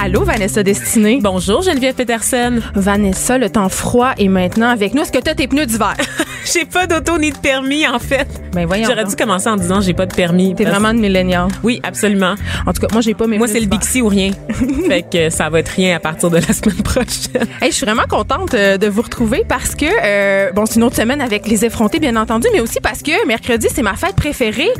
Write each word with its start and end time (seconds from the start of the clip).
Allô, 0.00 0.22
Vanessa 0.22 0.62
Destinée? 0.62 1.18
Bonjour 1.20 1.62
Geneviève 1.62 1.94
Peterson. 1.94 2.60
Vanessa, 2.74 3.36
le 3.36 3.50
temps 3.50 3.68
froid 3.68 4.12
est 4.16 4.28
maintenant 4.28 4.68
avec 4.68 4.94
nous. 4.94 5.02
Est-ce 5.02 5.10
que 5.10 5.18
tu 5.18 5.28
as 5.28 5.34
tes 5.34 5.48
pneus 5.48 5.66
d'hiver? 5.66 5.96
J'ai 6.52 6.64
pas 6.64 6.86
d'auto 6.86 7.18
ni 7.18 7.32
de 7.32 7.36
permis 7.36 7.86
en 7.86 7.98
fait. 7.98 8.28
Ben 8.52 8.64
voyons. 8.64 8.86
J'aurais 8.88 9.04
dû 9.04 9.16
commencer 9.16 9.48
en 9.48 9.56
disant 9.56 9.80
j'ai 9.80 9.94
pas 9.94 10.06
de 10.06 10.14
permis. 10.14 10.54
T'es 10.54 10.64
Parce- 10.64 10.76
vraiment 10.76 10.94
de 10.94 11.00
millénial. 11.00 11.48
Oui, 11.64 11.80
absolument. 11.82 12.36
En 12.64 12.72
tout 12.72 12.80
cas, 12.80 12.86
moi, 12.92 13.00
j'ai 13.00 13.14
pas 13.14 13.26
mes 13.26 13.38
Moi, 13.38 13.48
c'est 13.48 13.58
le. 13.60 13.66
Bixi 13.66 14.00
ou 14.00 14.06
rien. 14.08 14.30
fait 14.86 15.02
que 15.02 15.30
ça 15.30 15.50
va 15.50 15.58
être 15.58 15.68
rien 15.68 15.96
à 15.96 16.00
partir 16.00 16.30
de 16.30 16.36
la 16.36 16.42
semaine 16.42 16.80
prochaine. 16.82 17.48
Hey, 17.60 17.70
je 17.70 17.76
suis 17.76 17.84
vraiment 17.84 18.06
contente 18.08 18.54
euh, 18.54 18.78
de 18.78 18.86
vous 18.86 19.02
retrouver 19.02 19.44
parce 19.48 19.74
que, 19.74 19.84
euh, 19.84 20.52
bon, 20.52 20.64
c'est 20.64 20.76
une 20.76 20.84
autre 20.84 20.96
semaine 20.96 21.20
avec 21.20 21.48
les 21.48 21.64
effrontés, 21.64 21.98
bien 21.98 22.14
entendu, 22.16 22.46
mais 22.52 22.60
aussi 22.60 22.78
parce 22.80 23.02
que 23.02 23.26
mercredi, 23.26 23.66
c'est 23.74 23.82
ma 23.82 23.94
fête 23.94 24.14
préférée, 24.14 24.70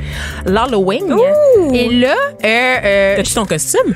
l'Halloween. 0.47 1.17
Et 1.75 1.91
là, 1.91 2.15
euh, 2.45 2.77
euh, 2.85 3.17
T'as-tu 3.17 3.35
ton 3.35 3.45
costume? 3.47 3.95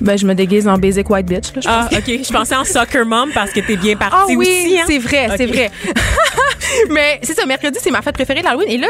Ben, 0.00 0.16
je 0.18 0.26
me 0.26 0.34
déguise 0.34 0.66
en 0.68 0.78
basic 0.78 1.08
white 1.10 1.26
bitch. 1.26 1.54
Là, 1.54 1.60
Ah, 1.66 1.88
OK. 1.92 2.06
Je 2.06 2.32
pensais 2.32 2.56
en 2.56 2.64
soccer 2.64 3.04
mom 3.06 3.30
parce 3.34 3.50
que 3.52 3.60
t'es 3.60 3.76
bien 3.76 3.94
Ah 4.00 4.10
partie 4.10 4.36
oui, 4.36 4.46
aussi. 4.48 4.78
hein? 4.78 4.84
c'est 4.86 4.98
vrai, 4.98 5.28
c'est 5.36 5.46
vrai. 5.46 5.70
Mais 6.90 7.18
c'est 7.22 7.34
ça, 7.34 7.46
mercredi, 7.46 7.78
c'est 7.80 7.90
ma 7.90 8.02
fête 8.02 8.14
préférée 8.14 8.42
d'Halloween. 8.42 8.68
Et 8.68 8.78
là, 8.78 8.88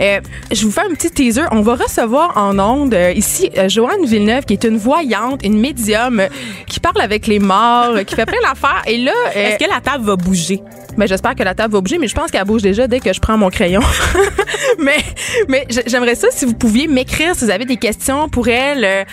euh, 0.00 0.20
je 0.52 0.64
vous 0.64 0.70
fais 0.70 0.82
un 0.82 0.94
petit 0.94 1.10
teaser. 1.10 1.42
On 1.52 1.62
va 1.62 1.74
recevoir 1.74 2.36
en 2.36 2.58
ondes 2.58 2.94
euh, 2.94 3.12
ici 3.12 3.50
euh, 3.56 3.68
Joanne 3.68 4.04
Villeneuve, 4.04 4.44
qui 4.44 4.54
est 4.54 4.64
une 4.64 4.78
voyante, 4.78 5.44
une 5.44 5.58
médium, 5.58 6.20
euh, 6.20 6.28
qui 6.66 6.80
parle 6.80 7.00
avec 7.00 7.26
les 7.26 7.38
morts, 7.38 7.90
euh, 7.96 8.04
qui 8.04 8.14
fait 8.14 8.26
plein 8.26 8.40
d'affaires. 8.42 8.82
Et 8.86 8.98
là, 8.98 9.12
euh, 9.36 9.48
Est-ce 9.48 9.64
que 9.64 9.70
la 9.70 9.80
table 9.80 10.04
va 10.04 10.16
bouger? 10.16 10.62
ben, 10.96 11.06
j'espère 11.06 11.34
que 11.34 11.42
la 11.42 11.54
table 11.54 11.72
va 11.72 11.80
bouger, 11.80 11.98
mais 11.98 12.08
je 12.08 12.14
pense 12.14 12.30
qu'elle 12.30 12.44
bouge 12.44 12.62
déjà 12.62 12.86
dès 12.86 13.00
que 13.00 13.12
je 13.12 13.20
prends 13.20 13.38
mon 13.38 13.48
crayon. 13.48 13.80
mais 14.78 14.98
mais 15.48 15.66
j'aimerais 15.86 16.14
ça 16.14 16.28
si 16.30 16.44
vous 16.44 16.52
pouviez 16.54 16.88
m'écrire 16.88 17.34
si 17.34 17.44
vous 17.44 17.50
avez 17.50 17.64
des 17.64 17.76
questions 17.76 18.28
pour 18.28 18.48
elle 18.48 18.84
euh, 18.84 19.04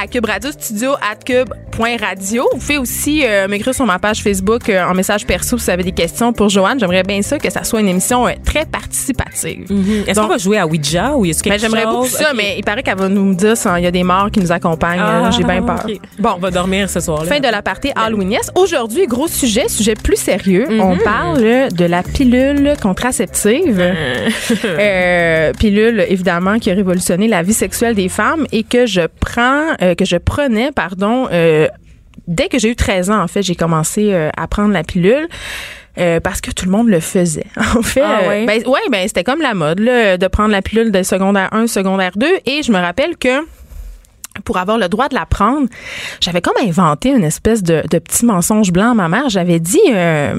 à 0.00 0.06
Cube 0.06 0.26
Radio 0.26 0.50
Studio 0.50 0.92
at 0.94 1.16
cube.radio. 1.24 2.48
Vous 2.52 2.58
pouvez 2.58 2.78
aussi 2.78 3.24
euh, 3.24 3.48
m'écrire 3.48 3.74
sur 3.74 3.86
ma 3.86 3.98
page 3.98 4.22
Facebook 4.22 4.68
euh, 4.68 4.84
en 4.84 4.94
message 4.94 5.26
perso 5.26 5.56
si 5.58 5.64
vous 5.64 5.70
avez 5.70 5.84
des 5.84 5.92
questions 5.92 6.32
pour 6.32 6.48
Joanne. 6.48 6.80
J'aimerais 6.80 7.02
bien 7.02 7.22
ça 7.22 7.38
que 7.38 7.50
ça 7.50 7.62
soit 7.66 7.80
une 7.80 7.88
émission 7.88 8.26
euh, 8.26 8.32
très 8.44 8.64
participative. 8.64 9.66
Est-ce 10.06 10.14
Donc- 10.14 10.24
qu'on 10.24 10.30
va 10.32 10.38
jouer 10.38 10.58
à 10.58 10.66
Ouija 10.66 11.14
ou 11.16 11.24
est-ce 11.26 11.42
que 11.42 11.48
Ben, 11.50 11.58
j'aimerais 11.58 11.84
beaucoup 11.84 12.06
ça, 12.06 12.32
mais 12.34 12.54
il 12.58 12.64
paraît 12.64 12.82
qu'elle 12.82 12.96
va 12.98 13.08
nous 13.08 13.34
dire 13.34 13.56
s'il 13.56 13.78
y 13.82 13.86
a 13.86 13.90
des 13.90 14.02
morts 14.02 14.30
qui 14.30 14.40
nous 14.40 14.52
accompagnent. 14.52 15.00
Ah, 15.02 15.26
Euh, 15.26 15.30
J'ai 15.32 15.44
bien 15.44 15.62
peur. 15.62 15.86
Bon, 16.18 16.30
on 16.36 16.38
va 16.40 16.50
dormir 16.50 16.88
ce 16.88 17.00
soir-là. 17.00 17.26
Fin 17.28 17.40
de 17.40 17.48
la 17.48 17.62
partie 17.62 17.90
Halloweenesque. 17.94 18.56
Aujourd'hui, 18.58 19.06
gros 19.06 19.28
sujet, 19.28 19.68
sujet 19.68 19.94
plus 19.94 20.16
sérieux. 20.16 20.66
Mhm. 20.70 20.80
On 20.80 20.96
parle 20.98 21.38
de 21.72 21.84
la 21.84 22.02
pilule 22.02 22.74
contraceptive. 22.82 23.82
Euh, 24.64 25.52
pilule, 25.58 26.04
évidemment, 26.08 26.58
qui 26.58 26.70
a 26.70 26.74
révolutionné 26.74 27.28
la 27.28 27.42
vie 27.42 27.52
sexuelle 27.52 27.94
des 27.94 28.08
femmes 28.08 28.46
et 28.52 28.62
que 28.62 28.86
je 28.86 29.02
prends, 29.20 29.62
euh, 29.82 29.94
que 29.94 30.04
je 30.04 30.16
prenais, 30.16 30.70
pardon, 30.72 31.28
euh, 31.32 31.66
dès 32.28 32.48
que 32.48 32.58
j'ai 32.58 32.70
eu 32.70 32.76
13 32.76 33.10
ans, 33.10 33.20
en 33.22 33.28
fait, 33.28 33.42
j'ai 33.42 33.54
commencé 33.54 34.12
euh, 34.12 34.30
à 34.36 34.46
prendre 34.46 34.72
la 34.72 34.82
pilule. 34.84 35.28
Euh, 35.98 36.20
parce 36.20 36.40
que 36.40 36.50
tout 36.50 36.64
le 36.66 36.70
monde 36.70 36.88
le 36.88 37.00
faisait. 37.00 37.46
En 37.76 37.82
fait, 37.82 38.00
Ah 38.02 38.20
euh, 38.22 38.28
ouais? 38.28 38.46
ben, 38.46 38.62
ouais, 38.66 38.80
ben 38.90 39.06
c'était 39.06 39.24
comme 39.24 39.40
la 39.40 39.54
mode 39.54 39.80
là, 39.80 40.16
de 40.18 40.26
prendre 40.28 40.50
la 40.50 40.62
pilule 40.62 40.92
de 40.92 41.02
secondaire 41.02 41.48
1, 41.52 41.66
secondaire 41.66 42.12
2 42.16 42.26
et 42.46 42.62
je 42.62 42.72
me 42.72 42.78
rappelle 42.78 43.16
que 43.16 43.40
pour 44.44 44.58
avoir 44.58 44.76
le 44.76 44.88
droit 44.88 45.08
de 45.08 45.14
la 45.14 45.24
prendre, 45.24 45.66
j'avais 46.20 46.42
comme 46.42 46.56
inventé 46.62 47.08
une 47.08 47.24
espèce 47.24 47.62
de, 47.62 47.82
de 47.90 47.98
petit 47.98 48.26
mensonge 48.26 48.70
blanc 48.70 48.90
à 48.90 48.94
ma 48.94 49.08
mère. 49.08 49.30
J'avais 49.30 49.58
dit 49.60 49.80
euh, 49.88 50.38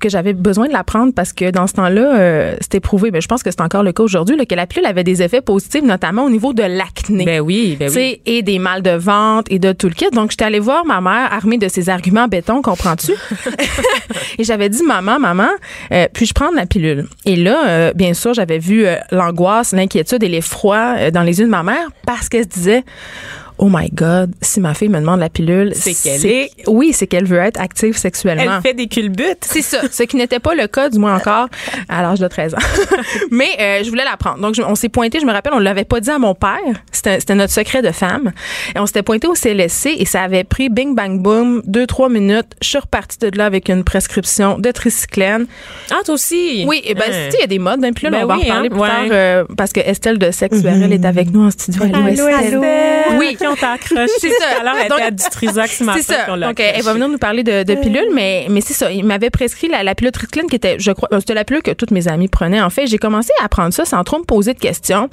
que 0.00 0.08
j'avais 0.08 0.32
besoin 0.32 0.66
de 0.66 0.72
la 0.72 0.82
prendre 0.82 1.12
parce 1.12 1.32
que 1.32 1.50
dans 1.50 1.66
ce 1.66 1.74
temps-là, 1.74 2.18
euh, 2.18 2.56
c'était 2.60 2.80
prouvé, 2.80 3.10
mais 3.12 3.20
je 3.20 3.28
pense 3.28 3.42
que 3.42 3.50
c'est 3.50 3.60
encore 3.60 3.82
le 3.82 3.92
cas 3.92 4.02
aujourd'hui, 4.02 4.36
que 4.46 4.54
la 4.54 4.66
pilule 4.66 4.86
avait 4.86 5.04
des 5.04 5.22
effets 5.22 5.40
positifs, 5.40 5.82
notamment 5.82 6.24
au 6.24 6.30
niveau 6.30 6.52
de 6.52 6.62
l'acné. 6.62 7.24
Ben 7.24 7.40
oui, 7.40 7.76
ben 7.78 7.90
oui. 7.94 8.20
et 8.26 8.42
des 8.42 8.58
mal 8.58 8.82
de 8.82 8.90
ventre 8.90 9.52
et 9.52 9.58
de 9.58 9.72
tout 9.72 9.86
le 9.86 9.94
kit. 9.94 10.10
Donc, 10.12 10.32
j'étais 10.32 10.44
allée 10.44 10.58
voir 10.58 10.84
ma 10.84 11.00
mère 11.00 11.32
armée 11.32 11.58
de 11.58 11.68
ses 11.68 11.88
arguments 11.88 12.26
béton, 12.26 12.62
comprends-tu? 12.62 13.12
et 14.38 14.44
j'avais 14.44 14.68
dit, 14.68 14.82
maman, 14.82 15.20
maman, 15.20 15.48
euh, 15.92 16.08
puis-je 16.12 16.34
prendre 16.34 16.56
la 16.56 16.66
pilule? 16.66 17.06
Et 17.26 17.36
là, 17.36 17.68
euh, 17.68 17.92
bien 17.94 18.14
sûr, 18.14 18.34
j'avais 18.34 18.58
vu 18.58 18.86
l'angoisse, 19.12 19.72
l'inquiétude 19.72 20.22
et 20.22 20.28
l'effroi 20.28 21.10
dans 21.10 21.22
les 21.22 21.38
yeux 21.38 21.46
de 21.46 21.50
ma 21.50 21.62
mère 21.62 21.88
parce 22.06 22.28
qu'elle 22.28 22.44
se 22.44 22.48
disait, 22.48 22.84
Oh 23.62 23.68
my 23.70 23.90
God, 23.92 24.32
si 24.40 24.58
ma 24.58 24.72
fille 24.72 24.88
me 24.88 24.98
demande 25.00 25.20
la 25.20 25.28
pilule, 25.28 25.72
C'est 25.74 25.92
qu'elle 25.92 26.24
est- 26.24 26.50
Oui, 26.66 26.94
c'est 26.94 27.06
qu'elle 27.06 27.26
veut 27.26 27.36
être 27.40 27.60
active 27.60 27.94
sexuellement. 27.94 28.54
Elle 28.56 28.62
fait 28.62 28.72
des 28.72 28.86
culbutes. 28.86 29.42
C'est 29.42 29.60
ça, 29.60 29.80
ce 29.90 30.02
qui 30.04 30.16
n'était 30.16 30.38
pas 30.38 30.54
le 30.54 30.66
cas, 30.66 30.88
du 30.88 30.98
moins 30.98 31.14
encore, 31.14 31.48
à 31.88 32.00
l'âge 32.00 32.20
de 32.20 32.26
13 32.26 32.54
ans. 32.54 32.58
Mais 33.30 33.48
euh, 33.60 33.84
je 33.84 33.90
voulais 33.90 34.04
la 34.04 34.16
prendre. 34.16 34.38
Donc, 34.38 34.54
je- 34.54 34.62
on 34.62 34.74
s'est 34.74 34.88
pointé, 34.88 35.20
je 35.20 35.26
me 35.26 35.32
rappelle, 35.32 35.52
on 35.54 35.58
ne 35.58 35.64
l'avait 35.64 35.84
pas 35.84 36.00
dit 36.00 36.08
à 36.10 36.18
mon 36.18 36.34
père. 36.34 36.56
C'était 36.90 37.20
c'était 37.20 37.34
notre 37.34 37.52
secret 37.52 37.82
de 37.82 37.90
femme. 37.90 38.32
Et 38.74 38.78
on 38.78 38.86
s'était 38.86 39.02
pointé 39.02 39.26
au 39.26 39.34
CLSC 39.34 39.94
et 39.98 40.06
ça 40.06 40.22
avait 40.22 40.44
pris 40.44 40.70
bing, 40.70 40.94
bang, 40.94 41.20
boom, 41.20 41.60
deux, 41.66 41.86
trois 41.86 42.08
minutes. 42.08 42.46
Je 42.62 42.68
suis 42.68 42.78
repartie 42.78 43.18
de 43.18 43.36
là 43.36 43.44
avec 43.44 43.68
une 43.68 43.84
prescription 43.84 44.58
de 44.58 44.70
tricyclène. 44.70 45.46
Ah, 45.90 45.96
toi 46.04 46.14
aussi? 46.14 46.64
Oui, 46.66 46.80
et 46.84 46.94
ben, 46.94 47.02
Hein. 47.08 47.26
tu 47.26 47.30
sais, 47.32 47.36
il 47.38 47.40
y 47.40 47.44
a 47.44 47.46
des 47.46 47.58
modes 47.58 47.80
d'un 47.80 47.92
pilule. 47.92 48.12
Ben 48.12 48.24
on 48.24 48.26
va 48.26 48.34
en 48.34 48.38
oui, 48.38 48.44
reparler 48.44 48.68
hein, 48.68 48.70
plus 48.70 48.80
ouais. 48.80 48.88
tard 48.88 49.04
euh, 49.10 49.44
parce 49.56 49.72
que 49.74 49.80
Estelle 49.80 50.18
de 50.18 50.30
Sexe 50.30 50.62
URL 50.62 50.90
est 50.92 51.04
avec 51.04 51.30
nous 51.30 51.42
en 51.44 51.50
studio. 51.50 51.82
Allô, 51.82 52.06
Estelle. 52.06 52.58
Oui, 53.18 53.36
on 53.50 53.56
t'a 53.56 53.72
accroché. 53.72 54.06
C'est 54.18 54.30
ça. 54.30 54.60
Alors, 54.60 54.74
elle 54.82 54.88
Donc, 54.88 54.98
était 54.98 55.06
à 55.08 55.10
du 55.10 55.24
Trisac 55.30 55.68
ce 55.68 55.84
matin. 55.84 56.00
C'est 56.02 56.12
ça. 56.14 56.26
elle 56.58 56.82
va 56.82 56.92
venir 56.92 57.08
nous 57.08 57.18
parler 57.18 57.42
de, 57.42 57.62
de 57.62 57.74
pilules, 57.74 58.08
mais, 58.14 58.46
mais 58.48 58.60
c'est 58.60 58.74
ça. 58.74 58.90
Il 58.90 59.04
m'avait 59.04 59.30
prescrit 59.30 59.68
la, 59.68 59.82
la 59.82 59.94
pilule 59.94 60.12
tricycline 60.12 60.46
qui 60.48 60.56
était, 60.56 60.76
je 60.78 60.92
crois, 60.92 61.08
euh, 61.12 61.20
c'était 61.20 61.34
la 61.34 61.44
pilule 61.44 61.62
que 61.62 61.70
toutes 61.72 61.90
mes 61.90 62.08
amies 62.08 62.28
prenaient. 62.28 62.60
En 62.60 62.70
fait, 62.70 62.86
j'ai 62.86 62.98
commencé 62.98 63.32
à 63.42 63.48
prendre 63.48 63.72
ça 63.72 63.84
sans 63.84 64.02
trop 64.04 64.18
me 64.18 64.24
poser 64.24 64.54
de 64.54 64.58
questions. 64.58 65.08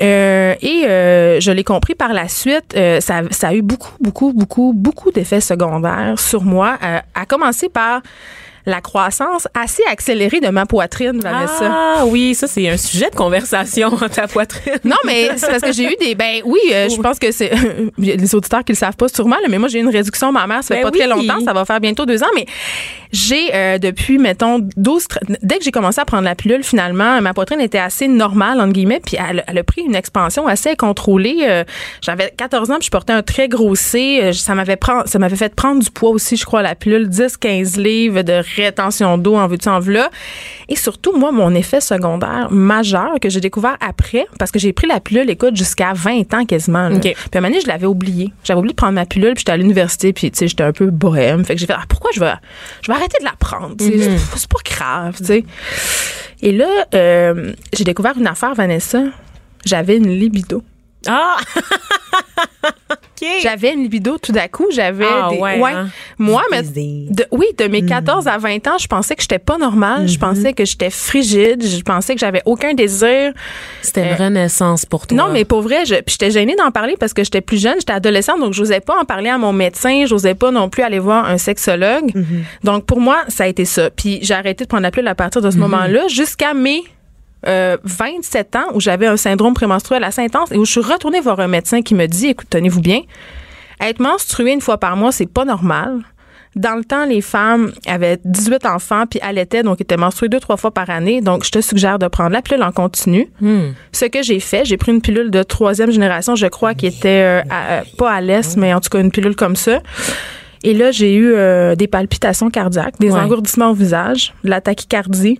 Euh, 0.00 0.54
et 0.62 0.84
euh, 0.86 1.40
je 1.40 1.50
l'ai 1.50 1.64
compris 1.64 1.94
par 1.94 2.12
la 2.12 2.28
suite. 2.28 2.74
euh, 2.76 3.00
ça, 3.00 3.22
ça 3.30 3.48
a 3.48 3.54
eu 3.54 3.62
beaucoup, 3.62 3.92
beaucoup, 4.00 4.32
beaucoup, 4.32 4.72
beaucoup 4.74 5.10
d'effets 5.10 5.40
secondaires 5.40 6.18
sur 6.18 6.42
moi. 6.44 6.78
Euh, 6.82 6.98
à 7.14 7.26
commencer 7.26 7.68
par 7.68 8.02
la 8.66 8.80
croissance 8.80 9.48
assez 9.54 9.82
accélérée 9.90 10.40
de 10.40 10.48
ma 10.48 10.66
poitrine, 10.66 11.20
Vanessa. 11.20 11.70
Ah 11.70 12.04
oui, 12.06 12.34
ça, 12.34 12.46
c'est 12.46 12.68
un 12.68 12.76
sujet 12.76 13.10
de 13.10 13.14
conversation 13.16 13.90
ta 14.14 14.26
poitrine. 14.26 14.74
Non, 14.84 14.96
mais 15.04 15.30
c'est 15.36 15.46
parce 15.48 15.62
que 15.62 15.72
j'ai 15.72 15.84
eu 15.84 15.96
des. 16.00 16.14
Ben 16.14 16.42
oui, 16.44 16.58
euh, 16.72 16.88
je 16.88 17.00
pense 17.00 17.18
que 17.18 17.30
c'est. 17.32 17.52
Des 17.98 18.34
auditeurs 18.34 18.64
qui 18.64 18.72
le 18.72 18.76
savent 18.76 18.96
pas 18.96 19.08
sûrement, 19.08 19.36
là, 19.36 19.48
mais 19.48 19.58
moi, 19.58 19.68
j'ai 19.68 19.78
eu 19.78 19.82
une 19.82 19.88
réduction 19.88 20.32
mammaire, 20.32 20.62
ça 20.62 20.74
fait 20.74 20.82
Ben 20.82 20.90
pas 20.90 20.96
très 20.98 21.06
longtemps, 21.06 21.40
ça 21.44 21.52
va 21.52 21.64
faire 21.64 21.80
bientôt 21.80 22.06
deux 22.06 22.22
ans, 22.22 22.28
mais 22.34 22.46
j'ai 23.12 23.54
euh, 23.54 23.78
depuis, 23.78 24.18
mettons, 24.18 24.58
12. 24.76 25.04
tre- 25.08 25.36
Dès 25.42 25.58
que 25.58 25.64
j'ai 25.64 25.70
commencé 25.70 26.00
à 26.00 26.04
prendre 26.04 26.24
la 26.24 26.34
pilule, 26.34 26.62
finalement, 26.64 27.20
ma 27.20 27.32
poitrine 27.34 27.60
était 27.60 27.78
assez 27.78 28.08
normale, 28.08 28.60
entre 28.60 28.72
guillemets, 28.72 29.00
puis 29.04 29.16
elle, 29.16 29.44
elle 29.46 29.58
a 29.58 29.64
pris 29.64 29.82
une 29.82 29.94
expansion 29.94 30.46
assez 30.46 30.76
contrôlée. 30.76 31.38
Euh, 31.48 31.64
J'avais 32.02 32.32
14 32.36 32.70
ans, 32.70 32.76
puis 32.78 32.86
je 32.86 32.90
portais 32.90 33.12
un 33.12 33.22
très 33.22 33.48
gros 33.48 33.74
C. 33.74 34.20
Euh, 34.22 34.32
Ça 34.32 34.54
m'avait 34.54 34.78
ça 35.06 35.18
m'avait 35.18 35.36
fait 35.36 35.54
prendre 35.54 35.82
du 35.82 35.90
poids 35.90 36.10
aussi, 36.10 36.36
je 36.36 36.44
crois, 36.44 36.62
la 36.62 36.74
pilule, 36.74 37.08
10-15 37.08 37.80
livres 37.80 38.22
de 38.22 38.42
rétention 38.56 39.18
d'eau 39.18 39.36
en 39.36 39.46
veux-tu 39.46 39.68
en 39.68 39.78
v'là. 39.80 40.10
Et 40.68 40.76
surtout, 40.76 41.16
moi, 41.16 41.30
mon 41.32 41.54
effet 41.54 41.80
secondaire 41.80 42.48
majeur 42.50 43.14
que 43.20 43.28
j'ai 43.28 43.40
découvert 43.40 43.76
après, 43.80 44.26
parce 44.38 44.50
que 44.50 44.58
j'ai 44.58 44.72
pris 44.72 44.86
la 44.86 44.98
pilule, 45.00 45.30
écoute, 45.30 45.54
jusqu'à 45.56 45.92
20 45.94 46.34
ans 46.34 46.44
quasiment. 46.44 46.88
Puis 47.00 47.14
à 47.14 47.38
un 47.38 47.40
moment 47.40 47.48
donné, 47.50 47.60
je 47.60 47.68
l'avais 47.68 47.86
oublié. 47.86 48.32
J'avais 48.42 48.58
oublié 48.58 48.72
de 48.72 48.76
prendre 48.76 48.94
ma 48.94 49.06
pilule, 49.06 49.34
puis 49.34 49.40
j'étais 49.40 49.52
à 49.52 49.56
l'université, 49.56 50.12
puis 50.12 50.30
tu 50.30 50.38
sais, 50.38 50.48
j'étais 50.48 50.64
un 50.64 50.72
peu 50.72 50.90
bohème. 50.90 51.44
Fait 51.44 51.54
que 51.54 51.60
j'ai 51.60 51.66
fait, 51.66 51.74
ah, 51.76 51.84
pourquoi 51.88 52.10
je 52.14 52.20
vais, 52.20 52.32
je 52.82 52.90
vais 52.90 52.96
arrêter 52.96 53.18
de 53.20 53.24
la 53.24 53.34
prendre? 53.38 53.74
C'est- 53.78 54.16
C'est 54.36 54.48
pas 54.48 54.58
grave, 54.64 55.16
tu 55.18 55.24
sais. 55.24 55.44
Et 56.42 56.52
là, 56.52 56.66
euh, 56.94 57.52
j'ai 57.72 57.84
découvert 57.84 58.14
une 58.18 58.26
affaire, 58.26 58.54
Vanessa. 58.54 59.00
J'avais 59.64 59.96
une 59.96 60.08
libido. 60.08 60.62
Ah! 61.08 61.36
J'avais 63.42 63.72
une 63.74 63.82
libido 63.82 64.18
tout 64.18 64.32
d'un 64.32 64.48
coup. 64.48 64.66
J'avais 64.70 65.06
Ah, 65.08 65.28
des. 65.30 65.38
ouais, 65.38 65.60
hein? 65.62 65.88
Moi, 66.18 66.42
mais, 66.50 66.62
de, 66.62 67.24
oui, 67.30 67.46
de 67.58 67.64
Mm. 67.66 67.70
mes 67.70 67.84
14 67.86 68.26
à 68.28 68.38
20 68.38 68.66
ans, 68.68 68.78
je 68.78 68.86
pensais 68.86 69.14
que 69.16 69.22
j'étais 69.22 69.38
pas 69.38 69.58
normale. 69.58 70.04
Mm-hmm. 70.04 70.08
Je 70.12 70.18
pensais 70.18 70.52
que 70.52 70.64
j'étais 70.64 70.90
frigide. 70.90 71.64
Je 71.66 71.82
pensais 71.82 72.14
que 72.14 72.20
j'avais 72.20 72.42
aucun 72.44 72.74
désir. 72.74 73.32
C'était 73.82 74.10
une 74.10 74.14
renaissance 74.16 74.86
pour 74.86 75.06
toi. 75.06 75.16
Non, 75.16 75.28
mais 75.32 75.44
pour 75.44 75.62
vrai, 75.62 75.84
j'étais 75.84 76.30
gênée 76.30 76.56
d'en 76.56 76.70
parler 76.70 76.96
parce 76.98 77.12
que 77.12 77.22
j'étais 77.24 77.40
plus 77.40 77.60
jeune, 77.60 77.74
j'étais 77.78 77.92
adolescente, 77.92 78.40
donc 78.40 78.52
j'osais 78.52 78.80
pas 78.80 78.94
en 79.00 79.04
parler 79.04 79.28
à 79.30 79.38
mon 79.38 79.52
médecin, 79.52 80.04
j'osais 80.06 80.34
pas 80.34 80.50
non 80.50 80.68
plus 80.68 80.82
aller 80.82 80.98
voir 80.98 81.24
un 81.26 81.38
sexologue. 81.38 82.12
Donc 82.64 82.84
pour 82.86 83.00
moi, 83.00 83.18
ça 83.28 83.44
a 83.44 83.46
été 83.46 83.64
ça. 83.64 83.90
Puis 83.90 84.18
j'ai 84.22 84.34
arrêté 84.34 84.64
de 84.64 84.68
prendre 84.68 84.82
la 84.82 84.90
pilule 84.90 85.08
à 85.08 85.14
partir 85.14 85.40
de 85.42 85.50
ce 85.50 85.56
moment-là 85.58 86.08
jusqu'à 86.08 86.54
mes 86.54 86.82
euh, 87.46 87.76
27 87.84 88.56
ans 88.56 88.66
où 88.74 88.80
j'avais 88.80 89.06
un 89.06 89.16
syndrome 89.16 89.54
prémenstruel 89.54 90.02
assez 90.04 90.22
intense 90.22 90.50
et 90.52 90.56
où 90.56 90.64
je 90.64 90.70
suis 90.72 90.80
retournée 90.80 91.20
voir 91.20 91.40
un 91.40 91.48
médecin 91.48 91.82
qui 91.82 91.94
me 91.94 92.06
dit, 92.06 92.28
écoute, 92.28 92.48
tenez-vous 92.50 92.80
bien, 92.80 93.00
être 93.80 94.00
menstruée 94.00 94.52
une 94.52 94.60
fois 94.60 94.78
par 94.78 94.96
mois, 94.96 95.12
c'est 95.12 95.26
pas 95.30 95.44
normal. 95.44 96.00
Dans 96.54 96.74
le 96.74 96.84
temps, 96.84 97.04
les 97.04 97.20
femmes 97.20 97.70
avaient 97.86 98.18
18 98.24 98.64
enfants 98.64 99.04
puis 99.06 99.20
allaitaient, 99.20 99.62
donc 99.62 99.78
étaient 99.82 99.98
menstruées 99.98 100.30
deux, 100.30 100.40
trois 100.40 100.56
fois 100.56 100.70
par 100.70 100.88
année. 100.88 101.20
Donc, 101.20 101.44
je 101.44 101.50
te 101.50 101.60
suggère 101.60 101.98
de 101.98 102.08
prendre 102.08 102.30
la 102.30 102.40
pilule 102.40 102.62
en 102.62 102.72
continu. 102.72 103.28
Ce 103.92 104.06
que 104.06 104.22
j'ai 104.22 104.40
fait, 104.40 104.64
j'ai 104.64 104.78
pris 104.78 104.90
une 104.92 105.02
pilule 105.02 105.30
de 105.30 105.42
troisième 105.42 105.90
génération, 105.90 106.34
je 106.34 106.46
crois, 106.46 106.72
qui 106.72 106.86
était 106.86 107.08
euh, 107.08 107.42
à- 107.50 107.72
euh, 107.72 107.82
pas 107.98 108.10
à 108.10 108.20
l'est, 108.22 108.56
mais 108.56 108.72
en 108.72 108.80
tout 108.80 108.88
cas 108.88 109.00
une 109.00 109.10
pilule 109.10 109.36
comme 109.36 109.54
ça. 109.54 109.80
Et 110.62 110.72
là, 110.72 110.92
j'ai 110.92 111.14
eu 111.14 111.34
euh, 111.34 111.74
des 111.76 111.86
palpitations 111.88 112.48
cardiaques, 112.48 112.98
des 112.98 113.10
Ouais. 113.10 113.20
engourdissements 113.20 113.70
au 113.70 113.74
visage, 113.74 114.32
de 114.42 114.48
la 114.48 114.62
tachycardie. 114.62 115.38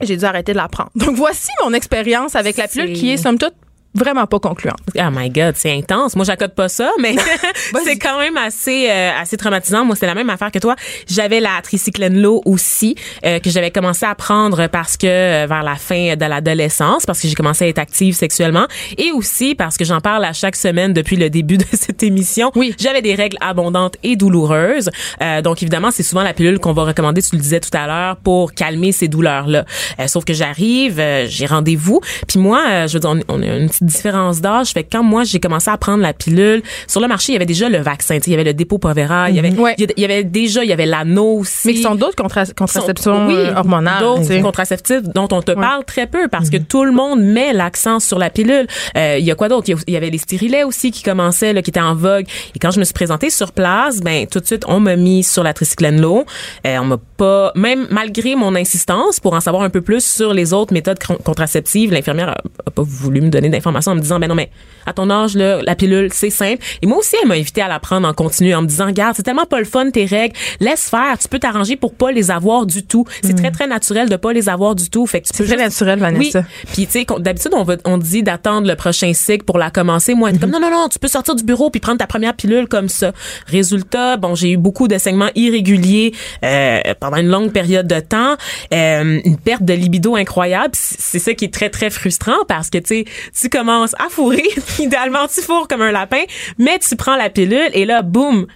J'ai 0.00 0.16
dû 0.16 0.24
arrêter 0.24 0.52
de 0.52 0.58
la 0.58 0.68
prendre. 0.68 0.90
Donc, 0.96 1.16
voici 1.16 1.50
mon 1.64 1.72
expérience 1.72 2.34
avec 2.34 2.56
la 2.56 2.68
pilule 2.68 2.92
qui 2.94 3.10
est, 3.10 3.16
somme 3.16 3.38
toute, 3.38 3.54
vraiment 3.94 4.26
pas 4.26 4.38
concluante. 4.38 4.78
Oh 4.98 5.10
my 5.10 5.30
God, 5.30 5.54
c'est 5.56 5.72
intense. 5.72 6.16
Moi, 6.16 6.24
j'accorde 6.24 6.54
pas 6.54 6.68
ça, 6.68 6.90
mais 7.00 7.16
c'est 7.84 7.96
quand 7.96 8.18
même 8.18 8.36
assez 8.36 8.88
euh, 8.90 9.10
assez 9.20 9.36
traumatisant. 9.36 9.84
Moi, 9.84 9.96
c'est 9.96 10.06
la 10.06 10.14
même 10.14 10.30
affaire 10.30 10.50
que 10.50 10.58
toi. 10.58 10.76
J'avais 11.08 11.40
la 11.40 11.60
tricyclène 11.62 12.20
low 12.20 12.42
aussi 12.44 12.96
euh, 13.24 13.38
que 13.38 13.50
j'avais 13.50 13.70
commencé 13.70 14.06
à 14.06 14.14
prendre 14.14 14.66
parce 14.66 14.96
que 14.96 15.06
euh, 15.06 15.46
vers 15.48 15.62
la 15.62 15.76
fin 15.76 16.16
de 16.16 16.24
l'adolescence, 16.24 17.06
parce 17.06 17.20
que 17.20 17.28
j'ai 17.28 17.34
commencé 17.34 17.64
à 17.64 17.68
être 17.68 17.78
active 17.78 18.14
sexuellement, 18.14 18.66
et 18.98 19.12
aussi 19.12 19.54
parce 19.54 19.76
que 19.76 19.84
j'en 19.84 20.00
parle 20.00 20.24
à 20.24 20.32
chaque 20.32 20.56
semaine 20.56 20.92
depuis 20.92 21.16
le 21.16 21.30
début 21.30 21.58
de 21.58 21.66
cette 21.72 22.02
émission. 22.02 22.50
Oui. 22.54 22.74
J'avais 22.78 23.02
des 23.02 23.14
règles 23.14 23.38
abondantes 23.40 23.96
et 24.02 24.16
douloureuses. 24.16 24.90
Euh, 25.22 25.42
donc 25.42 25.62
évidemment, 25.62 25.90
c'est 25.90 26.02
souvent 26.02 26.22
la 26.22 26.34
pilule 26.34 26.58
qu'on 26.58 26.72
va 26.72 26.84
recommander, 26.84 27.22
tu 27.22 27.36
le 27.36 27.40
disais 27.40 27.60
tout 27.60 27.76
à 27.76 27.86
l'heure, 27.86 28.16
pour 28.16 28.52
calmer 28.52 28.92
ces 28.92 29.08
douleurs-là. 29.08 29.64
Euh, 30.00 30.06
sauf 30.06 30.24
que 30.24 30.32
j'arrive, 30.32 30.98
euh, 31.00 31.26
j'ai 31.28 31.46
rendez-vous, 31.46 32.00
puis 32.26 32.38
moi, 32.38 32.62
euh, 32.68 32.88
je 32.88 32.94
veux 32.94 33.00
dire, 33.00 33.10
on, 33.10 33.20
on 33.28 33.42
a 33.42 33.46
une 33.56 33.68
petite 33.68 33.83
différence 33.84 34.40
d'âge. 34.40 34.70
Fait 34.72 34.84
que 34.84 34.88
quand 34.92 35.02
moi 35.02 35.24
j'ai 35.24 35.40
commencé 35.40 35.70
à 35.70 35.76
prendre 35.76 36.02
la 36.02 36.12
pilule, 36.12 36.62
sur 36.86 37.00
le 37.00 37.08
marché 37.08 37.32
il 37.32 37.34
y 37.34 37.36
avait 37.36 37.46
déjà 37.46 37.68
le 37.68 37.78
vaccin, 37.78 38.18
il 38.26 38.30
y 38.30 38.34
avait 38.34 38.44
le 38.44 38.54
dépôt 38.54 38.78
Provera, 38.78 39.30
il 39.30 39.36
y 39.36 39.38
avait, 39.38 39.52
Ouais. 39.52 39.74
il 39.78 39.92
y 39.96 40.04
avait 40.04 40.24
déjà, 40.24 40.62
il 40.64 40.70
y 40.70 40.72
avait 40.72 40.86
l'anneau 40.86 41.38
aussi. 41.40 41.66
Mais 41.68 41.74
qui 41.74 41.82
sont 41.82 41.94
d'autres 41.94 42.16
contra- 42.16 42.46
contraceptions 42.56 43.26
Oui, 43.28 43.34
euh, 43.36 43.54
hormonales. 43.54 44.00
D'autres 44.00 44.40
contraceptifs 44.42 45.02
dont 45.14 45.28
on 45.32 45.42
te 45.42 45.52
parle 45.52 45.84
très 45.84 46.06
peu 46.06 46.28
parce 46.28 46.50
que 46.50 46.56
tout 46.56 46.84
le 46.84 46.92
monde 46.92 47.20
met 47.22 47.52
l'accent 47.52 48.00
sur 48.00 48.18
la 48.18 48.30
pilule. 48.30 48.66
Euh, 48.96 49.16
Il 49.18 49.24
y 49.24 49.30
a 49.30 49.34
quoi 49.34 49.48
d'autre? 49.48 49.70
Il 49.86 49.92
y 49.92 49.96
avait 49.96 50.10
les 50.10 50.18
stérilets 50.18 50.64
aussi 50.64 50.90
qui 50.90 51.02
commençaient, 51.02 51.52
là, 51.52 51.62
qui 51.62 51.70
étaient 51.70 51.80
en 51.80 51.94
vogue. 51.94 52.26
Et 52.54 52.58
quand 52.58 52.70
je 52.70 52.78
me 52.80 52.84
suis 52.84 52.94
présentée 52.94 53.30
sur 53.30 53.52
place, 53.52 54.00
ben 54.00 54.26
tout 54.26 54.40
de 54.40 54.46
suite, 54.46 54.64
on 54.66 54.80
m'a 54.80 54.96
mis 54.96 55.22
sur 55.22 55.42
la 55.42 55.52
tricyclène 55.54 56.00
low. 56.00 56.24
Euh, 56.66 56.78
on 56.78 56.84
m'a 56.84 56.96
pas, 57.16 57.52
même 57.54 57.86
malgré 57.90 58.34
mon 58.34 58.54
insistance 58.54 59.20
pour 59.20 59.34
en 59.34 59.40
savoir 59.40 59.62
un 59.62 59.70
peu 59.70 59.80
plus 59.80 60.04
sur 60.04 60.32
les 60.34 60.52
autres 60.52 60.72
méthodes 60.72 60.98
con- 60.98 61.18
contraceptives, 61.24 61.92
l'infirmière 61.92 62.30
a, 62.30 62.36
a 62.66 62.70
pas 62.70 62.82
voulu 62.82 63.20
me 63.20 63.28
donner 63.28 63.48
d'informations 63.48 63.92
en 63.92 63.94
me 63.94 64.00
disant, 64.00 64.18
ben 64.18 64.28
non, 64.28 64.34
mais 64.34 64.50
à 64.86 64.92
ton 64.92 65.08
âge, 65.10 65.34
là, 65.34 65.62
la 65.62 65.74
pilule, 65.74 66.10
c'est 66.12 66.30
simple. 66.30 66.62
Et 66.82 66.86
moi 66.86 66.98
aussi, 66.98 67.16
elle 67.22 67.28
m'a 67.28 67.34
invité 67.34 67.62
à 67.62 67.68
la 67.68 67.78
prendre 67.78 68.06
en 68.06 68.12
continu 68.14 68.54
en 68.54 68.62
me 68.62 68.66
disant, 68.66 68.86
regarde, 68.86 69.14
c'est 69.16 69.22
tellement 69.22 69.46
pas 69.46 69.58
le 69.58 69.64
fun 69.64 69.90
tes 69.90 70.04
règles. 70.04 70.34
Laisse 70.60 70.88
faire. 70.90 71.16
Tu 71.18 71.28
peux 71.28 71.38
t'arranger 71.38 71.76
pour 71.76 71.94
pas 71.94 72.12
les 72.12 72.30
avoir 72.30 72.66
du 72.66 72.82
tout. 72.82 73.04
C'est 73.22 73.34
très, 73.34 73.50
très 73.50 73.66
naturel 73.66 74.08
de 74.08 74.16
pas 74.16 74.32
les 74.32 74.48
avoir 74.48 74.74
du 74.74 74.90
tout. 74.90 75.06
Fait 75.06 75.20
que 75.20 75.26
tu 75.28 75.32
C'est 75.34 75.42
peux 75.44 75.48
très 75.48 75.56
juste- 75.62 75.80
naturel, 75.80 75.98
Vanessa. 76.00 76.40
oui. 76.40 76.66
Puis 76.72 76.86
tu 76.86 76.92
sais, 76.92 77.06
d'habitude 77.18 77.52
on, 77.54 77.62
va- 77.64 77.76
on 77.84 77.96
dit 77.98 78.22
d'attendre 78.22 78.66
le 78.68 78.74
prochain 78.76 79.12
cycle 79.14 79.44
pour 79.44 79.58
la 79.58 79.70
commencer. 79.70 80.14
Moi, 80.14 80.32
dit 80.32 80.38
comme 80.38 80.50
non 80.50 80.60
non 80.60 80.70
non, 80.70 80.88
tu 80.90 80.98
peux 80.98 81.08
sortir 81.08 81.34
du 81.34 81.44
bureau 81.44 81.70
puis 81.70 81.80
prendre 81.80 81.98
ta 81.98 82.06
première 82.06 82.34
pilule 82.34 82.66
comme 82.68 82.88
ça. 82.88 83.12
Résultat, 83.46 84.16
bon, 84.16 84.34
j'ai 84.34 84.50
eu 84.52 84.56
beaucoup 84.56 84.88
de 84.88 84.98
saignements 84.98 85.30
irréguliers 85.34 86.12
euh, 86.44 86.80
pendant 87.04 87.18
une 87.18 87.28
longue 87.28 87.52
période 87.52 87.86
de 87.86 88.00
temps, 88.00 88.36
euh, 88.72 89.20
une 89.22 89.36
perte 89.36 89.62
de 89.62 89.74
libido 89.74 90.16
incroyable. 90.16 90.72
C'est 90.72 91.18
ça 91.18 91.34
qui 91.34 91.44
est 91.44 91.52
très 91.52 91.68
très 91.68 91.90
frustrant 91.90 92.46
parce 92.48 92.70
que 92.70 92.78
tu 92.78 92.86
sais, 92.86 93.04
tu 93.38 93.50
commences 93.50 93.94
à 93.98 94.08
fourrer, 94.08 94.48
idéalement 94.78 95.26
tu 95.28 95.42
fourres 95.42 95.68
comme 95.68 95.82
un 95.82 95.92
lapin, 95.92 96.22
mais 96.56 96.78
tu 96.78 96.96
prends 96.96 97.16
la 97.16 97.28
pilule 97.28 97.68
et 97.74 97.84
là 97.84 98.00
boum, 98.00 98.46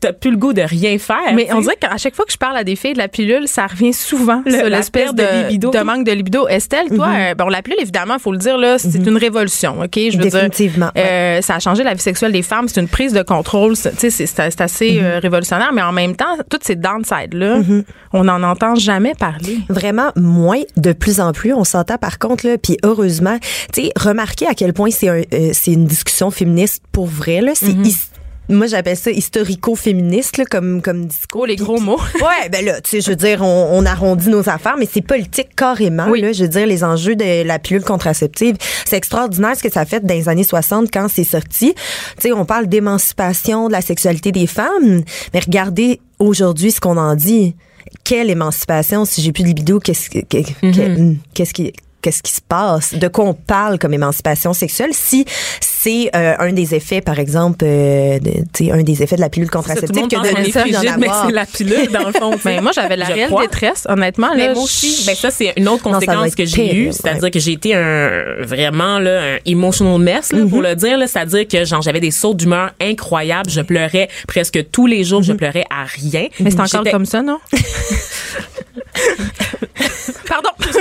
t'as 0.00 0.12
plus 0.12 0.30
le 0.30 0.36
goût 0.36 0.52
de 0.52 0.62
rien 0.62 0.98
faire. 0.98 1.18
Mais 1.34 1.48
on 1.52 1.60
dirait 1.60 1.76
qu'à 1.78 1.96
chaque 1.98 2.14
fois 2.14 2.24
que 2.24 2.32
je 2.32 2.38
parle 2.38 2.56
à 2.56 2.64
des 2.64 2.74
filles 2.76 2.94
de 2.94 2.98
la 2.98 3.08
pilule, 3.08 3.46
ça 3.46 3.66
revient 3.66 3.92
souvent 3.92 4.42
Le- 4.46 4.52
sur 4.58 4.68
l'espèce 4.68 5.14
de, 5.14 5.22
de 5.22 5.42
libido. 5.44 5.70
de 5.70 5.78
manque 5.80 6.04
de 6.06 6.12
libido. 6.12 6.48
Estelle, 6.48 6.88
toi, 6.94 7.08
euh, 7.18 7.34
bon, 7.34 7.48
la 7.48 7.62
pilule, 7.62 7.80
évidemment, 7.80 8.18
faut 8.18 8.32
le 8.32 8.38
dire, 8.38 8.56
là, 8.58 8.78
c'est 8.78 8.94
une 9.06 9.16
révolution, 9.16 9.80
OK? 9.80 9.94
Je 9.96 10.16
veux 10.16 10.24
Définitivement, 10.24 10.90
dire, 10.94 11.04
euh, 11.06 11.40
ça 11.42 11.56
a 11.56 11.58
changé 11.60 11.82
la 11.84 11.94
vie 11.94 12.00
sexuelle 12.00 12.32
des 12.32 12.42
femmes. 12.42 12.66
C'est 12.68 12.80
une 12.80 12.88
prise 12.88 13.12
de 13.12 13.22
contrôle. 13.22 13.76
c'est- 13.76 13.90
Tu 13.92 13.96
sais, 13.98 14.10
c'est- 14.10 14.26
c'est 14.26 14.50
c'est 14.50 14.60
assez 14.62 14.98
euh, 15.02 15.18
révolutionnaire, 15.20 15.70
mais 15.74 15.82
en 15.82 15.92
même 15.92 16.16
temps, 16.16 16.36
toutes 16.50 16.64
ces 16.64 16.76
downsides-là, 16.76 17.58
on 18.12 18.24
n'en 18.24 18.42
entend 18.42 18.74
jamais 18.74 19.12
parler. 19.18 19.58
Vraiment 19.68 20.10
moins, 20.16 20.60
de 20.76 20.92
plus 20.92 21.20
en 21.20 21.32
plus. 21.32 21.52
On 21.52 21.64
s'entend 21.64 21.98
par 21.98 22.18
contre 22.18 22.46
là, 22.46 22.56
puis 22.58 22.76
heureusement, 22.84 23.38
tu 23.72 23.82
sais, 23.84 23.92
remarquez 23.98 24.46
à 24.46 24.54
quel 24.54 24.72
point 24.72 24.90
c'est 24.90 25.08
un, 25.08 25.20
euh, 25.32 25.52
une 25.66 25.84
discussion 25.84 26.30
féministe 26.30 26.82
pour 26.92 27.06
vrai 27.06 27.40
là. 27.42 27.52
C'est 27.54 27.66
moi 28.48 28.66
j'appelle 28.66 28.96
ça 28.96 29.10
historico-féministe 29.10 30.36
là, 30.38 30.44
comme 30.44 30.82
comme 30.82 31.06
discours. 31.06 31.42
Oh, 31.42 31.46
les 31.46 31.56
gros 31.56 31.78
mots. 31.80 32.00
Ouais, 32.20 32.48
ben 32.50 32.64
là, 32.64 32.80
tu 32.80 32.90
sais, 32.90 33.00
je 33.00 33.10
veux 33.10 33.16
dire, 33.16 33.42
on, 33.42 33.68
on 33.72 33.86
arrondit 33.86 34.28
nos 34.28 34.48
affaires, 34.48 34.76
mais 34.78 34.88
c'est 34.92 35.02
politique 35.02 35.54
carrément. 35.56 36.08
Oui. 36.08 36.20
Là, 36.20 36.32
je 36.32 36.42
veux 36.42 36.48
dire, 36.48 36.66
les 36.66 36.82
enjeux 36.84 37.16
de 37.16 37.42
la 37.44 37.58
pilule 37.58 37.82
contraceptive, 37.84 38.56
c'est 38.84 38.96
extraordinaire 38.96 39.56
ce 39.56 39.62
que 39.62 39.70
ça 39.70 39.80
a 39.80 39.84
fait 39.84 40.04
dans 40.04 40.14
les 40.14 40.28
années 40.28 40.44
60 40.44 40.88
quand 40.92 41.06
c'est 41.08 41.24
sorti. 41.24 41.74
Tu 41.74 41.82
sais, 42.22 42.32
on 42.32 42.44
parle 42.44 42.66
d'émancipation 42.66 43.68
de 43.68 43.72
la 43.72 43.80
sexualité 43.82 44.32
des 44.32 44.46
femmes, 44.46 45.02
mais 45.32 45.40
regardez 45.40 46.00
aujourd'hui 46.18 46.72
ce 46.72 46.80
qu'on 46.80 46.96
en 46.96 47.14
dit. 47.14 47.54
Quelle 48.04 48.30
émancipation 48.30 49.04
Si 49.04 49.22
j'ai 49.22 49.32
plus 49.32 49.42
de 49.42 49.48
libido, 49.48 49.80
qu'est-ce 49.80 50.10
que- 50.10 50.18
que- 50.20 50.42
que- 50.60 51.14
qu'est-ce 51.34 51.54
qui 51.54 51.72
Qu'est-ce 52.02 52.22
qui 52.22 52.32
se 52.32 52.40
passe? 52.40 52.94
De 52.94 53.08
quoi 53.08 53.26
on 53.26 53.34
parle 53.34 53.78
comme 53.78 53.92
émancipation 53.92 54.54
sexuelle? 54.54 54.92
Si 54.94 55.26
c'est 55.82 56.10
euh, 56.14 56.34
un 56.38 56.52
des 56.52 56.74
effets, 56.74 57.00
par 57.00 57.18
exemple, 57.18 57.64
euh, 57.64 58.18
de, 58.18 58.30
tu 58.52 58.66
sais, 58.66 58.70
un 58.72 58.82
des 58.82 59.02
effets 59.02 59.16
de 59.16 59.20
la 59.20 59.28
pilule 59.30 59.50
contraceptive 59.50 59.94
monde 59.96 60.10
que 60.10 60.16
pense 60.16 60.26
de 60.26 60.30
ne 60.38 60.62
plus 60.62 60.76
en 60.76 60.82
mais 60.98 61.08
avoir. 61.08 61.26
c'est 61.26 61.32
la 61.32 61.46
pilule 61.46 61.88
dans 61.90 62.06
le 62.06 62.12
fond. 62.12 62.32
Mais 62.44 62.60
moi, 62.64 62.72
j'avais 62.74 62.96
la 62.96 63.06
Je 63.06 63.12
réelle 63.12 63.28
crois. 63.28 63.42
détresse, 63.42 63.86
honnêtement. 63.88 64.28
Mais 64.36 64.48
là, 64.48 64.54
moi 64.54 64.56
je- 64.56 64.60
aussi, 64.64 65.04
ben 65.06 65.14
ça 65.14 65.30
c'est 65.30 65.52
une 65.56 65.68
autre 65.68 65.82
conséquence 65.82 66.34
que 66.34 66.44
j'ai 66.44 66.74
eue, 66.76 66.92
c'est-à-dire 66.92 67.22
ouais. 67.22 67.30
que 67.30 67.38
j'ai 67.38 67.52
été 67.52 67.74
un 67.74 68.10
vraiment 68.40 68.98
là 68.98 69.34
un 69.34 69.38
emotional 69.46 69.98
mess 69.98 70.32
là, 70.32 70.44
pour 70.48 70.60
le 70.62 70.74
dire 70.74 70.98
là, 70.98 71.06
c'est-à-dire 71.06 71.46
que 71.48 71.64
genre 71.64 71.80
j'avais 71.82 72.00
des 72.00 72.10
sauts 72.10 72.34
d'humeur 72.34 72.72
incroyables, 72.80 73.48
je 73.50 73.60
pleurais 73.62 74.08
presque 74.28 74.70
tous 74.70 74.86
les 74.86 75.04
jours, 75.04 75.22
je 75.22 75.32
pleurais 75.32 75.64
à 75.70 75.84
rien. 75.84 76.26
Mais 76.40 76.50
c'est 76.50 76.60
encore 76.60 76.84
comme 76.90 77.06
ça, 77.06 77.22
non? 77.22 77.38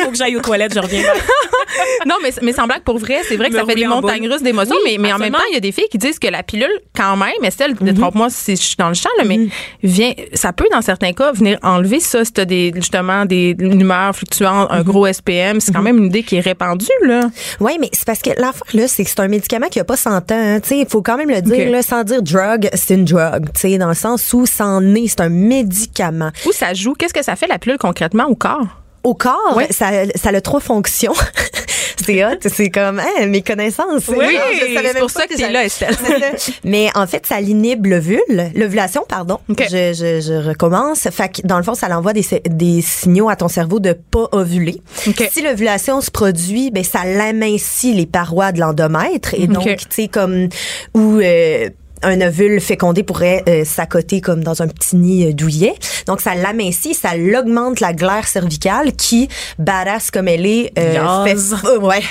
Faut 0.10 0.14
que 0.14 0.18
j'aille 0.18 0.36
aux 0.36 0.42
toilettes, 0.42 0.74
je 0.74 0.80
reviens. 0.80 1.04
non, 2.08 2.16
mais, 2.24 2.32
mais 2.42 2.52
sans 2.52 2.66
blague, 2.66 2.82
pour 2.82 2.98
vrai, 2.98 3.20
c'est 3.28 3.38
vrai 3.38 3.50
que 3.50 3.54
Me 3.54 3.60
ça 3.60 3.66
fait 3.66 3.76
des 3.76 3.86
montagnes 3.86 4.28
russes 4.28 4.42
d'émotions, 4.42 4.76
Oui, 4.84 4.98
mais, 4.98 5.10
mais 5.10 5.14
en 5.14 5.20
même 5.20 5.32
temps, 5.32 5.40
il 5.52 5.54
y 5.54 5.58
a 5.58 5.60
des 5.60 5.72
filles 5.72 5.88
qui 5.92 6.00
disent 6.00 6.18
que 6.18 6.28
la 6.28 6.42
pilule, 6.42 6.68
quand 6.96 7.16
même, 7.16 7.30
Estelle, 7.44 7.76
trompe-moi 7.76 8.30
si 8.32 8.56
je 8.56 8.62
suis 8.62 8.76
dans 8.76 8.88
le 8.88 8.96
champ, 8.96 9.10
là, 9.20 9.24
mais 9.24 9.40
vient, 9.84 10.12
ça 10.34 10.52
peut, 10.52 10.66
dans 10.72 10.82
certains 10.82 11.14
cas, 11.14 11.32
venir 11.32 11.60
enlever 11.62 12.00
ça 12.00 12.26
si 12.26 12.34
t'as 12.34 12.46
des, 12.46 12.72
justement, 12.76 13.26
des, 13.26 13.56
une 13.60 13.80
humeur 13.80 14.16
fluctuante, 14.16 14.68
un 14.72 14.82
gros 14.82 15.06
SPM. 15.12 15.60
C'est 15.60 15.72
quand 15.72 15.84
même 15.84 15.98
une 16.00 16.06
idée 16.08 16.24
qui 16.24 16.38
est 16.38 16.42
répandue, 16.42 16.88
là. 17.06 17.30
Oui, 17.60 17.78
mais 17.80 17.90
c'est 17.94 18.06
parce 18.06 18.22
que 18.24 18.32
l'affaire, 18.32 18.64
là, 18.74 18.88
c'est 18.88 19.04
que 19.04 19.10
c'est 19.10 19.20
un 19.20 19.28
médicament 19.28 19.68
qui 19.68 19.80
a 19.80 19.84
pas 19.84 19.98
100 19.98 20.10
ans. 20.10 20.24
hein. 20.32 20.60
Tu 20.62 20.70
sais, 20.70 20.78
il 20.80 20.88
faut 20.88 21.02
quand 21.04 21.18
même 21.18 21.30
le 21.30 21.42
dire, 21.42 21.70
là, 21.72 21.84
sans 21.84 22.04
dire 22.04 22.24
drug, 22.24 22.70
c'est 22.74 22.96
une 22.96 23.06
drug. 23.06 23.46
Tu 23.54 23.62
sais, 23.62 23.78
dans 23.78 23.90
le 23.90 23.94
sens 23.94 24.34
où 24.34 24.46
c'en 24.46 24.82
est, 24.96 25.08
c'est 25.08 25.22
un 25.22 25.30
médicament. 25.30 26.32
Où 26.48 26.52
ça 26.52 26.74
joue? 26.74 26.94
Qu'est-ce 26.94 27.14
que 27.14 27.24
ça 27.24 27.36
fait, 27.36 27.48
la 27.48 27.60
pilule, 27.60 27.78
concrètement, 27.78 28.26
au 28.26 28.36
corps? 28.36 28.66
Au 29.04 29.14
corps, 29.14 29.60
ça, 29.72 29.90
ça 30.16 30.30
a 30.30 30.42
trois 30.42 30.60
fonctions. 30.60 31.14
c'est 32.06 32.26
hot, 32.26 32.38
c'est 32.54 32.70
comme 32.70 33.00
hein, 33.00 33.26
mes 33.28 33.42
connaissances. 33.42 34.08
Oui, 34.08 34.38
c'est 34.60 35.00
pour 35.00 35.10
ça 35.10 35.24
que 35.28 35.34
t'es 35.36 35.40
j'avais- 35.40 35.54
là, 35.54 35.66
Estelle. 35.66 35.96
Mais 36.64 36.90
en 36.96 37.06
fait, 37.08 37.26
ça 37.26 37.40
l'inhibe 37.40 37.86
l'ovule, 37.86 38.52
l'ovulation, 38.56 39.04
pardon. 39.08 39.40
Ok. 39.50 39.64
Je, 39.70 39.94
je, 39.94 40.22
je 40.22 40.48
recommence. 40.48 41.08
Fait 41.12 41.30
que 41.30 41.48
dans 41.48 41.58
le 41.58 41.64
fond, 41.64 41.76
ça 41.76 41.88
l'envoie 41.88 42.14
des, 42.14 42.26
des 42.50 42.82
signaux 42.82 43.30
à 43.30 43.36
ton 43.36 43.48
cerveau 43.48 43.80
de 43.80 43.94
pas 43.94 44.28
ovuler. 44.32 44.82
Ok. 45.08 45.30
Si 45.32 45.42
l'ovulation 45.42 46.02
se 46.02 46.12
produit, 46.12 46.72
ben 46.72 46.84
ça 46.84 47.06
l'amincit 47.06 47.94
les 47.94 48.06
parois 48.06 48.52
de 48.52 48.60
l'endomètre 48.60 49.34
et 49.34 49.48
donc 49.48 49.66
tu 49.66 49.86
sais 49.90 50.08
comme 50.08 50.50
où 50.94 51.20
euh, 51.22 51.70
un 52.04 52.22
ovule 52.22 52.60
fécondé 52.62 53.04
pourrait 53.04 53.44
euh, 53.48 53.64
s'accoter 53.66 54.22
comme 54.22 54.44
dans 54.44 54.62
un 54.62 54.68
petit 54.68 54.96
nid 54.96 55.28
euh, 55.28 55.34
douillet. 55.34 55.74
Donc, 56.08 56.22
ça 56.22 56.36
l'amincit, 56.36 56.94
ça 56.94 57.16
l'augmente 57.16 57.80
la 57.80 57.94
glaire 57.94 58.28
cervicale 58.28 58.94
qui, 58.94 59.28
badass 59.58 60.12
comme 60.12 60.28
elle 60.28 60.46
est, 60.46 60.72
euh, 60.80 61.26
fait... 61.26 61.36
euh, 61.68 61.80
ouais. 61.80 62.02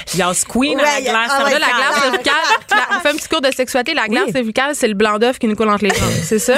Queen 0.48 0.76
Ouais, 0.78 0.82
à 0.82 0.86
la 0.86 1.00
y 1.00 1.08
a- 1.08 1.10
glace 1.10 1.30
ah 1.30 1.44
ouais, 1.44 1.50
Là, 1.52 1.58
la 1.58 1.66
Ah, 1.70 1.92
ah, 1.96 2.00
cervicale, 2.02 2.34
la- 2.70 2.96
on 2.96 3.00
fait 3.00 3.08
un 3.08 3.14
petit 3.14 3.28
cours 3.28 3.40
de 3.40 3.50
sexualité. 3.50 3.94
La 3.94 4.02
Oui. 4.08 4.32
cervicale, 4.32 4.74
c'est 4.74 4.88
le 4.88 4.94
blanc 4.94 5.18
d'œuf 5.18 5.38
qui 5.38 5.46
nous 5.48 5.56
coule 5.56 5.68
entre 5.68 5.84
les 5.84 5.90
jambes. 5.94 6.08
C'est 6.24 6.38
ça? 6.38 6.54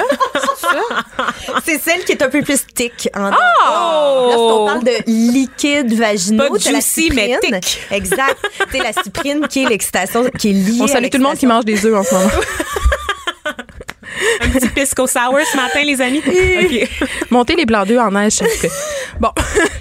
C'est 0.57 0.67
ça? 0.67 1.23
C'est 1.65 1.79
celle 1.81 2.03
qui 2.05 2.11
est 2.13 2.21
un 2.23 2.29
peu 2.29 2.41
plus 2.41 2.59
thick. 2.73 3.09
En 3.15 3.29
Oh! 3.31 4.29
Lorsqu'on 4.29 4.65
parle 4.67 4.83
de 4.83 5.03
liquide 5.07 5.93
vaginaux, 5.93 6.49
Pas 6.49 6.59
t'as 6.59 6.71
la 6.71 6.79
juicy, 6.79 7.11
mais 7.13 7.37
thick. 7.41 7.79
Exact. 7.91 8.37
C'est 8.71 8.79
la 8.79 8.93
cyprine 8.93 9.47
qui 9.49 9.63
est 9.63 9.69
l'excitation, 9.69 10.25
qui 10.37 10.49
est 10.49 10.53
liée 10.71 10.77
On 10.81 10.85
à 10.85 10.87
salue 10.87 11.07
tout 11.11 11.17
le 11.17 11.23
monde 11.23 11.37
qui 11.37 11.47
mange 11.47 11.65
des 11.65 11.85
œufs 11.85 11.95
en 11.95 12.03
ce 12.03 12.13
moment. 12.13 12.29
Un 14.41 14.49
petit 14.49 14.69
pisco 14.69 15.07
sour 15.07 15.37
ce 15.51 15.57
matin 15.57 15.83
les 15.83 16.01
amis. 16.01 16.21
OK. 16.25 16.89
Montez 17.29 17.55
les 17.55 17.65
blancs 17.65 17.87
d'œufs 17.87 17.99
en 17.99 18.11
neige, 18.11 18.33
s'il 18.33 18.47
vous 18.47 18.59
plaît. 18.59 18.71
Bon. 19.19 19.29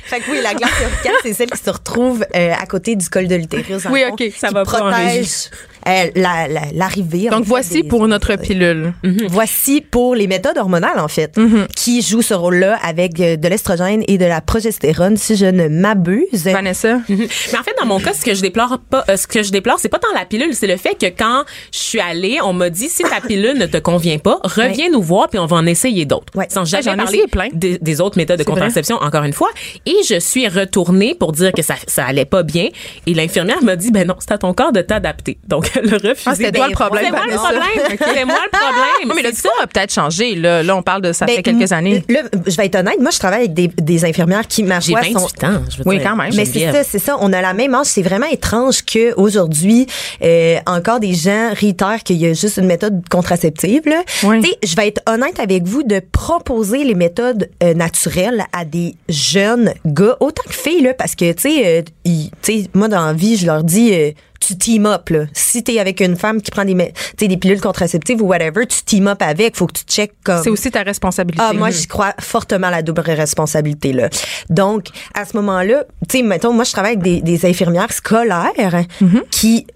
Fait 0.04 0.20
que 0.20 0.30
oui, 0.30 0.40
la 0.42 0.54
glace 0.54 0.70
cervicale, 0.78 1.14
c'est 1.22 1.34
celle 1.34 1.50
qui 1.50 1.62
se 1.62 1.70
retrouve 1.70 2.24
euh, 2.34 2.52
à 2.60 2.66
côté 2.66 2.96
du 2.96 3.08
col 3.08 3.28
de 3.28 3.36
l'utérus. 3.36 3.86
Oui, 3.90 4.04
OK, 4.10 4.24
ça 4.36 4.48
va 4.50 4.64
pas 4.64 4.70
en 4.72 4.90
protège 4.90 5.16
régie. 5.18 5.50
Euh, 5.88 6.10
la- 6.14 6.48
la- 6.48 6.60
l'arrivée. 6.74 7.28
en 7.28 7.36
Donc 7.36 7.44
fait, 7.44 7.48
voici 7.48 7.82
des- 7.82 7.88
pour 7.88 8.06
notre 8.08 8.36
pilule. 8.36 8.92
Voici 9.28 9.80
pour 9.80 10.14
les 10.14 10.26
méthodes 10.26 10.58
hormonales, 10.58 10.98
en 10.98 11.08
fait, 11.08 11.36
Mm-hmm. 11.36 11.66
qui 11.76 12.02
jouent 12.02 12.22
ce 12.22 12.34
rôle-là 12.34 12.78
avec 12.82 13.18
euh, 13.20 13.36
de 13.36 13.48
l'estrogène 13.48 14.02
et 14.08 14.18
de 14.18 14.24
la 14.24 14.40
progestérone, 14.40 15.16
si 15.16 15.36
je 15.36 15.46
ne 15.46 15.68
m'abuse. 15.68 16.44
Vanessa? 16.44 17.00
Mais 17.08 17.24
en 17.58 17.62
fait, 17.62 17.74
dans 17.80 17.86
mon 17.86 17.98
cas, 18.00 18.12
ce 18.12 18.24
que 18.24 18.34
je 18.34 18.40
déplore 18.42 18.78
pas, 18.90 19.04
euh, 19.08 19.16
ce 19.16 19.26
que 19.26 19.42
je 19.42 19.50
déplore, 19.50 19.78
c'est 19.78 19.88
pas 19.88 19.98
tant 19.98 20.08
la 20.14 20.24
pilule, 20.24 20.54
c'est 20.54 20.66
le 20.66 20.76
fait 20.76 20.94
que 20.98 21.06
quand 21.06 21.44
je 21.72 21.78
suis 21.78 22.00
allée, 22.00 22.38
on 22.44 22.52
m'a 22.52 22.70
dit 22.70 22.88
si 22.88 23.02
ta 23.02 23.20
pilule 23.26 23.58
ne 23.58 23.66
te 23.66 23.76
convient 23.78 24.18
pas, 24.18 24.38
reviens 24.42 24.90
nous 24.90 25.02
voir 25.02 25.28
puis 25.28 25.38
on 25.38 25.46
va 25.46 25.56
en 25.56 25.66
essayer 25.66 26.04
d'autres. 26.04 26.32
Ouais. 26.34 26.46
Sans 26.50 26.62
Ah, 26.74 26.80
jamais 26.80 26.96
parler 26.96 27.12
essayé 27.18 27.26
plein. 27.28 27.48
des, 27.52 27.78
des 27.78 28.00
autres 28.00 28.16
méthodes 28.18 28.38
de 28.38 28.44
vrai. 28.44 28.52
contraception, 28.52 28.96
encore 28.96 29.24
une 29.24 29.32
fois. 29.32 29.48
Et 29.86 29.96
je 30.08 30.18
suis 30.18 30.46
retournée 30.48 31.14
pour 31.14 31.32
dire 31.32 31.52
que 31.52 31.62
ça, 31.62 31.74
ça 31.86 32.04
allait 32.04 32.24
pas 32.24 32.42
bien. 32.42 32.68
Et 33.06 33.14
l'infirmière 33.14 33.62
m'a 33.62 33.76
dit, 33.76 33.90
ben 33.90 34.06
non, 34.06 34.16
c'est 34.18 34.32
à 34.32 34.38
ton 34.38 34.52
corps 34.54 34.72
de 34.72 34.80
t'adapter. 34.82 35.38
Donc, 35.48 35.69
a 35.76 36.08
refusé. 36.08 36.22
Ah, 36.26 36.34
c'était 36.34 36.52
toi 36.52 36.68
le 36.68 36.74
problème, 36.74 37.04
C'est 37.10 37.10
moi 37.10 37.26
le 37.26 37.36
problème. 37.36 37.98
C'est 38.14 38.24
moi 38.24 38.38
le 38.44 38.50
problème. 38.50 39.06
Oui, 39.06 39.12
mais 39.16 39.22
le 39.22 39.30
discours 39.30 39.52
a 39.62 39.66
peut-être 39.66 39.92
changé. 39.92 40.34
Là, 40.34 40.62
là, 40.62 40.76
on 40.76 40.82
parle 40.82 41.02
de 41.02 41.12
ça 41.12 41.26
Ben, 41.26 41.36
fait 41.36 41.42
quelques 41.42 41.70
m- 41.72 41.78
années. 41.78 42.04
Là, 42.08 42.20
je 42.46 42.56
vais 42.56 42.66
être 42.66 42.76
honnête, 42.76 43.00
moi, 43.00 43.10
je 43.12 43.18
travaille 43.18 43.40
avec 43.40 43.54
des, 43.54 43.68
des 43.68 44.04
infirmières 44.04 44.46
qui, 44.46 44.62
ma 44.62 44.80
J'ai 44.80 44.92
foi, 44.92 45.00
28 45.02 45.12
sont, 45.12 45.46
ans, 45.46 45.62
je 45.70 45.76
veux 45.78 45.82
Oui, 45.86 45.98
dire. 45.98 46.08
quand 46.08 46.16
même. 46.16 46.32
Mais 46.34 46.44
c'est 46.44 46.70
ça, 46.72 46.84
c'est 46.84 46.98
ça. 46.98 47.16
On 47.20 47.32
a 47.32 47.40
la 47.40 47.52
même 47.54 47.74
âge. 47.74 47.86
C'est 47.86 48.02
vraiment 48.02 48.26
étrange 48.30 48.84
que 48.84 49.14
aujourd'hui, 49.18 49.86
euh, 50.22 50.56
encore 50.66 51.00
des 51.00 51.14
gens 51.14 51.50
réitèrent 51.54 52.02
qu'il 52.02 52.16
y 52.16 52.26
a 52.26 52.32
juste 52.32 52.56
une 52.58 52.66
méthode 52.66 53.02
contraceptive. 53.08 53.82
Là. 53.86 54.02
Oui. 54.24 54.40
Tu 54.40 54.48
sais, 54.48 54.58
Je 54.64 54.76
vais 54.76 54.88
être 54.88 55.02
honnête 55.08 55.38
avec 55.40 55.64
vous 55.64 55.82
de 55.82 56.00
proposer 56.12 56.84
les 56.84 56.94
méthodes 56.94 57.48
euh, 57.62 57.74
naturelles 57.74 58.44
à 58.52 58.64
des 58.64 58.94
jeunes 59.08 59.72
gars, 59.86 60.16
autant 60.20 60.42
que 60.46 60.54
filles, 60.54 60.82
là, 60.82 60.94
parce 60.94 61.14
que 61.14 61.32
tu 61.32 61.42
sais, 61.50 61.62
euh, 61.66 61.82
ils- 62.04 62.30
tu 62.42 62.62
sais, 62.62 62.70
moi 62.74 62.88
dans 62.88 63.04
la 63.06 63.12
vie, 63.12 63.36
je 63.36 63.46
leur 63.46 63.62
dis. 63.64 63.92
Tu 64.40 64.56
team 64.56 64.86
up 64.86 65.10
là. 65.10 65.26
Si 65.32 65.62
t'es 65.62 65.78
avec 65.78 66.00
une 66.00 66.16
femme 66.16 66.42
qui 66.42 66.50
prend 66.50 66.64
des, 66.64 66.92
tu 67.16 67.28
des 67.28 67.36
pilules 67.36 67.60
contraceptives 67.60 68.22
ou 68.22 68.26
whatever, 68.26 68.66
tu 68.66 68.82
team 68.82 69.06
up 69.06 69.22
avec. 69.22 69.56
Faut 69.56 69.66
que 69.66 69.74
tu 69.74 69.84
checkes 69.84 70.14
comme. 70.24 70.42
C'est 70.42 70.50
aussi 70.50 70.70
ta 70.70 70.82
responsabilité. 70.82 71.44
Ah, 71.46 71.52
moi, 71.52 71.70
j'y 71.70 71.86
crois 71.86 72.14
fortement 72.18 72.68
à 72.68 72.70
la 72.70 72.82
double 72.82 73.00
responsabilité, 73.00 73.92
là. 73.92 74.08
Donc, 74.48 74.86
à 75.14 75.24
ce 75.24 75.36
moment-là, 75.36 75.84
tu 76.08 76.18
sais, 76.18 76.22
mettons, 76.24 76.52
moi, 76.52 76.64
je 76.64 76.72
travaille 76.72 76.92
avec 76.92 77.02
des, 77.02 77.20
des 77.20 77.46
infirmières 77.46 77.92
scolaires 77.92 78.84
qui 79.30 79.66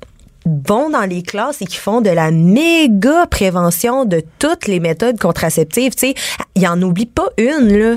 vont 0.47 0.91
dans 0.91 1.03
les 1.09 1.23
classes 1.23 1.63
et 1.63 1.67
qui 1.67 1.77
font 1.77 2.01
de 2.01 2.11
la 2.11 2.31
méga 2.31 3.27
prévention 3.27 4.05
de 4.05 4.23
toutes 4.39 4.67
les 4.67 4.81
méthodes 4.81 5.19
contraceptives, 5.19 5.95
tu 5.95 6.09
sais, 6.09 6.15
ils 6.55 6.67
en 6.67 6.81
oublient 6.83 7.07
pas 7.07 7.29
une 7.39 7.77
là. 7.77 7.97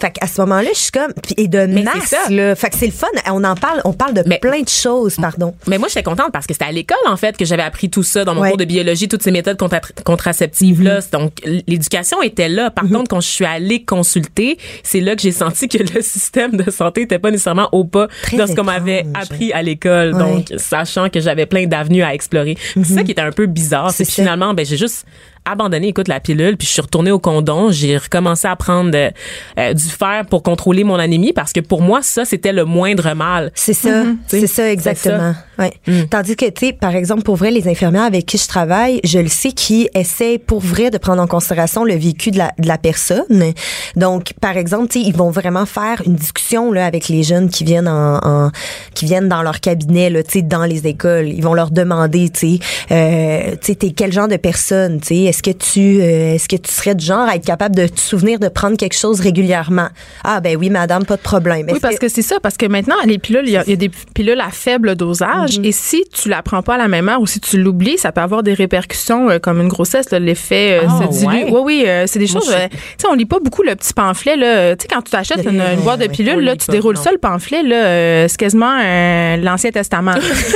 Fait 0.00 0.10
qu'à 0.10 0.26
ce 0.26 0.40
moment-là, 0.42 0.68
je 0.74 0.78
suis 0.78 0.90
comme 0.90 1.12
et 1.36 1.48
de 1.48 1.60
c'est 1.60 1.82
masse 1.82 2.14
là. 2.30 2.54
Fait 2.54 2.70
que 2.70 2.76
c'est 2.76 2.86
le 2.86 2.92
fun, 2.92 3.06
on 3.30 3.42
en 3.44 3.54
parle, 3.54 3.80
on 3.84 3.92
parle 3.92 4.14
de 4.14 4.22
Mais- 4.26 4.38
plein 4.38 4.60
de 4.62 4.68
choses, 4.68 5.16
pardon. 5.16 5.54
Mais 5.66 5.78
moi, 5.78 5.88
j'étais 5.88 6.02
contente 6.02 6.30
parce 6.32 6.46
que 6.46 6.52
c'était 6.54 6.64
à 6.66 6.72
l'école, 6.72 6.96
en 7.06 7.16
fait, 7.16 7.36
que 7.36 7.44
j'avais 7.44 7.62
appris 7.62 7.88
tout 7.90 8.02
ça 8.02 8.24
dans 8.24 8.34
mon 8.34 8.42
Ouais. 8.42 8.48
cours 8.50 8.58
de 8.58 8.64
biologie, 8.64 9.08
toutes 9.08 9.22
ces 9.22 9.30
méthodes 9.30 9.56
contra- 9.58 9.80
contraceptives-là. 10.04 11.00
Donc, 11.12 11.32
l'éducation 11.66 12.22
était 12.22 12.48
là. 12.48 12.70
Par 12.70 12.84
contre, 12.88 13.08
quand 13.08 13.20
je 13.20 13.28
suis 13.28 13.44
allée 13.44 13.84
consulter, 13.84 14.58
c'est 14.82 15.00
là 15.00 15.14
que 15.16 15.22
j'ai 15.22 15.32
senti 15.32 15.68
que 15.68 15.78
le 15.78 16.02
système 16.02 16.52
de 16.56 16.70
santé 16.70 17.02
était 17.02 17.18
pas 17.18 17.30
nécessairement 17.30 17.68
au 17.72 17.84
pas 17.84 18.08
Très 18.22 18.36
de 18.36 18.46
ce 18.46 18.54
qu'on 18.54 18.64
m'avait 18.64 19.06
appris 19.14 19.52
à 19.52 19.62
l'école. 19.62 20.12
Ouais. 20.14 20.18
Donc, 20.18 20.52
sachant 20.56 21.08
que 21.08 21.20
j'avais 21.20 21.46
plein 21.46 21.66
d'avenues 21.84 22.02
à 22.02 22.14
explorer. 22.14 22.56
C'est 22.74 22.84
ça 22.84 23.04
qui 23.04 23.12
était 23.12 23.22
un 23.22 23.32
peu 23.32 23.46
bizarre. 23.46 23.90
C'est 23.92 24.10
finalement, 24.10 24.54
ben, 24.54 24.64
j'ai 24.64 24.76
juste 24.76 25.06
abandonné, 25.44 25.88
écoute, 25.88 26.08
la 26.08 26.20
pilule, 26.20 26.56
puis 26.56 26.66
je 26.66 26.72
suis 26.72 26.82
retournée 26.82 27.10
au 27.10 27.18
condom. 27.18 27.70
J'ai 27.70 27.96
recommencé 27.98 28.48
à 28.48 28.56
prendre 28.56 28.90
euh, 28.94 29.10
euh, 29.58 29.74
du 29.74 29.84
fer 29.84 30.24
pour 30.28 30.42
contrôler 30.42 30.84
mon 30.84 30.96
anémie 30.96 31.32
parce 31.32 31.52
que 31.52 31.60
pour 31.60 31.82
moi, 31.82 32.00
ça, 32.02 32.24
c'était 32.24 32.52
le 32.52 32.64
moindre 32.64 33.12
mal. 33.14 33.50
C'est 33.54 33.74
ça, 33.74 34.04
c'est 34.26 34.38
T'sais, 34.38 34.46
ça 34.46 34.70
exactement. 34.70 35.34
Ouais. 35.58 35.72
Mm. 35.86 36.04
Tandis 36.10 36.34
que 36.36 36.46
tu 36.46 36.66
sais 36.66 36.72
par 36.72 36.96
exemple 36.96 37.22
pour 37.22 37.36
vrai 37.36 37.50
les 37.52 37.68
infirmières 37.68 38.02
avec 38.02 38.26
qui 38.26 38.38
je 38.38 38.48
travaille, 38.48 39.00
je 39.04 39.20
le 39.20 39.28
sais 39.28 39.52
qui 39.52 39.88
essaient 39.94 40.38
pour 40.38 40.60
vrai 40.60 40.90
de 40.90 40.98
prendre 40.98 41.22
en 41.22 41.26
considération 41.28 41.84
le 41.84 41.94
vécu 41.94 42.30
de 42.32 42.38
la, 42.38 42.50
de 42.58 42.66
la 42.66 42.76
personne. 42.78 43.52
Donc 43.94 44.32
par 44.40 44.56
exemple, 44.56 44.88
tu 44.88 45.00
sais 45.00 45.06
ils 45.06 45.14
vont 45.16 45.30
vraiment 45.30 45.66
faire 45.66 46.02
une 46.06 46.16
discussion 46.16 46.72
là 46.72 46.86
avec 46.86 47.08
les 47.08 47.22
jeunes 47.22 47.48
qui 47.50 47.62
viennent 47.64 47.86
en, 47.88 48.16
en- 48.24 48.50
qui 48.94 49.04
viennent 49.04 49.28
dans 49.28 49.42
leur 49.42 49.60
cabinet 49.60 50.10
là, 50.10 50.22
tu 50.24 50.32
sais 50.32 50.42
dans 50.42 50.64
les 50.64 50.86
écoles, 50.88 51.28
ils 51.28 51.42
vont 51.42 51.54
leur 51.54 51.70
demander 51.70 52.30
tu 52.30 52.58
sais 52.58 52.58
euh, 52.90 53.52
tu 53.52 53.58
sais 53.66 53.74
t'es 53.76 53.90
quel 53.90 54.12
genre 54.12 54.28
de 54.28 54.36
personne, 54.36 55.00
tu 55.00 55.08
sais 55.08 55.26
est-ce 55.34 55.42
que 55.42 55.50
tu 55.50 56.00
euh, 56.00 56.34
est-ce 56.34 56.48
que 56.48 56.56
tu 56.56 56.70
serais 56.72 56.94
du 56.94 57.04
genre 57.04 57.28
à 57.28 57.34
être 57.36 57.44
capable 57.44 57.74
de 57.74 57.86
te 57.88 57.98
souvenir 57.98 58.38
de 58.38 58.48
prendre 58.48 58.76
quelque 58.76 58.96
chose 58.96 59.20
régulièrement? 59.20 59.88
Ah 60.22 60.40
ben 60.40 60.56
oui 60.56 60.70
madame, 60.70 61.04
pas 61.04 61.16
de 61.16 61.22
problème. 61.22 61.66
Oui, 61.70 61.80
parce 61.80 61.98
que 61.98 62.08
c'est 62.08 62.22
ça, 62.22 62.36
parce 62.40 62.56
que 62.56 62.66
maintenant, 62.66 62.94
les 63.04 63.18
pilules, 63.18 63.42
il 63.46 63.50
y, 63.52 63.56
a 63.56 63.64
il 63.66 63.70
y 63.70 63.72
a 63.72 63.76
des 63.76 63.90
pilules 64.14 64.40
à 64.40 64.50
faible 64.50 64.94
dosage, 64.94 65.58
Mm-hmm. 65.58 65.66
et 65.66 65.72
si 65.72 66.04
tu 66.12 66.28
la 66.28 66.42
prends 66.42 66.62
pas 66.62 66.74
à 66.74 66.78
la 66.78 66.88
même 66.88 67.08
heure 67.08 67.20
ou 67.20 67.26
si 67.26 67.40
tu 67.40 67.58
l'oublies, 67.58 67.98
ça 67.98 68.12
peut 68.12 68.20
avoir 68.20 68.42
des 68.42 68.54
répercussions 68.54 69.28
euh, 69.30 69.38
comme 69.38 69.60
une 69.60 69.68
grossesse, 69.68 70.10
l'effet 70.12 70.80
euh, 70.82 70.86
Ah, 70.88 71.02
se 71.10 71.18
dilue. 71.18 71.26
ouais. 71.26 71.50
Oui, 71.50 71.60
oui, 71.64 71.84
euh, 71.86 72.04
c'est 72.06 72.18
des 72.18 72.28
Moi, 72.30 72.40
choses. 72.40 72.54
tu 72.70 72.78
sais, 72.98 73.08
on 73.10 73.14
lit 73.14 73.24
pas 73.26 73.38
beaucoup 73.40 73.62
le 73.62 73.74
petit 73.74 73.92
pamphlet, 73.92 74.36
là. 74.36 74.76
Tu 74.76 74.82
sais, 74.82 74.88
quand 74.88 75.02
tu 75.02 75.10
t'achètes 75.10 75.44
une, 75.44 75.60
une 75.60 75.80
boîte 75.80 76.00
de 76.00 76.06
pilules, 76.06 76.40
là, 76.44 76.56
tu 76.56 76.66
pas, 76.66 76.72
déroules 76.72 76.94
non. 76.96 77.02
ça, 77.02 77.10
le 77.10 77.18
pamphlet, 77.18 77.62
là, 77.62 78.28
c'est 78.28 78.36
quasiment 78.38 78.76
l'Ancien 79.42 79.70
Testament. 79.70 80.12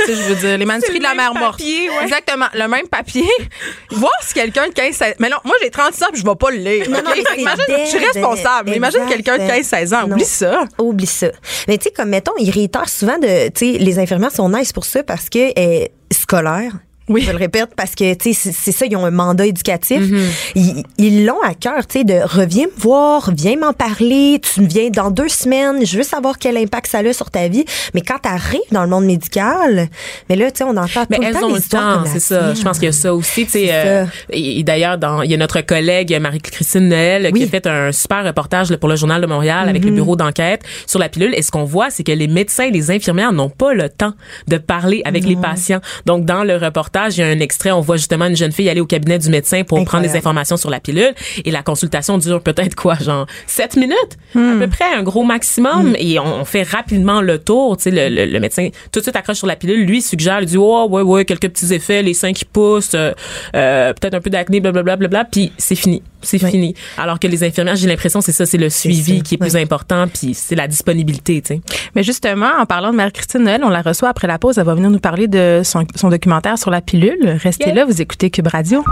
je 0.07 0.13
veux 0.13 0.35
dire, 0.35 0.57
les 0.57 0.65
manuscrits 0.69 0.99
de 0.99 1.03
la 1.03 1.15
mère 1.15 1.33
morte. 1.33 1.57
papier, 1.57 1.89
ouais. 1.89 2.03
Exactement, 2.03 2.45
le 2.53 2.67
même 2.67 2.87
papier. 2.87 3.23
Voir 3.91 4.11
si 4.21 4.33
quelqu'un 4.33 4.68
15 4.73 4.95
16 4.95 5.13
Mais 5.19 5.29
non, 5.29 5.37
moi, 5.45 5.55
j'ai 5.61 5.69
30 5.69 5.87
ans, 6.01 6.05
puis 6.11 6.21
je 6.21 6.25
vais 6.25 6.35
pas 6.35 6.51
le 6.51 6.57
lire. 6.57 6.89
Non, 6.89 6.99
OK? 6.99 7.05
non, 7.05 7.11
mais 7.15 7.23
Fait 7.23 7.41
imagine, 7.41 7.63
je 7.85 7.89
suis 7.89 7.97
responsable. 8.05 8.69
mais 8.69 8.77
Imagine 8.77 9.01
Exact. 9.03 9.13
quelqu'un 9.15 9.37
de 9.37 9.47
15 9.47 9.65
16 9.65 9.93
ans, 9.93 10.07
Non. 10.07 10.13
oublie 10.15 10.25
ça. 10.25 10.63
Oublie 10.77 11.05
ça. 11.05 11.27
Mais 11.67 11.77
tu 11.77 11.85
sais, 11.85 11.91
comme 11.91 12.09
mettons, 12.09 12.33
ils 12.39 12.49
réitèrent 12.51 12.89
souvent 12.89 13.17
de, 13.17 13.49
tu 13.49 13.73
sais, 13.73 13.77
les 13.79 13.99
infirmières 13.99 14.31
sont 14.31 14.49
nice 14.49 14.71
pour 14.73 14.85
ça 14.85 15.03
parce 15.03 15.29
que 15.29 15.57
euh, 15.57 15.85
scolaire. 16.11 16.73
Oui. 17.09 17.21
Je 17.23 17.31
le 17.31 17.37
répète 17.37 17.69
parce 17.75 17.95
que 17.95 18.13
tu 18.13 18.33
sais 18.33 18.51
c'est- 18.53 18.71
ça 18.71 18.85
ils 18.85 18.95
ont 18.95 19.05
un 19.05 19.11
mandat 19.11 19.45
éducatif. 19.45 19.99
Mm-hmm. 20.01 20.19
Ils- 20.55 20.83
Ils 20.97 21.25
l'ont 21.25 21.41
à 21.41 21.53
cœur, 21.53 21.85
tu 21.87 21.99
sais 21.99 22.03
de 22.03 22.19
reviens 22.23 22.65
me 22.67 22.81
voir, 22.81 23.31
viens 23.35 23.57
m'en 23.57 23.73
parler, 23.73 24.39
tu 24.41 24.61
me 24.61 24.67
viens 24.67 24.89
dans 24.89 25.11
deux 25.11 25.27
semaines, 25.29 25.85
je 25.85 25.97
veux 25.97 26.03
savoir 26.03 26.37
quel 26.37 26.55
impact 26.57 26.87
ça 26.87 26.99
a 26.99 27.13
sur 27.13 27.29
ta 27.31 27.47
vie. 27.47 27.65
Mais 27.93 28.01
quand 28.01 28.17
tu 28.21 28.29
arrives 28.29 28.59
dans 28.71 28.83
le 28.83 28.89
monde 28.89 29.05
médical, 29.05 29.89
mais 30.29 30.35
là 30.35 30.51
tu 30.51 30.59
sais 30.59 30.63
on 30.63 30.77
entend 30.77 31.05
Mais 31.09 31.17
tout 31.17 31.21
le 31.23 31.27
elles 31.27 31.33
temps 31.33 31.47
ont 31.49 31.53
le 31.55 31.61
temps, 31.61 32.03
c'est 32.05 32.19
ça. 32.19 32.53
Je 32.53 32.61
pense 32.61 32.77
qu'il 32.77 32.85
y 32.87 32.89
a 32.89 32.93
ça 32.93 33.13
aussi. 33.13 33.45
Tu 33.45 33.51
sais, 33.51 33.67
euh, 33.71 34.05
et, 34.29 34.59
et 34.59 34.63
d'ailleurs, 34.63 34.97
dans 34.97 35.21
il 35.21 35.31
y 35.31 35.33
a 35.33 35.37
notre 35.37 35.61
collègue 35.61 36.15
Marie-Christine 36.19 36.87
Noël 36.89 37.31
qui 37.33 37.43
a 37.43 37.47
fait 37.47 37.65
un 37.67 37.91
super 37.91 38.23
reportage 38.23 38.69
là, 38.69 38.77
pour 38.77 38.89
le 38.89 38.95
journal 38.95 39.21
de 39.21 39.27
Montréal 39.27 39.67
avec 39.69 39.83
le 39.83 39.91
bureau 39.91 40.15
d'enquête 40.15 40.61
sur 40.85 40.99
la 40.99 41.09
pilule. 41.09 41.33
Et 41.35 41.41
ce 41.41 41.51
qu'on 41.51 41.63
voit, 41.63 41.89
c'est 41.89 42.03
que 42.03 42.11
les 42.11 42.27
médecins 42.27 42.65
et 42.65 42.71
les 42.71 42.91
infirmières 42.91 43.31
n'ont 43.31 43.49
pas 43.49 43.73
le 43.73 43.89
temps 43.89 44.13
de 44.47 44.57
parler 44.57 45.01
avec 45.05 45.25
les 45.25 45.35
patients. 45.35 45.79
Donc, 46.05 46.25
dans 46.25 46.43
le 46.43 46.55
reportage, 46.57 46.98
il 47.07 47.17
y 47.19 47.23
a 47.23 47.27
un 47.27 47.39
extrait, 47.39 47.71
on 47.71 47.81
voit 47.81 47.97
justement 47.97 48.25
une 48.25 48.35
jeune 48.35 48.51
fille 48.51 48.69
aller 48.69 48.81
au 48.81 48.85
cabinet 48.85 49.19
du 49.19 49.29
médecin 49.29 49.63
pour 49.63 49.83
prendre 49.85 50.03
des 50.03 50.15
informations 50.15 50.57
sur 50.57 50.69
la 50.69 50.79
pilule. 50.79 51.13
Et 51.45 51.51
la 51.51 51.63
consultation 51.63 52.17
dure 52.17 52.41
peut-être 52.41 52.75
quoi, 52.75 52.95
genre 52.95 53.25
sept 53.47 53.75
minutes, 53.75 54.17
à 54.35 54.59
peu 54.59 54.67
près, 54.67 54.93
un 54.95 55.03
gros 55.03 55.23
maximum. 55.23 55.95
Et 55.97 56.19
on, 56.19 56.41
on 56.41 56.45
fait 56.45 56.63
rapidement 56.63 57.21
le 57.21 57.39
tour. 57.39 57.77
Tu 57.77 57.83
sais, 57.83 57.91
le, 57.91 58.13
le, 58.13 58.25
le 58.31 58.39
médecin 58.39 58.69
tout 58.91 58.99
de 58.99 59.03
suite 59.03 59.15
accroche 59.15 59.37
sur 59.37 59.47
la 59.47 59.55
pilule. 59.55 59.85
Lui 59.85 60.01
suggère, 60.01 60.41
il 60.41 60.45
dit, 60.45 60.57
oh 60.57 60.87
ouais 60.89 61.01
ouais, 61.01 61.25
quelques 61.25 61.49
petits 61.49 61.73
effets, 61.73 62.01
les 62.03 62.13
seins 62.13 62.33
qui 62.33 62.45
poussent, 62.45 62.91
euh, 62.95 63.11
euh, 63.55 63.93
peut-être 63.93 64.13
un 64.15 64.21
peu 64.21 64.29
d'acné, 64.29 64.59
blablabla, 64.59 64.95
blablabla. 64.95 65.25
Puis 65.31 65.51
c'est 65.57 65.75
fini, 65.75 66.01
c'est 66.21 66.43
Oui. 66.43 66.51
fini. 66.51 66.73
Alors 66.97 67.19
que 67.19 67.27
les 67.27 67.43
infirmières, 67.43 67.75
j'ai 67.75 67.87
l'impression, 67.87 68.21
c'est 68.21 68.31
ça, 68.31 68.45
c'est 68.45 68.57
le 68.57 68.69
suivi 68.69 69.21
qui 69.23 69.35
est 69.35 69.37
plus 69.37 69.55
oui. 69.55 69.61
important. 69.61 70.05
Puis 70.07 70.33
c'est 70.33 70.55
la 70.55 70.67
disponibilité, 70.67 71.41
tu 71.41 71.55
sais. 71.55 71.61
Mais 71.95 72.03
justement, 72.03 72.49
en 72.59 72.65
parlant 72.65 72.91
de 72.91 72.95
Marie-Christine 72.97 73.43
Noël, 73.43 73.61
on 73.63 73.69
la 73.69 73.81
reçoit 73.81 74.09
après 74.09 74.27
la 74.27 74.37
pause. 74.39 74.57
Elle 74.57 74.65
va 74.65 74.75
venir 74.75 74.89
nous 74.89 74.99
parler 74.99 75.27
de 75.27 75.61
son, 75.63 75.83
son 75.95 76.09
documentaire 76.09 76.57
sur 76.57 76.71
la 76.71 76.81
pilule. 76.81 77.37
Restez 77.41 77.65
Yeah. 77.65 77.75
là, 77.75 77.85
vous 77.85 78.01
écoutez 78.01 78.29
Cube 78.29 78.47
Radio. 78.47 78.83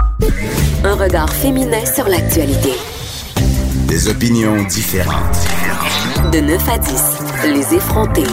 Un 0.84 0.96
regard 0.96 1.32
féminin 1.34 1.86
sur 1.86 2.08
l'actualité. 2.08 2.72
Des 3.88 4.10
opinions 4.10 4.64
différentes. 4.66 5.38
De 6.34 6.40
9 6.42 6.70
à 6.70 6.78
10, 6.78 7.04
les 7.54 7.76
effrontés. 7.76 8.24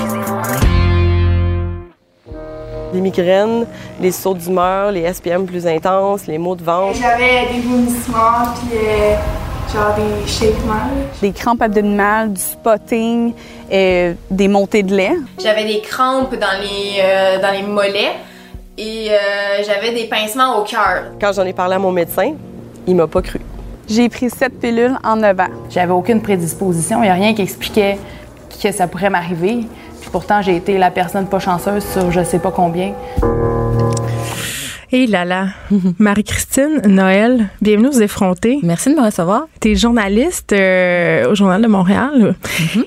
Les 2.94 3.00
migraines, 3.00 3.66
les 4.00 4.12
sauts 4.12 4.34
d'humeur, 4.34 4.92
les 4.92 5.12
SPM 5.12 5.44
plus 5.46 5.66
intenses, 5.66 6.26
les 6.28 6.38
maux 6.38 6.54
de 6.54 6.62
ventre. 6.62 6.96
J'avais 7.00 7.52
des 7.52 7.60
vomissements, 7.60 8.54
puis 8.54 8.78
euh, 8.78 9.16
genre 9.72 9.94
des 9.96 10.28
shatements. 10.30 10.74
des 11.20 11.32
crampes 11.32 11.60
abdominales, 11.60 12.32
du 12.32 12.40
spotting, 12.40 13.34
euh, 13.72 14.14
des 14.30 14.46
montées 14.48 14.84
de 14.84 14.94
lait. 14.94 15.16
J'avais 15.42 15.64
des 15.64 15.80
crampes 15.80 16.34
dans 16.36 16.60
les, 16.60 17.00
euh, 17.02 17.42
dans 17.42 17.50
les 17.50 17.62
mollets 17.62 18.12
et 18.78 19.08
euh, 19.10 19.62
j'avais 19.66 19.92
des 19.92 20.04
pincements 20.04 20.58
au 20.60 20.64
cœur. 20.64 21.04
Quand 21.20 21.32
j'en 21.32 21.44
ai 21.44 21.52
parlé 21.52 21.74
à 21.74 21.78
mon 21.80 21.90
médecin, 21.92 22.34
il 22.86 22.94
m'a 22.94 23.08
pas 23.08 23.22
cru. 23.22 23.40
J'ai 23.88 24.08
pris 24.08 24.30
sept 24.30 24.58
pilules 24.60 24.96
en 25.02 25.16
9 25.16 25.40
ans. 25.40 25.48
J'avais 25.68 25.92
aucune 25.92 26.22
prédisposition. 26.22 26.98
Il 26.98 27.06
n'y 27.06 27.10
a 27.10 27.14
rien 27.14 27.34
qui 27.34 27.42
expliquait 27.42 27.98
que 28.62 28.72
ça 28.72 28.86
pourrait 28.86 29.10
m'arriver. 29.10 29.66
Pourtant, 30.14 30.42
j'ai 30.42 30.54
été 30.54 30.78
la 30.78 30.92
personne 30.92 31.26
pas 31.26 31.40
chanceuse 31.40 31.84
sur 31.84 32.12
je 32.12 32.22
sais 32.22 32.38
pas 32.38 32.52
combien. 32.52 32.92
Et 34.92 35.08
là 35.08 35.24
là, 35.24 35.48
Marie-Christine 35.98 36.82
Noël, 36.86 37.48
bienvenue 37.60 37.88
aux 37.88 38.00
effrontés. 38.00 38.60
Merci 38.62 38.90
de 38.90 38.94
me 38.94 39.04
recevoir. 39.04 39.48
Tu 39.60 39.72
es 39.72 39.74
journaliste 39.74 40.52
euh, 40.52 41.32
au 41.32 41.34
Journal 41.34 41.60
de 41.60 41.66
Montréal 41.66 42.36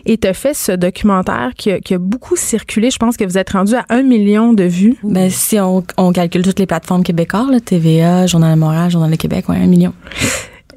et 0.06 0.18
tu 0.18 0.26
as 0.26 0.34
fait 0.34 0.54
ce 0.54 0.72
documentaire 0.72 1.52
qui 1.58 1.72
a, 1.72 1.82
qui 1.82 1.96
a 1.96 1.98
beaucoup 1.98 2.38
circulé. 2.38 2.92
Je 2.92 2.98
pense 2.98 3.18
que 3.18 3.26
vous 3.26 3.38
êtes 3.38 3.50
rendu 3.50 3.76
à 3.76 3.84
un 3.90 4.04
million 4.04 4.54
de 4.54 4.64
vues. 4.64 4.96
Ben, 5.04 5.30
si 5.30 5.60
on, 5.60 5.84
on 5.98 6.14
calcule 6.14 6.44
toutes 6.44 6.60
les 6.60 6.66
plateformes 6.66 7.04
québécoises, 7.04 7.62
TVA, 7.66 8.26
Journal 8.26 8.56
de 8.56 8.60
Montréal, 8.62 8.90
Journal 8.90 9.12
de 9.12 9.18
Québec, 9.18 9.50
ouais, 9.50 9.58
un 9.58 9.68
million. 9.68 9.92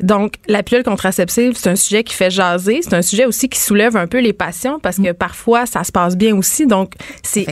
Donc, 0.03 0.35
la 0.47 0.63
pilule 0.63 0.83
contraceptive, 0.83 1.53
c'est 1.57 1.71
un 1.71 1.77
sujet 1.77 2.05
qui 2.05 2.15
fait 2.15 2.31
jaser. 2.31 2.81
C'est 2.83 2.95
un 2.95 3.03
sujet 3.03 3.27
aussi 3.27 3.49
qui 3.49 3.59
soulève 3.61 3.97
un 3.97 4.07
peu 4.07 4.19
les 4.21 4.33
passions 4.33 4.79
parce 4.81 4.97
que 4.99 5.13
parfois, 5.13 5.67
ça 5.67 5.85
se 5.85 5.93
passe 5.93 6.17
bien 6.17 6.37
aussi. 6.37 6.67
Donc, 6.67 6.95
c'est 7.23 7.47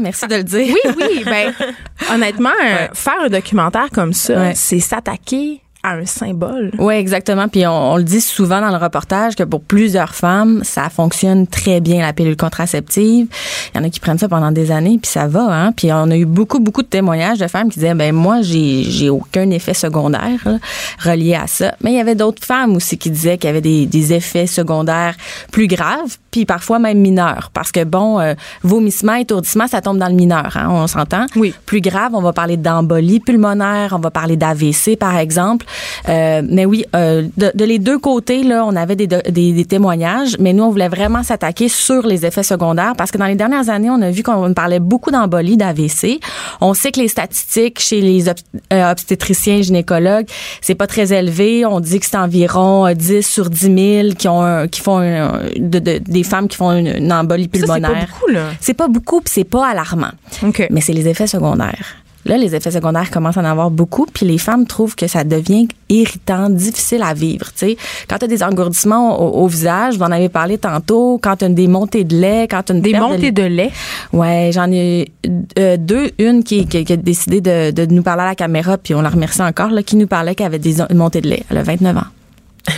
merci 0.00 0.26
de 0.26 0.36
le 0.36 0.44
dire. 0.44 0.74
Oui, 0.84 0.92
oui. 0.96 1.22
Ben, 1.24 1.52
honnêtement, 2.12 2.50
faire 2.94 3.20
un 3.24 3.28
documentaire 3.28 3.88
comme 3.92 4.12
ça, 4.12 4.34
Ouais. 4.40 4.52
c'est 4.54 4.80
s'attaquer 4.80 5.60
à 5.82 5.94
un 5.94 6.06
symbole. 6.06 6.70
Oui, 6.78 6.94
exactement. 6.94 7.48
Puis 7.48 7.66
on, 7.66 7.92
on 7.92 7.96
le 7.96 8.04
dit 8.04 8.20
souvent 8.20 8.60
dans 8.60 8.70
le 8.70 8.76
reportage 8.76 9.34
que 9.34 9.42
pour 9.42 9.62
plusieurs 9.62 10.14
femmes, 10.14 10.60
ça 10.62 10.90
fonctionne 10.90 11.46
très 11.46 11.80
bien 11.80 12.02
la 12.02 12.12
pilule 12.12 12.36
contraceptive. 12.36 13.26
Il 13.74 13.78
y 13.78 13.80
en 13.80 13.84
a 13.84 13.90
qui 13.90 14.00
prennent 14.00 14.18
ça 14.18 14.28
pendant 14.28 14.52
des 14.52 14.70
années, 14.70 14.98
puis 15.00 15.10
ça 15.10 15.26
va. 15.26 15.46
Hein? 15.50 15.72
Puis 15.72 15.92
on 15.92 16.10
a 16.10 16.16
eu 16.16 16.26
beaucoup, 16.26 16.60
beaucoup 16.60 16.82
de 16.82 16.88
témoignages 16.88 17.38
de 17.38 17.46
femmes 17.46 17.70
qui 17.70 17.78
disaient, 17.78 17.94
ben 17.94 18.14
moi, 18.14 18.42
j'ai 18.42 18.84
j'ai 18.84 19.08
aucun 19.08 19.50
effet 19.50 19.74
secondaire 19.74 20.40
là, 20.44 20.58
relié 21.02 21.34
à 21.34 21.46
ça. 21.46 21.74
Mais 21.82 21.92
il 21.92 21.96
y 21.96 22.00
avait 22.00 22.14
d'autres 22.14 22.44
femmes 22.44 22.76
aussi 22.76 22.98
qui 22.98 23.10
disaient 23.10 23.38
qu'il 23.38 23.48
y 23.48 23.50
avait 23.50 23.60
des, 23.60 23.86
des 23.86 24.12
effets 24.12 24.46
secondaires 24.46 25.16
plus 25.50 25.66
graves, 25.66 26.18
puis 26.30 26.44
parfois 26.44 26.78
même 26.78 26.98
mineurs, 26.98 27.50
parce 27.52 27.72
que 27.72 27.84
bon, 27.84 28.20
euh, 28.20 28.34
vomissement, 28.62 29.14
étourdissement, 29.14 29.66
ça 29.66 29.80
tombe 29.80 29.98
dans 29.98 30.08
le 30.08 30.14
mineur. 30.14 30.56
Hein? 30.56 30.68
On 30.70 30.86
s'entend. 30.86 31.26
Oui. 31.36 31.54
Plus 31.66 31.80
grave, 31.80 32.12
on 32.14 32.20
va 32.20 32.32
parler 32.32 32.56
d'embolie 32.56 33.20
pulmonaire, 33.20 33.94
on 33.96 34.00
va 34.00 34.10
parler 34.10 34.36
d'AVC 34.36 34.96
par 34.98 35.16
exemple. 35.16 35.66
Euh, 36.08 36.42
mais 36.48 36.64
oui, 36.64 36.84
euh, 36.96 37.26
de, 37.36 37.50
de 37.54 37.64
les 37.64 37.78
deux 37.78 37.98
côtés, 37.98 38.42
là, 38.42 38.64
on 38.66 38.74
avait 38.76 38.96
des, 38.96 39.06
des, 39.06 39.52
des 39.52 39.64
témoignages, 39.64 40.36
mais 40.38 40.52
nous, 40.52 40.64
on 40.64 40.70
voulait 40.70 40.88
vraiment 40.88 41.22
s'attaquer 41.22 41.68
sur 41.68 42.06
les 42.06 42.24
effets 42.26 42.42
secondaires 42.42 42.94
parce 42.96 43.10
que 43.10 43.18
dans 43.18 43.26
les 43.26 43.34
dernières 43.34 43.68
années, 43.68 43.90
on 43.90 44.00
a 44.02 44.10
vu 44.10 44.22
qu'on 44.22 44.52
parlait 44.54 44.80
beaucoup 44.80 45.10
d'embolie, 45.10 45.56
d'AVC. 45.56 46.20
On 46.60 46.74
sait 46.74 46.92
que 46.92 47.00
les 47.00 47.08
statistiques 47.08 47.80
chez 47.80 48.00
les 48.00 48.24
obst- 48.26 48.44
euh, 48.72 48.90
obstétriciens, 48.90 49.62
gynécologues, 49.62 50.26
c'est 50.60 50.74
pas 50.74 50.86
très 50.86 51.12
élevé. 51.12 51.64
On 51.66 51.80
dit 51.80 52.00
que 52.00 52.06
c'est 52.06 52.16
environ 52.16 52.86
euh, 52.86 52.94
10 52.94 53.26
sur 53.26 53.50
10 53.50 53.60
000 54.02 54.14
qui 54.18 54.28
ont 54.28 54.42
un- 54.42 54.68
qui 54.68 54.80
font 54.80 54.98
un- 54.98 55.40
de- 55.56 55.78
de- 55.78 55.98
des 55.98 56.22
femmes 56.22 56.48
qui 56.48 56.56
font 56.56 56.72
une, 56.72 56.86
une 56.88 57.12
embolie 57.12 57.44
Ça, 57.44 57.50
c'est 57.52 57.66
pas 57.66 57.74
pulmonaire. 57.74 58.06
beaucoup, 58.12 58.30
là. 58.32 58.44
C'est 58.60 58.74
pas 58.74 58.88
beaucoup, 58.88 59.20
puis 59.20 59.32
c'est 59.34 59.44
pas 59.44 59.68
alarmant. 59.68 60.10
OK. 60.42 60.66
Mais 60.70 60.80
c'est 60.80 60.92
les 60.92 61.06
effets 61.08 61.26
secondaires. 61.26 61.96
Là, 62.26 62.36
les 62.36 62.54
effets 62.54 62.70
secondaires 62.70 63.10
commencent 63.10 63.38
à 63.38 63.40
en 63.40 63.44
avoir 63.44 63.70
beaucoup, 63.70 64.06
puis 64.06 64.26
les 64.26 64.38
femmes 64.38 64.66
trouvent 64.66 64.94
que 64.94 65.06
ça 65.06 65.24
devient 65.24 65.68
irritant, 65.88 66.50
difficile 66.50 67.02
à 67.02 67.14
vivre. 67.14 67.46
Tu 67.52 67.58
sais, 67.58 67.76
quand 68.08 68.18
tu 68.18 68.26
as 68.26 68.28
des 68.28 68.42
engourdissements 68.42 69.20
au, 69.20 69.44
au 69.44 69.46
visage, 69.46 69.96
vous 69.96 70.02
en 70.02 70.10
avez 70.12 70.28
parlé 70.28 70.58
tantôt, 70.58 71.18
quand 71.22 71.36
tu 71.36 71.46
as 71.46 71.48
des 71.48 71.66
montées 71.66 72.04
de 72.04 72.16
lait, 72.16 72.46
quand 72.48 72.62
tu 72.62 72.72
as 72.72 72.74
une 72.74 72.82
Des 72.82 72.92
montées 72.92 73.32
de 73.32 73.42
lait? 73.42 73.70
Ouais, 74.12 74.50
j'en 74.52 74.70
ai 74.70 75.10
euh, 75.58 75.76
deux. 75.78 76.10
Une 76.18 76.44
qui, 76.44 76.66
qui, 76.66 76.84
qui 76.84 76.92
a 76.92 76.96
décidé 76.96 77.40
de, 77.40 77.70
de 77.70 77.86
nous 77.86 78.02
parler 78.02 78.22
à 78.22 78.26
la 78.26 78.34
caméra, 78.34 78.76
puis 78.76 78.94
on 78.94 79.02
la 79.02 79.08
remercie 79.08 79.42
encore, 79.42 79.70
là, 79.70 79.82
qui 79.82 79.96
nous 79.96 80.06
parlait 80.06 80.34
qu'elle 80.34 80.46
avait 80.46 80.58
des 80.58 80.76
montées 80.94 81.22
de 81.22 81.28
lait. 81.28 81.44
Elle 81.50 81.58
a 81.58 81.62
29 81.62 81.96
ans. 81.96 82.00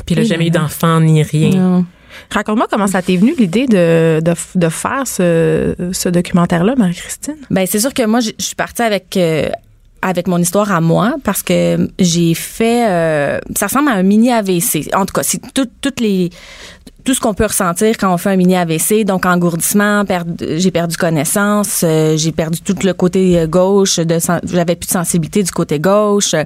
Puis 0.06 0.14
elle 0.14 0.20
a 0.20 0.24
jamais 0.24 0.46
eu 0.46 0.50
d'enfant 0.50 1.00
ni 1.00 1.22
rien. 1.22 1.50
Non. 1.50 1.84
Raconte-moi 2.30 2.66
comment 2.70 2.86
ça 2.86 3.02
t'est 3.02 3.16
venu 3.16 3.34
l'idée 3.38 3.66
de, 3.66 4.20
de, 4.20 4.34
de 4.54 4.68
faire 4.68 5.06
ce, 5.06 5.74
ce 5.92 6.08
documentaire-là, 6.08 6.74
Marie-Christine? 6.76 7.36
Ben 7.50 7.66
c'est 7.66 7.80
sûr 7.80 7.92
que 7.94 8.04
moi 8.06 8.20
je 8.20 8.30
suis 8.38 8.54
partie 8.54 8.82
avec 8.82 9.16
euh, 9.16 9.48
avec 10.00 10.26
mon 10.26 10.38
histoire 10.38 10.72
à 10.72 10.80
moi 10.80 11.14
parce 11.22 11.42
que 11.42 11.88
j'ai 11.98 12.34
fait 12.34 12.88
euh, 12.88 13.38
ça 13.56 13.66
ressemble 13.66 13.88
à 13.88 13.92
un 13.92 14.02
mini 14.02 14.32
AVC. 14.32 14.90
En 14.94 15.06
tout 15.06 15.12
cas, 15.12 15.22
c'est 15.22 15.40
tout, 15.54 15.68
toutes 15.80 16.00
les 16.00 16.30
tout 17.04 17.14
ce 17.14 17.20
qu'on 17.20 17.34
peut 17.34 17.46
ressentir 17.46 17.96
quand 17.98 18.14
on 18.14 18.16
fait 18.16 18.30
un 18.30 18.36
mini 18.36 18.54
AVC, 18.54 19.04
donc 19.04 19.26
engourdissement, 19.26 20.04
j'ai 20.40 20.70
perdu 20.70 20.96
connaissance, 20.96 21.80
euh, 21.82 22.16
j'ai 22.16 22.30
perdu 22.30 22.60
tout 22.60 22.76
le 22.84 22.94
côté 22.94 23.44
gauche, 23.48 23.98
j'avais 24.44 24.76
plus 24.76 24.86
de 24.86 24.92
sensibilité 24.92 25.42
du 25.42 25.50
côté 25.50 25.80
gauche. 25.80 26.36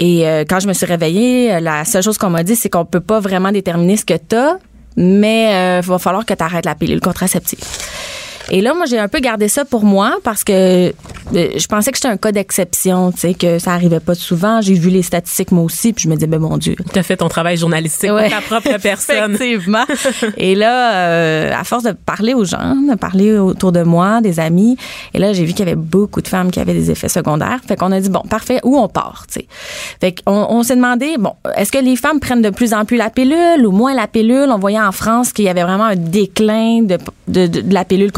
Et 0.00 0.22
quand 0.48 0.58
je 0.58 0.66
me 0.66 0.72
suis 0.72 0.86
réveillée, 0.86 1.60
la 1.60 1.84
seule 1.84 2.02
chose 2.02 2.18
qu'on 2.18 2.30
m'a 2.30 2.42
dit, 2.42 2.56
c'est 2.56 2.68
qu'on 2.68 2.84
peut 2.84 2.98
pas 2.98 3.20
vraiment 3.20 3.52
déterminer 3.52 3.96
ce 3.96 4.04
que 4.04 4.16
t'as, 4.16 4.56
mais 4.96 5.80
il 5.80 5.86
va 5.86 5.98
falloir 5.98 6.24
que 6.24 6.34
tu 6.34 6.44
la 6.64 6.74
pilule 6.74 7.00
contraceptive. 7.00 7.60
Et 8.50 8.60
là, 8.60 8.74
moi, 8.74 8.86
j'ai 8.86 8.98
un 8.98 9.08
peu 9.08 9.18
gardé 9.18 9.48
ça 9.48 9.64
pour 9.64 9.84
moi 9.84 10.16
parce 10.22 10.44
que 10.44 10.52
euh, 10.52 10.92
je 11.32 11.66
pensais 11.66 11.90
que 11.90 11.96
j'étais 11.96 12.08
un 12.08 12.16
cas 12.16 12.30
d'exception, 12.30 13.10
tu 13.10 13.18
sais, 13.18 13.34
que 13.34 13.58
ça 13.58 13.72
arrivait 13.72 13.98
pas 14.00 14.14
souvent. 14.14 14.60
J'ai 14.60 14.74
vu 14.74 14.88
les 14.90 15.02
statistiques 15.02 15.50
moi 15.50 15.64
aussi, 15.64 15.92
puis 15.92 16.04
je 16.04 16.08
me 16.08 16.14
disais, 16.14 16.28
ben 16.28 16.38
mon 16.38 16.56
Dieu. 16.56 16.76
Tu 16.92 16.98
as 16.98 17.02
fait 17.02 17.16
ton 17.16 17.28
travail 17.28 17.56
journalistique 17.56 18.10
Ouais. 18.12 18.30
pour 18.30 18.38
ta 18.38 18.60
propre 18.60 18.78
personne. 18.82 19.34
Effectivement. 19.34 19.84
et 20.36 20.54
là, 20.54 20.94
euh, 20.94 21.52
à 21.58 21.64
force 21.64 21.82
de 21.82 21.90
parler 21.92 22.34
aux 22.34 22.44
gens, 22.44 22.76
de 22.76 22.94
parler 22.96 23.36
autour 23.38 23.72
de 23.72 23.82
moi, 23.82 24.20
des 24.20 24.38
amis, 24.38 24.76
et 25.12 25.18
là, 25.18 25.32
j'ai 25.32 25.44
vu 25.44 25.52
qu'il 25.52 25.66
y 25.66 25.68
avait 25.68 25.74
beaucoup 25.74 26.22
de 26.22 26.28
femmes 26.28 26.50
qui 26.52 26.60
avaient 26.60 26.74
des 26.74 26.90
effets 26.90 27.08
secondaires. 27.08 27.58
Fait 27.66 27.74
qu'on 27.76 27.90
a 27.90 27.98
dit, 28.00 28.10
bon, 28.10 28.20
parfait, 28.20 28.60
où 28.62 28.78
on 28.78 28.88
part, 28.88 29.24
tu 29.28 29.40
sais? 29.40 29.46
Fait 30.00 30.12
qu'on 30.24 30.46
on 30.50 30.62
s'est 30.62 30.76
demandé, 30.76 31.16
bon, 31.18 31.32
est-ce 31.56 31.72
que 31.72 31.78
les 31.78 31.96
femmes 31.96 32.20
prennent 32.20 32.42
de 32.42 32.50
plus 32.50 32.72
en 32.74 32.84
plus 32.84 32.96
la 32.96 33.10
pilule 33.10 33.66
ou 33.66 33.72
moins 33.72 33.92
la 33.94 34.06
pilule? 34.06 34.50
On 34.50 34.58
voyait 34.58 34.80
en 34.80 34.92
France 34.92 35.32
qu'il 35.32 35.44
y 35.46 35.48
avait 35.48 35.64
vraiment 35.64 35.84
un 35.86 35.96
déclin 35.96 36.82
de, 36.82 36.98
de, 37.28 37.46
de- 37.48 37.60
de 37.62 37.74
la 37.74 37.84
pilule 37.84 38.12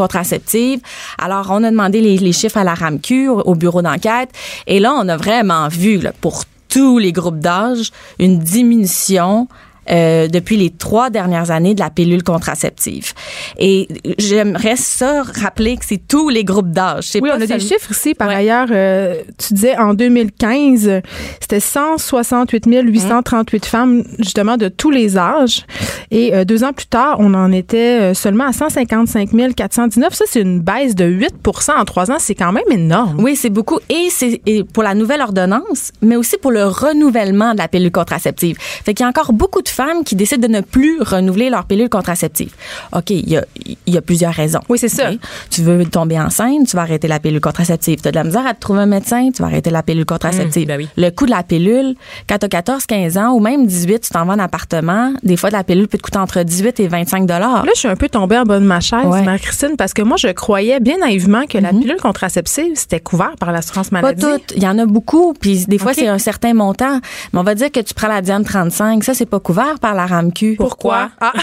Alors, 1.18 1.48
on 1.50 1.64
a 1.64 1.70
demandé 1.70 2.00
les, 2.00 2.32
chiffres 2.32 2.58
à 2.58 2.64
la 2.64 2.74
RAMQ, 2.74 3.28
au, 3.28 3.40
au 3.40 3.54
bureau 3.54 3.82
d'enquête, 3.82 4.30
et 4.66 4.80
là, 4.80 4.94
on 4.94 5.08
a 5.08 5.16
vraiment 5.16 5.68
vu, 5.68 6.00
pour 6.20 6.44
tous 6.68 6.98
les 6.98 7.12
groupes 7.12 7.38
d'âge, 7.38 7.90
une 8.18 8.38
diminution 8.38 9.48
euh, 9.90 10.28
depuis 10.28 10.56
les 10.56 10.70
trois 10.70 11.10
dernières 11.10 11.50
années 11.50 11.74
de 11.74 11.80
la 11.80 11.90
pilule 11.90 12.22
contraceptive. 12.22 13.12
Et 13.58 13.88
j'aimerais 14.18 14.76
ça 14.76 15.22
rappeler 15.22 15.76
que 15.76 15.84
c'est 15.84 16.06
tous 16.06 16.28
les 16.28 16.44
groupes 16.44 16.70
d'âge. 16.70 17.10
Oui, 17.14 17.28
pas 17.28 17.36
on 17.38 17.40
a 17.40 17.46
des 17.46 17.60
chiffres 17.60 17.90
ici. 17.90 18.14
Par 18.14 18.28
ailleurs, 18.28 18.68
euh, 18.70 19.22
tu 19.38 19.54
disais 19.54 19.76
en 19.78 19.94
2015, 19.94 20.88
euh, 20.88 21.00
c'était 21.40 21.60
168 21.60 22.66
838 22.66 23.66
femmes, 23.66 24.04
justement, 24.18 24.56
de 24.56 24.68
tous 24.68 24.90
les 24.90 25.16
âges. 25.16 25.64
Et 26.10 26.34
euh, 26.34 26.44
deux 26.44 26.64
ans 26.64 26.72
plus 26.72 26.86
tard, 26.86 27.16
on 27.18 27.34
en 27.34 27.52
était 27.52 28.00
euh, 28.00 28.14
seulement 28.14 28.44
à 28.44 28.52
155 28.52 29.30
419. 29.54 30.14
Ça, 30.14 30.24
c'est 30.26 30.40
une 30.40 30.60
baisse 30.60 30.94
de 30.94 31.04
8 31.04 31.34
en 31.76 31.84
trois 31.84 32.10
ans. 32.10 32.16
C'est 32.18 32.34
quand 32.34 32.52
même 32.52 32.64
énorme. 32.70 33.20
Oui, 33.20 33.36
c'est 33.36 33.50
beaucoup. 33.50 33.78
Et 33.88 34.08
c'est 34.10 34.40
pour 34.72 34.82
la 34.82 34.94
nouvelle 34.94 35.20
ordonnance, 35.20 35.92
mais 36.02 36.16
aussi 36.16 36.36
pour 36.38 36.50
le 36.50 36.64
renouvellement 36.64 37.52
de 37.52 37.58
la 37.58 37.68
pilule 37.68 37.92
contraceptive. 37.92 38.56
Fait 38.58 38.94
qu'il 38.94 39.04
y 39.04 39.06
a 39.06 39.08
encore 39.08 39.32
beaucoup 39.32 39.62
de 39.62 39.68
femmes 39.78 40.02
qui 40.04 40.16
décident 40.16 40.46
de 40.48 40.52
ne 40.52 40.60
plus 40.60 41.00
renouveler 41.00 41.50
leur 41.50 41.64
pilule 41.64 41.88
contraceptive. 41.88 42.52
OK, 42.92 43.10
il 43.10 43.28
y 43.28 43.36
a, 43.36 43.44
il 43.86 43.94
y 43.94 43.96
a 43.96 44.02
plusieurs 44.02 44.32
raisons. 44.34 44.58
Oui, 44.68 44.76
c'est 44.78 44.88
ça. 44.88 45.10
Tu 45.50 45.62
veux 45.62 45.84
tomber 45.86 46.18
enceinte, 46.18 46.66
tu 46.66 46.74
vas 46.74 46.82
arrêter 46.82 47.06
la 47.06 47.20
pilule 47.20 47.40
contraceptive. 47.40 48.00
Tu 48.02 48.08
as 48.08 48.10
de 48.10 48.16
la 48.16 48.24
misère 48.24 48.44
à 48.44 48.54
te 48.54 48.60
trouver 48.60 48.80
un 48.80 48.86
médecin, 48.86 49.30
tu 49.32 49.40
vas 49.42 49.46
arrêter 49.48 49.70
la 49.70 49.84
pilule 49.84 50.04
contraceptive. 50.04 50.64
Mmh, 50.64 50.68
ben 50.68 50.78
oui. 50.78 50.88
Le 50.96 51.10
coût 51.10 51.26
de 51.26 51.30
la 51.30 51.44
pilule, 51.44 51.94
quand 52.28 52.38
tu 52.38 52.46
as 52.46 52.48
14, 52.48 52.86
15 52.86 53.18
ans 53.18 53.30
ou 53.34 53.40
même 53.40 53.66
18, 53.66 54.00
tu 54.00 54.10
t'en 54.10 54.24
vas 54.24 54.34
en 54.34 54.38
appartement, 54.40 55.12
des 55.22 55.36
fois, 55.36 55.50
de 55.50 55.54
la 55.54 55.62
pilule 55.62 55.86
peut 55.86 55.96
te 55.98 56.02
coûter 56.02 56.18
entre 56.18 56.42
18 56.42 56.80
et 56.80 56.88
25 56.88 57.26
dollars. 57.26 57.64
Là, 57.64 57.70
je 57.74 57.78
suis 57.78 57.88
un 57.88 57.94
peu 57.96 58.08
tombée 58.08 58.36
en 58.36 58.42
bas 58.44 58.58
de 58.58 58.64
ma 58.64 58.80
chaise, 58.80 59.06
Ouais. 59.06 59.22
Marie-Christine, 59.22 59.76
parce 59.78 59.94
que 59.94 60.02
moi, 60.02 60.16
je 60.18 60.28
croyais 60.28 60.80
bien 60.80 60.98
naïvement 60.98 61.46
que 61.46 61.58
la 61.58 61.70
pilule 61.70 61.98
contraceptive, 62.02 62.72
c'était 62.74 62.98
couvert 63.00 63.36
par 63.38 63.52
l'assurance 63.52 63.90
Pas 63.90 64.02
maladie. 64.02 64.22
toutes. 64.22 64.52
Il 64.56 64.62
y 64.62 64.66
en 64.68 64.76
a 64.78 64.86
beaucoup. 64.86 65.34
Puis 65.40 65.66
des 65.66 65.78
fois, 65.78 65.94
c'est 65.94 66.08
un 66.08 66.18
certain 66.18 66.52
montant. 66.54 67.00
Mais 67.32 67.38
on 67.38 67.44
va 67.44 67.54
dire 67.54 67.70
que 67.70 67.80
tu 67.80 67.94
prends 67.94 68.08
la 68.08 68.22
Diane 68.22 68.44
35. 68.44 69.04
Ça, 69.04 69.14
c'est 69.14 69.26
pas 69.26 69.38
couvert 69.40 69.67
par 69.76 69.94
la 69.94 70.06
RAMQ. 70.06 70.56
Pourquoi? 70.56 71.10
Ah. 71.20 71.32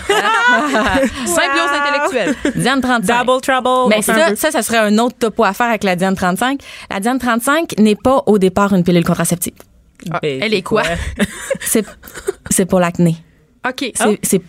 Symbiose 1.25 1.69
intellectuelle. 1.73 2.35
Diane 2.55 2.81
35. 2.81 3.25
Double 3.25 3.41
trouble. 3.41 3.89
Mais 3.89 4.01
ça, 4.01 4.35
ça, 4.35 4.51
ça 4.51 4.61
serait 4.61 4.77
un 4.79 4.97
autre 4.97 5.17
topo 5.17 5.43
à 5.43 5.53
faire 5.53 5.67
avec 5.67 5.83
la 5.83 5.95
Diane 5.95 6.15
35. 6.15 6.59
La 6.89 6.99
Diane 6.99 7.19
35 7.19 7.77
n'est 7.79 7.95
pas 7.95 8.23
au 8.25 8.37
départ 8.37 8.73
une 8.73 8.83
pilule 8.83 9.05
contraceptive. 9.05 9.53
Ben, 10.21 10.39
Elle 10.41 10.53
est 10.53 10.61
quoi? 10.61 10.83
C'est, 11.61 11.85
c'est 12.49 12.65
pour 12.65 12.79
l'acné. 12.79 13.15
OK. 13.67 13.91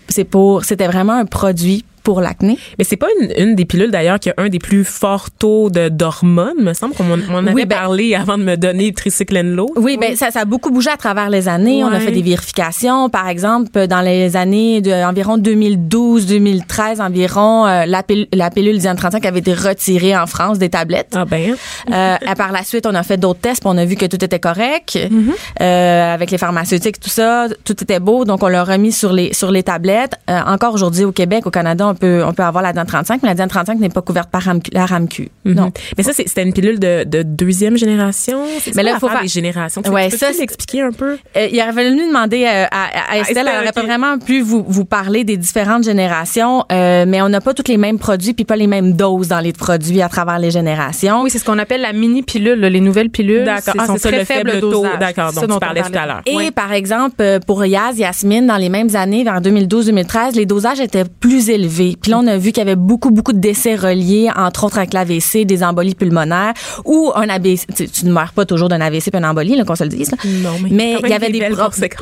C'est, 0.08 0.24
pour, 0.24 0.64
c'était 0.64 0.86
vraiment 0.86 1.14
un 1.14 1.24
produit 1.24 1.84
pour 2.06 2.20
l'acné. 2.20 2.56
Mais 2.78 2.84
c'est 2.84 2.96
pas 2.96 3.08
une, 3.20 3.32
une 3.36 3.54
des 3.56 3.64
pilules 3.64 3.90
d'ailleurs 3.90 4.20
qui 4.20 4.30
a 4.30 4.34
un 4.38 4.48
des 4.48 4.60
plus 4.60 4.84
forts 4.84 5.28
taux 5.30 5.70
de 5.70 5.88
d'hormones, 5.88 6.60
me 6.60 6.72
semble 6.72 6.94
qu'on 6.94 7.02
m'en- 7.04 7.16
m'en 7.16 7.38
avait 7.38 7.52
Oui, 7.52 7.66
ben- 7.66 7.76
parlé 7.76 8.14
avant 8.14 8.38
de 8.38 8.44
me 8.44 8.56
donner 8.56 8.92
tricyclenlo. 8.92 9.66
Oui, 9.76 9.98
ben 10.00 10.14
ça, 10.16 10.30
ça 10.30 10.40
a 10.40 10.44
beaucoup 10.44 10.70
bougé 10.70 10.88
à 10.90 10.96
travers 10.96 11.28
les 11.30 11.48
années. 11.48 11.82
On 11.84 11.88
a 11.88 11.98
fait 12.00 12.12
des 12.12 12.22
vérifications. 12.22 13.10
Par 13.10 13.26
exemple, 13.28 13.86
dans 13.88 14.00
les 14.02 14.36
années 14.36 14.80
de 14.80 14.92
environ 15.04 15.36
2012-2013 15.36 17.00
environ, 17.00 17.66
euh, 17.66 17.86
la, 17.86 18.02
pilule, 18.02 18.28
la 18.32 18.50
pilule 18.50 18.78
Diane 18.78 18.96
35 18.96 19.24
avait 19.26 19.40
été 19.40 19.54
retirée 19.54 20.16
en 20.16 20.26
France 20.26 20.58
des 20.58 20.68
tablettes. 20.68 21.14
Ah 21.16 21.24
ben. 21.24 21.56
Euh, 21.92 22.16
par 22.36 22.52
la 22.52 22.62
suite, 22.62 22.86
on 22.86 22.94
a 22.94 23.02
fait 23.02 23.16
d'autres 23.16 23.40
tests, 23.40 23.62
on 23.64 23.76
a 23.78 23.84
vu 23.84 23.96
que 23.96 24.06
tout 24.06 24.22
était 24.24 24.38
correct 24.40 24.96
Mm-hmm. 24.96 25.32
euh, 25.62 26.14
avec 26.14 26.30
les 26.30 26.38
pharmaceutiques, 26.38 27.00
tout 27.00 27.10
ça, 27.10 27.46
tout 27.64 27.80
était 27.82 28.00
beau. 28.00 28.24
Donc 28.24 28.42
on 28.42 28.48
l'a 28.48 28.64
remis 28.64 28.92
sur 28.92 29.12
les 29.12 29.32
sur 29.32 29.50
les 29.50 29.62
tablettes. 29.62 30.14
Euh, 30.30 30.38
encore 30.46 30.74
aujourd'hui 30.74 31.04
au 31.04 31.12
Québec, 31.12 31.46
au 31.46 31.50
Canada, 31.50 31.86
on 31.88 31.94
peut, 31.96 32.22
on 32.24 32.32
peut 32.32 32.42
avoir 32.44 32.62
la 32.62 32.72
35, 32.72 33.22
mais 33.22 33.34
la 33.34 33.46
35 33.48 33.78
n'est 33.80 33.88
pas 33.88 34.02
couverte 34.02 34.30
par 34.30 34.42
la 34.72 34.86
RAMQ. 34.86 35.28
Mhm. 35.44 35.54
Non. 35.54 35.72
Mais 35.96 36.02
ça, 36.04 36.12
c'est- 36.12 36.28
c'était 36.28 36.42
une 36.44 36.52
pilule 36.52 36.78
de, 36.78 37.04
de 37.04 37.22
deuxième 37.22 37.76
génération? 37.76 38.38
Mais 38.74 38.82
là, 38.82 38.92
quoi 38.92 39.00
faut 39.00 39.08
faire- 39.08 39.22
des 39.22 39.28
générations. 39.28 39.82
Tu 39.82 39.90
Ouais, 39.90 40.08
peux 40.10 40.16
ça, 40.16 40.30
l'expliquer 40.30 40.82
un 40.82 40.92
peu? 40.92 41.16
Euh, 41.36 41.48
il 41.50 41.60
aurait 41.60 41.72
fallu 41.72 41.90
demander 41.96 42.44
euh, 42.44 42.64
à, 42.70 42.84
à, 42.84 43.12
à 43.12 43.18
Estelle, 43.18 43.38
Estelle, 43.38 43.48
elle 43.52 43.62
aurait 43.62 43.72
pas 43.72 43.80
ok. 43.80 43.86
vraiment 43.86 44.18
pu 44.18 44.40
vous, 44.42 44.64
vous 44.68 44.84
parler 44.84 45.24
des 45.24 45.36
différentes 45.36 45.84
générations, 45.84 46.64
euh, 46.72 47.04
mais 47.08 47.22
on 47.22 47.28
n'a 47.28 47.40
pas 47.40 47.54
tous 47.54 47.68
les 47.68 47.76
mêmes 47.76 47.98
produits 47.98 48.34
puis 48.34 48.44
pas 48.44 48.56
les 48.56 48.66
mêmes 48.66 48.92
doses 48.92 49.28
dans 49.28 49.40
les 49.40 49.52
produits 49.52 50.02
à 50.02 50.08
travers 50.08 50.38
les 50.38 50.50
générations. 50.50 51.22
Oui, 51.22 51.30
c'est 51.30 51.38
ce 51.38 51.44
qu'on 51.44 51.58
appelle 51.58 51.80
la 51.80 51.92
mini 51.92 52.22
pilule, 52.22 52.60
les 52.60 52.80
nouvelles 52.80 53.10
pilules. 53.10 53.44
D'accord. 53.44 53.74
Ah, 53.78 53.84
c'est 53.92 53.98
ça, 53.98 54.08
très 54.08 54.18
le 54.18 54.24
faible 54.24 54.60
taux. 54.60 54.70
dosage. 54.70 54.98
D'accord, 54.98 55.32
donc 55.32 55.48
tu 55.50 55.58
parlais 55.58 55.82
tout 55.82 55.92
à 55.98 56.06
l'heure. 56.06 56.22
Et 56.26 56.36
Oui. 56.36 56.50
par 56.50 56.72
exemple, 56.72 57.22
pour 57.46 57.64
Yaz, 57.64 57.98
Yasmine, 57.98 58.46
dans 58.46 58.56
les 58.56 58.68
mêmes 58.68 58.94
années, 58.94 59.24
vers 59.24 59.40
2012-2013, 59.40 60.34
les 60.36 60.46
dosages 60.46 60.80
étaient 60.80 61.04
plus 61.20 61.50
élevés. 61.50 61.85
Puis 62.00 62.10
là, 62.10 62.18
on 62.22 62.26
a 62.26 62.36
vu 62.36 62.52
qu'il 62.52 62.58
y 62.58 62.66
avait 62.66 62.76
beaucoup, 62.76 63.10
beaucoup 63.10 63.32
de 63.32 63.38
décès 63.38 63.76
reliés, 63.76 64.28
entre 64.34 64.64
autres 64.64 64.78
avec 64.78 64.92
l'AVC, 64.92 65.44
des 65.44 65.62
embolies 65.62 65.94
pulmonaires 65.94 66.54
ou 66.84 67.12
un 67.14 67.28
AVC. 67.28 67.66
Tu, 67.76 67.88
tu 67.88 68.06
ne 68.06 68.12
meurs 68.12 68.32
pas 68.32 68.44
toujours 68.44 68.68
d'un 68.68 68.80
AVC 68.80 69.10
puis 69.10 69.18
une 69.18 69.24
embolie, 69.26 69.62
qu'on 69.64 69.76
se 69.76 69.84
le 69.84 69.90
dise. 69.90 70.10
là. 70.10 70.16
Non, 70.24 70.50
mais 70.62 70.70
il 71.04 71.08
y 71.10 71.12
avait 71.12 71.26
des 71.32 71.38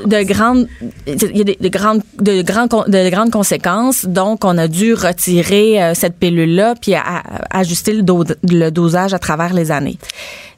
de 0.07 0.23
grandes, 0.23 0.69
il 1.07 1.37
y 1.37 1.41
a 1.41 1.45
des, 1.45 1.59
de 1.61 1.69
grandes, 1.69 2.03
de 2.21 2.43
grandes, 2.43 2.71
de 2.89 3.11
grandes 3.11 3.31
conséquences. 3.31 4.07
Donc, 4.07 4.45
on 4.45 4.57
a 4.59 4.69
dû 4.69 4.95
retirer 4.95 5.83
euh, 5.83 5.95
cette 5.95 6.17
pilule-là 6.19 6.75
puis 6.81 6.95
à- 6.95 7.03
à- 7.03 7.59
ajuster 7.59 7.93
le, 7.93 8.03
do- 8.03 8.25
le 8.49 8.71
dosage 8.71 9.13
à 9.15 9.19
travers 9.19 9.53
les 9.53 9.71
années. 9.71 9.99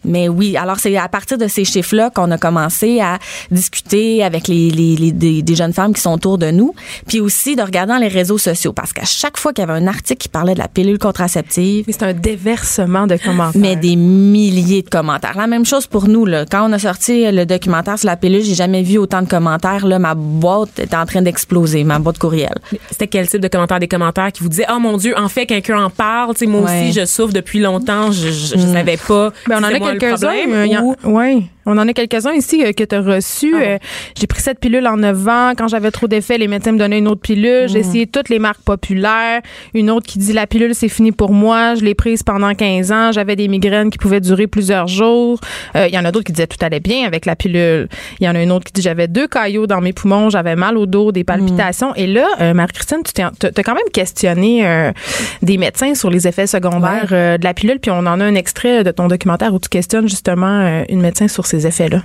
Mais 0.05 0.29
oui, 0.29 0.57
alors 0.57 0.79
c'est 0.79 0.97
à 0.97 1.09
partir 1.09 1.37
de 1.37 1.49
ces 1.49 1.65
chiffres-là 1.65 2.11
qu'on 2.11 2.31
a 2.31 2.39
commencé 2.39 3.01
à 3.01 3.19
discuter 3.51 4.23
avec 4.23 4.47
les, 4.47 4.71
les, 4.71 4.95
les- 4.95 5.11
des, 5.13 5.43
des 5.43 5.55
jeunes 5.57 5.73
femmes 5.73 5.93
qui 5.95 6.01
sont 6.01 6.13
autour 6.13 6.39
de 6.39 6.51
nous, 6.53 6.75
puis 7.09 7.19
aussi 7.21 7.57
de 7.57 7.63
regarder 7.63 7.93
dans 7.93 7.99
les 7.99 8.07
réseaux 8.09 8.39
sociaux, 8.39 8.73
parce 8.73 8.93
qu'à 8.93 9.05
chaque 9.19 9.39
fois 9.39 9.53
qu'il 9.53 9.65
y 9.65 9.69
avait 9.71 9.79
un 9.81 9.87
article 9.87 10.19
qui 10.19 10.29
parlait 10.29 10.53
de 10.55 10.59
la 10.59 10.69
pilule 10.69 10.99
contraceptive, 10.99 11.85
Mais 11.87 11.93
c'est 11.93 12.05
un 12.05 12.13
déversement 12.13 13.07
de 13.07 13.17
commentaires. 13.17 13.61
mais 13.61 13.75
des 13.77 13.97
milliers 13.97 14.83
de 14.83 14.91
commentaires. 14.91 15.37
La 15.37 15.47
même 15.47 15.65
chose 15.65 15.87
pour 15.87 16.07
nous. 16.09 16.27
Là. 16.27 16.45
Quand 16.45 16.69
on 16.69 16.73
a 16.73 16.79
sorti 16.79 17.31
le 17.31 17.45
documentaire 17.47 17.99
sur 17.99 18.07
la 18.09 18.17
pilule, 18.17 18.43
j'ai 18.43 18.55
jamais 18.55 18.83
vu 18.83 18.99
autant 18.99 19.23
de 19.23 19.29
commentaires. 19.29 19.87
Là, 19.87 19.99
ma 19.99 20.15
boîte 20.15 20.79
était 20.79 20.97
en 20.97 21.07
train 21.07 21.23
d'exploser, 21.23 21.83
ma 21.85 21.99
boîte 21.99 22.19
courriel. 22.19 22.55
C'était 22.91 23.07
quel 23.07 23.27
type 23.29 23.41
de 23.41 23.49
commentaires? 23.49 23.81
Des 23.81 23.89
commentaires 23.89 24.33
qui 24.33 24.43
vous 24.43 24.49
disaient, 24.51 24.67
oh 24.75 24.79
mon 24.79 24.97
Dieu, 24.99 25.15
en 25.19 25.29
fait, 25.29 25.47
quelqu'un 25.47 25.83
en 25.85 25.91
parle. 25.91 26.35
Tu 26.35 26.41
sais, 26.41 26.47
moi 26.47 26.61
Ouais. 26.63 26.89
aussi, 26.89 26.93
je 27.01 27.07
souffre 27.07 27.33
depuis 27.33 27.61
longtemps. 27.61 28.13
Je, 28.13 28.29
je, 28.29 28.57
je 28.57 28.67
savais 28.73 28.97
pas. 28.99 29.33
Ben, 29.49 29.57
on 29.61 29.65
en 29.65 29.69
a 29.69 29.79
quelques-uns. 29.79 30.17
problème 30.27 31.56
On 31.67 31.77
en 31.79 31.89
a 31.89 31.93
quelques-uns 31.93 32.33
ici 32.33 32.65
euh, 32.65 32.73
que 32.73 32.85
tu 32.85 32.95
as 32.95 33.01
reçus. 33.01 33.55
Ah. 33.57 33.63
Euh, 33.63 33.79
j'ai 34.19 34.27
pris 34.27 34.41
cette 34.41 34.61
pilule 34.61 34.87
en 34.87 34.97
9 34.97 35.29
ans. 35.29 35.53
Quand 35.57 35.69
j'avais 35.69 35.91
trop 35.91 36.07
d'effets, 36.09 36.39
les 36.39 36.49
médecins 36.49 36.73
me 36.73 36.79
donnaient 36.79 36.99
une 36.99 37.09
autre 37.09 37.21
pilule. 37.21 37.69
J'ai 37.69 37.81
essayé 37.81 38.07
toutes 38.07 38.29
les 38.29 38.39
marques 38.39 38.61
populaires. 38.63 39.41
Une 39.75 39.91
autre 39.91 40.07
qui 40.07 40.19
dit 40.19 40.33
la 40.33 40.47
pilule, 40.47 40.75
c'est 40.75 40.89
fini 40.89 41.13
pour 41.13 41.33
moi. 41.33 41.75
Je 41.75 41.85
l'ai 41.85 41.95
prise 41.95 42.23
pendant 42.23 42.55
15 42.55 42.93
ans. 42.93 43.13
J'avais 43.13 43.37
des 43.37 43.49
migraines 43.49 43.91
qui 43.91 43.99
pouvaient 43.99 44.21
durer 44.21 44.47
plusieurs 44.47 44.87
jours. 44.89 45.41
Euh, 45.75 45.87
Il 45.89 45.95
y 45.95 45.99
en 45.99 46.05
a 46.05 46.13
d'autres 46.13 46.27
qui 46.27 46.33
disaient 46.33 46.47
tout 46.47 46.57
allait 46.65 46.81
bien 46.81 47.07
avec 47.07 47.27
la 47.27 47.37
pilule. 47.37 47.89
Il 48.21 48.27
y 48.27 48.29
en 48.29 48.35
a 48.35 48.43
une 48.43 48.53
autre 48.53 48.65
qui 48.65 48.73
dit 48.73 48.83
j'avais 48.83 49.09
deux 49.09 49.27
caillots 49.27 49.67
dans 49.67 49.81
mes 49.81 49.93
poumons. 49.93 50.31
J'avais 50.31 50.57
mal 50.57 50.77
au 50.79 50.87
dos, 50.87 51.13
des 51.13 51.25
palpitations. 51.25 51.95
Et 51.97 52.07
là, 52.07 52.27
euh, 52.41 52.55
Marie-Christine, 52.55 53.03
tu 53.05 53.13
t'es- 53.13 53.51
t'as 53.53 53.63
quand 53.63 53.75
même 53.75 53.91
questionné 53.93 54.67
euh, 54.67 54.93
des 55.43 55.59
médecins 55.59 55.95
sur 55.95 56.11
les 56.11 56.29
effets 56.29 56.47
secondaires 56.47 57.09
euh, 57.13 57.39
de 57.39 57.45
la 57.45 57.55
pilule. 57.55 57.79
Puis 57.81 57.91
on 57.91 57.99
en 57.99 58.21
a 58.21 58.25
un 58.25 58.35
extrait 58.35 58.85
de 58.85 58.91
ton 58.91 59.09
documentaire 59.09 59.53
où 59.55 59.59
tu 59.59 59.69
questionnes 59.69 60.09
justement 60.09 60.85
une 60.89 61.01
médecin 61.01 61.29
sur 61.29 61.47
ces 61.57 61.67
effets-là. 61.67 62.03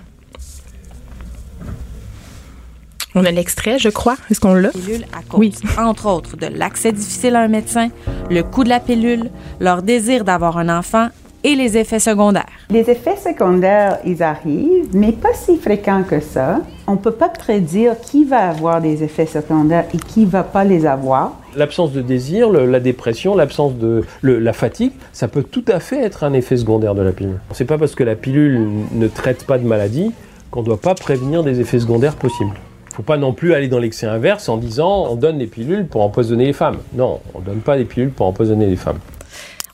On 3.14 3.26
a 3.26 3.32
l'extrait, 3.32 3.78
je 3.78 3.90
crois. 3.90 4.16
Est-ce 4.30 4.40
qu'on 4.40 4.54
l'a? 4.54 4.70
pilule 4.70 5.06
à 5.12 5.22
cause, 5.24 5.40
Oui. 5.40 5.54
entre 5.78 6.06
autres, 6.08 6.38
de 6.38 6.48
l'accès 6.48 6.94
difficile 6.94 7.36
à 7.36 7.42
un 7.42 7.50
médecin, 7.50 7.90
le 8.30 8.42
coût 8.42 8.64
de 8.64 8.70
la 8.70 8.80
pilule, 8.80 9.30
leur 9.60 9.82
désir 9.82 10.24
d'avoir 10.24 10.58
un 10.58 10.70
enfant 10.70 11.10
et 11.44 11.56
les 11.56 11.78
effets 11.78 12.00
secondaires. 12.00 12.46
Les 12.70 12.90
effets 12.90 13.16
secondaires, 13.18 14.00
ils 14.06 14.22
arrivent, 14.24 14.90
mais 14.94 15.12
pas 15.12 15.34
si 15.34 15.58
fréquents 15.58 16.04
que 16.04 16.20
ça. 16.20 16.60
On 16.88 16.94
ne 16.94 16.98
peut 16.98 17.12
pas 17.12 17.30
prédire 17.30 18.00
qui 18.02 18.26
va 18.26 18.50
avoir 18.50 18.82
des 18.82 19.04
effets 19.04 19.26
secondaires 19.26 19.86
et 19.94 19.98
qui 19.98 20.26
va 20.26 20.44
pas 20.44 20.64
les 20.64 20.86
avoir. 20.86 21.34
L'absence 21.56 21.92
de 21.92 22.02
désir, 22.02 22.50
le- 22.50 22.66
la 22.66 22.80
dépression, 22.80 23.36
l'absence 23.36 23.76
de 23.76 24.04
le- 24.22 24.40
la 24.40 24.54
fatigue, 24.54 24.92
ça 25.14 25.28
peut 25.28 25.44
tout 25.44 25.66
à 25.68 25.80
fait 25.80 26.00
être 26.02 26.24
un 26.24 26.34
effet 26.34 26.58
secondaire 26.58 26.96
de 26.96 27.02
la 27.02 27.12
pilule. 27.12 27.40
C'est 27.52 27.66
pas 27.66 27.78
parce 27.78 27.96
que 27.96 28.04
la 28.04 28.16
pilule 28.16 28.68
ne 28.94 29.08
traite 29.08 29.46
pas 29.46 29.58
de 29.58 29.66
maladie 29.66 30.12
qu'on 30.50 30.62
ne 30.62 30.66
doit 30.66 30.80
pas 30.82 30.96
prévenir 30.96 31.44
des 31.44 31.60
effets 31.60 31.80
secondaires 31.80 32.16
possibles. 32.16 32.52
Il 32.88 32.92
ne 32.92 32.96
faut 32.98 33.04
pas 33.04 33.18
non 33.18 33.32
plus 33.32 33.54
aller 33.54 33.70
dans 33.70 33.80
l'excès 33.80 34.06
inverse 34.06 34.50
en 34.50 34.58
disant 34.58 35.08
on 35.10 35.16
donne 35.16 35.38
des 35.38 35.48
pilules 35.48 35.86
pour 35.88 36.02
empoisonner 36.02 36.46
les 36.46 36.54
femmes. 36.54 36.78
Non, 36.94 37.20
on 37.34 37.40
ne 37.40 37.46
donne 37.46 37.60
pas 37.60 37.78
des 37.78 37.86
pilules 37.86 38.12
pour 38.12 38.26
empoisonner 38.28 38.66
les 38.68 38.76
femmes. 38.76 39.00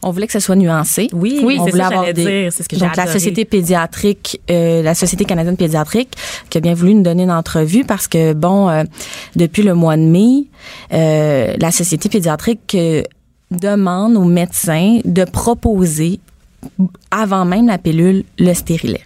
On 0.03 0.11
voulait 0.11 0.27
que 0.27 0.33
ce 0.33 0.39
soit 0.39 0.55
nuancé. 0.55 1.09
Oui, 1.13 1.39
on 1.43 1.65
c'est 1.65 1.71
voulait 1.71 1.83
ça 1.83 1.89
que 1.89 2.11
dire. 2.11 2.51
C'est 2.51 2.63
ce 2.63 2.69
que 2.69 2.75
Donc 2.75 2.95
la 2.95 3.07
société 3.07 3.45
pédiatrique, 3.45 4.39
euh, 4.49 4.81
la 4.83 4.93
société 4.95 5.25
canadienne 5.25 5.57
pédiatrique, 5.57 6.13
qui 6.49 6.57
a 6.57 6.61
bien 6.61 6.73
voulu 6.73 6.93
nous 6.93 7.03
donner 7.03 7.23
une 7.23 7.31
entrevue 7.31 7.83
parce 7.83 8.07
que 8.07 8.33
bon, 8.33 8.69
euh, 8.69 8.83
depuis 9.35 9.63
le 9.63 9.73
mois 9.73 9.97
de 9.97 10.03
mai, 10.03 10.45
euh, 10.93 11.55
la 11.59 11.71
société 11.71 12.09
pédiatrique 12.09 12.75
euh, 12.75 13.03
demande 13.51 14.15
aux 14.17 14.25
médecins 14.25 14.99
de 15.03 15.23
proposer 15.23 16.19
avant 17.11 17.45
même 17.45 17.67
la 17.67 17.77
pilule 17.77 18.23
le 18.37 18.53
stérilet. 18.53 19.03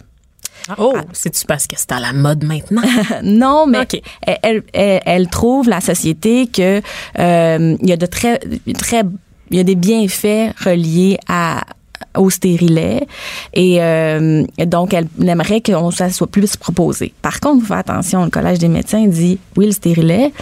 Oh, 0.78 0.94
c'est-tu 1.12 1.44
parce 1.46 1.66
que 1.66 1.74
c'est 1.76 1.90
à 1.92 1.98
la 2.00 2.12
mode 2.12 2.44
maintenant? 2.44 2.82
non, 3.22 3.66
mais 3.66 3.86
elle, 4.22 4.62
elle, 4.72 5.00
elle- 5.04 5.28
trouve 5.28 5.68
la 5.68 5.80
société 5.80 6.46
que 6.46 6.80
euh, 7.18 7.76
il 7.82 7.88
y 7.88 7.92
a 7.92 7.96
de 7.96 8.06
très 8.06 8.38
très 8.78 9.02
il 9.52 9.58
y 9.58 9.60
a 9.60 9.64
des 9.64 9.74
bienfaits 9.74 10.52
reliés 10.64 11.18
à 11.28 11.62
au 12.16 12.30
stérilet 12.30 13.06
et 13.54 13.78
euh, 13.80 14.44
donc 14.66 14.92
elle 14.92 15.06
aimerait 15.26 15.60
que 15.60 15.72
ça 15.92 16.10
soit 16.10 16.26
plus 16.26 16.56
proposé. 16.56 17.14
Par 17.22 17.40
contre, 17.40 17.60
vous 17.60 17.66
faites 17.66 17.88
attention, 17.88 18.24
le 18.24 18.30
collège 18.30 18.58
des 18.58 18.68
médecins 18.68 19.06
dit 19.06 19.38
oui 19.56 19.66
le 19.66 19.72
stérilet, 19.72 20.32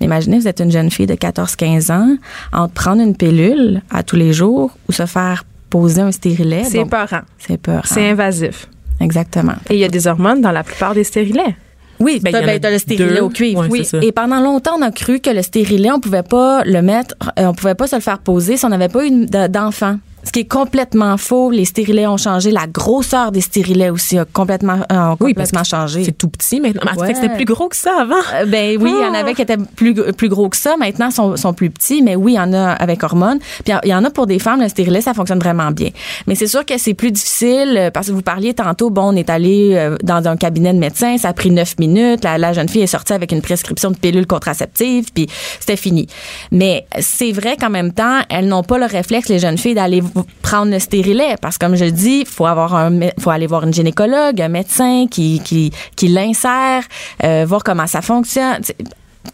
mais 0.00 0.06
imaginez 0.06 0.38
vous 0.38 0.48
êtes 0.48 0.60
une 0.60 0.70
jeune 0.70 0.90
fille 0.90 1.06
de 1.06 1.14
14-15 1.14 1.92
ans 1.92 2.16
entre 2.52 2.72
prendre 2.72 3.02
une 3.02 3.16
pilule 3.16 3.82
à 3.90 4.02
tous 4.02 4.16
les 4.16 4.32
jours 4.32 4.70
ou 4.88 4.92
se 4.92 5.06
faire 5.06 5.44
poser 5.70 6.00
un 6.00 6.12
stérilet. 6.12 6.64
C'est 6.64 6.78
bon, 6.78 6.86
épeurant. 6.86 7.22
c'est 7.38 7.58
peur. 7.58 7.82
C'est 7.84 8.08
invasif. 8.08 8.68
Exactement. 9.00 9.54
Et 9.68 9.74
il 9.74 9.80
y 9.80 9.84
a 9.84 9.88
des 9.88 10.06
hormones 10.06 10.40
dans 10.40 10.52
la 10.52 10.64
plupart 10.64 10.94
des 10.94 11.04
stérilets. 11.04 11.56
Oui, 12.00 12.20
Ben, 12.22 12.30
ben, 12.32 12.60
t'as 12.60 12.70
le 12.70 12.78
stérilet 12.78 13.20
au 13.20 13.28
cuivre. 13.28 13.60
Ouais, 13.62 13.68
oui. 13.70 13.84
ça. 13.84 13.98
Et 14.02 14.12
pendant 14.12 14.40
longtemps, 14.40 14.76
on 14.78 14.82
a 14.82 14.90
cru 14.90 15.20
que 15.20 15.30
le 15.30 15.42
stérilet, 15.42 15.90
on 15.90 16.00
pouvait 16.00 16.22
pas 16.22 16.62
le 16.64 16.80
mettre, 16.82 17.14
euh, 17.38 17.46
on 17.46 17.54
pouvait 17.54 17.74
pas 17.74 17.86
se 17.86 17.96
le 17.96 18.02
faire 18.02 18.18
poser 18.18 18.56
si 18.56 18.64
on 18.64 18.68
n'avait 18.68 18.88
pas 18.88 19.04
eu 19.04 19.26
de- 19.26 19.46
d'enfant. 19.48 19.96
Ce 20.24 20.32
qui 20.32 20.40
est 20.40 20.48
complètement 20.48 21.16
faux. 21.16 21.50
Les 21.50 21.64
stérilets 21.64 22.06
ont 22.06 22.16
changé. 22.16 22.50
La 22.50 22.66
grosseur 22.66 23.32
des 23.32 23.40
stérilets 23.40 23.90
aussi 23.90 24.18
a 24.18 24.24
complètement, 24.24 24.80
euh, 24.92 24.94
a 24.94 25.16
Oui, 25.20 25.32
complètement 25.32 25.64
changé. 25.64 26.04
C'est 26.04 26.12
tout 26.18 26.28
petit 26.28 26.60
maintenant. 26.60 26.82
Mais 26.84 26.92
fait 26.92 27.00
Ouais. 27.00 27.12
que 27.14 27.20
c'était 27.20 27.34
plus 27.34 27.44
gros 27.44 27.68
que 27.68 27.76
ça 27.76 28.00
avant. 28.00 28.14
Euh, 28.34 28.44
ben 28.46 28.76
oui, 28.80 28.92
il 28.94 29.02
y 29.02 29.06
en 29.08 29.14
avait 29.14 29.34
qui 29.34 29.42
étaient 29.42 29.56
plus 29.56 29.94
plus 30.12 30.28
gros 30.28 30.48
que 30.48 30.56
ça. 30.56 30.76
Maintenant, 30.76 31.10
sont 31.10 31.36
sont 31.36 31.52
plus 31.54 31.70
petits, 31.70 32.02
mais 32.02 32.16
oui, 32.16 32.32
il 32.32 32.36
y 32.36 32.40
en 32.40 32.52
a 32.52 32.70
avec 32.72 33.02
hormones. 33.04 33.38
Puis 33.64 33.72
il 33.84 33.88
y 33.90 33.94
en 33.94 34.04
a 34.04 34.10
pour 34.10 34.26
des 34.26 34.38
femmes, 34.38 34.60
le 34.60 34.68
stérilet, 34.68 35.00
ça 35.00 35.14
fonctionne 35.14 35.38
vraiment 35.38 35.70
bien. 35.70 35.90
Mais 36.26 36.34
c'est 36.34 36.46
sûr 36.46 36.66
que 36.66 36.76
c'est 36.78 36.94
plus 36.94 37.12
difficile 37.12 37.74
euh, 37.78 37.90
parce 37.90 38.08
que 38.08 38.12
vous 38.12 38.22
parliez 38.22 38.54
tantôt. 38.54 38.90
Bon, 38.90 39.12
on 39.12 39.16
est 39.16 39.30
allé 39.30 39.88
dans 40.02 40.26
un 40.28 40.36
cabinet 40.36 40.72
de 40.74 40.78
médecin, 40.78 41.16
ça 41.18 41.28
a 41.28 41.32
pris 41.32 41.50
neuf 41.50 41.78
minutes. 41.78 42.24
La, 42.24 42.38
la 42.38 42.52
jeune 42.52 42.68
fille 42.68 42.82
est 42.82 42.86
sortie 42.86 43.12
avec 43.12 43.32
une 43.32 43.40
prescription 43.42 43.90
de 43.90 43.96
pilules 43.96 44.26
contraceptives, 44.26 45.12
puis 45.14 45.26
c'était 45.60 45.76
fini. 45.76 46.06
Mais 46.50 46.86
c'est 47.00 47.32
vrai 47.32 47.56
qu'en 47.56 47.70
même 47.70 47.92
temps, 47.92 48.18
elles 48.28 48.48
n'ont 48.48 48.62
pas 48.62 48.78
le 48.78 48.86
réflexe, 48.86 49.28
les 49.28 49.38
jeunes 49.38 49.58
filles, 49.58 49.74
d'aller 49.74 50.02
prendre 50.42 50.70
le 50.72 50.78
stérilet 50.78 51.36
parce 51.40 51.58
que 51.58 51.66
comme 51.66 51.76
je 51.76 51.84
dis, 51.86 52.24
faut 52.24 52.46
avoir 52.46 52.74
un, 52.74 53.00
faut 53.18 53.30
aller 53.30 53.46
voir 53.46 53.64
une 53.64 53.72
gynécologue, 53.74 54.40
un 54.40 54.48
médecin 54.48 55.06
qui 55.10 55.40
qui 55.44 55.72
qui 55.96 56.08
l'insère, 56.08 56.82
euh, 57.24 57.44
voir 57.46 57.62
comment 57.64 57.86
ça 57.86 58.02
fonctionne. 58.02 58.60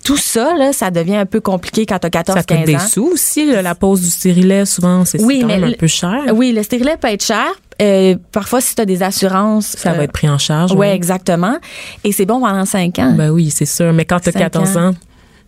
Tout 0.02 0.16
ça 0.16 0.54
là, 0.56 0.72
ça 0.72 0.90
devient 0.90 1.16
un 1.16 1.26
peu 1.26 1.40
compliqué 1.40 1.86
quand 1.86 1.98
tu 1.98 2.06
as 2.06 2.10
14 2.10 2.36
Ça 2.38 2.42
coûte 2.42 2.56
15 2.58 2.66
des 2.66 2.76
ans. 2.76 2.78
sous 2.80 3.04
aussi, 3.12 3.46
là, 3.50 3.62
la 3.62 3.74
pose 3.74 4.00
du 4.02 4.10
stérilet, 4.10 4.64
souvent, 4.66 5.04
c'est 5.04 5.22
Oui, 5.22 5.40
quand 5.40 5.46
même 5.46 5.64
un 5.64 5.68
le- 5.68 5.76
peu 5.76 5.86
cher. 5.86 6.20
Oui, 6.34 6.52
le 6.52 6.62
stérilet 6.62 6.96
peut 6.96 7.08
être 7.08 7.24
cher. 7.24 7.46
Euh, 7.80 8.16
parfois, 8.32 8.60
si 8.60 8.74
tu 8.74 8.82
as 8.82 8.86
des 8.86 9.02
assurances, 9.02 9.74
Ça 9.78 9.90
euh, 9.90 9.94
va 9.94 10.04
être 10.04 10.12
pris 10.12 10.28
en 10.28 10.38
charge. 10.38 10.72
Ouais, 10.72 10.88
oui. 10.90 10.94
exactement. 10.94 11.56
Et 12.02 12.12
c'est 12.12 12.26
bon 12.26 12.40
pendant 12.40 12.64
5 12.64 12.98
ans. 12.98 13.12
Ben 13.16 13.30
oui, 13.30 13.50
c'est 13.50 13.66
sûr. 13.66 13.92
Mais 13.92 14.04
quand 14.04 14.20
tu 14.20 14.28
as 14.30 14.32
Cinq 14.32 14.40
14 14.40 14.76
ans. 14.76 14.88
ans, 14.88 14.94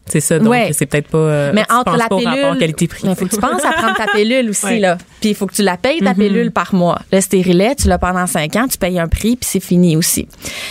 c'est 0.08 0.20
ça. 0.20 0.38
Donc, 0.38 0.48
Ouais. 0.48 0.70
c'est 0.72 0.86
peut-être 0.86 1.08
pas. 1.08 1.18
euh, 1.18 1.52
Mais 1.54 1.64
tu 1.68 1.74
entre 1.74 1.96
la 1.96 2.08
pilule, 2.08 2.58
qualité-prix. 2.58 3.02
il 3.08 3.14
faut 3.14 3.24
que 3.26 3.34
tu 3.34 3.40
penses 3.40 3.64
à 3.64 3.72
prendre 3.72 3.96
ta 3.96 4.06
pilule 4.06 4.50
aussi 4.50 4.66
Ouais. 4.66 4.78
là. 4.78 4.98
Puis 5.20 5.30
il 5.30 5.34
faut 5.34 5.46
que 5.46 5.54
tu 5.54 5.62
la 5.62 5.76
payes 5.76 6.00
ta 6.00 6.10
Mhm. 6.14 6.16
pilule 6.18 6.50
par 6.52 6.74
mois. 6.74 7.00
Le 7.12 7.20
stérilet, 7.20 7.74
tu 7.74 7.88
l'as 7.88 7.98
pendant 7.98 8.26
cinq 8.26 8.54
ans, 8.56 8.66
tu 8.68 8.78
payes 8.78 8.98
un 8.98 9.08
prix, 9.08 9.36
puis 9.36 9.48
c'est 9.50 9.60
fini 9.60 9.96
aussi. 9.96 10.28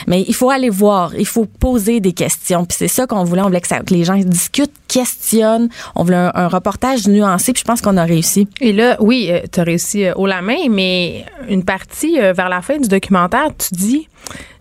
Mais 0.08 0.24
il 0.28 0.34
faut 0.36 0.50
aller 0.50 0.70
voir, 0.70 1.14
il 1.18 1.26
faut 1.26 1.46
poser 1.46 2.00
des 2.00 2.14
questions. 2.14 2.66
Puis 2.66 2.78
c'est 2.80 2.88
ça 2.88 3.08
qu'on 3.08 3.24
voulait, 3.24 3.42
on 3.42 3.46
voulait 3.48 3.62
que, 3.62 3.68
ça- 3.68 3.80
que 3.82 3.94
les 3.94 4.04
gens 4.04 4.16
discutent, 4.16 4.72
questionnent. 4.88 5.70
On 5.96 6.04
voulait 6.04 6.16
un, 6.18 6.32
un 6.34 6.48
reportage 6.48 7.08
nuancé, 7.08 7.54
puis 7.54 7.62
je 7.62 7.66
pense 7.66 7.82
qu'on 7.82 7.98
a 7.98 8.04
réussi. 8.04 8.48
Et 8.62 8.72
là, 8.74 8.98
oui, 9.00 9.32
tu 9.52 9.60
as 9.60 9.64
réussi 9.64 10.06
euh, 10.06 10.14
haut 10.16 10.28
la 10.28 10.42
main, 10.42 10.70
mais 10.70 11.26
une 11.50 11.64
partie 11.64 12.20
euh, 12.20 12.34
vers 12.34 12.50
la 12.50 12.62
fin 12.62 12.78
du 12.78 12.88
documentaire, 12.88 13.50
tu 13.58 13.76
dis 13.76 14.08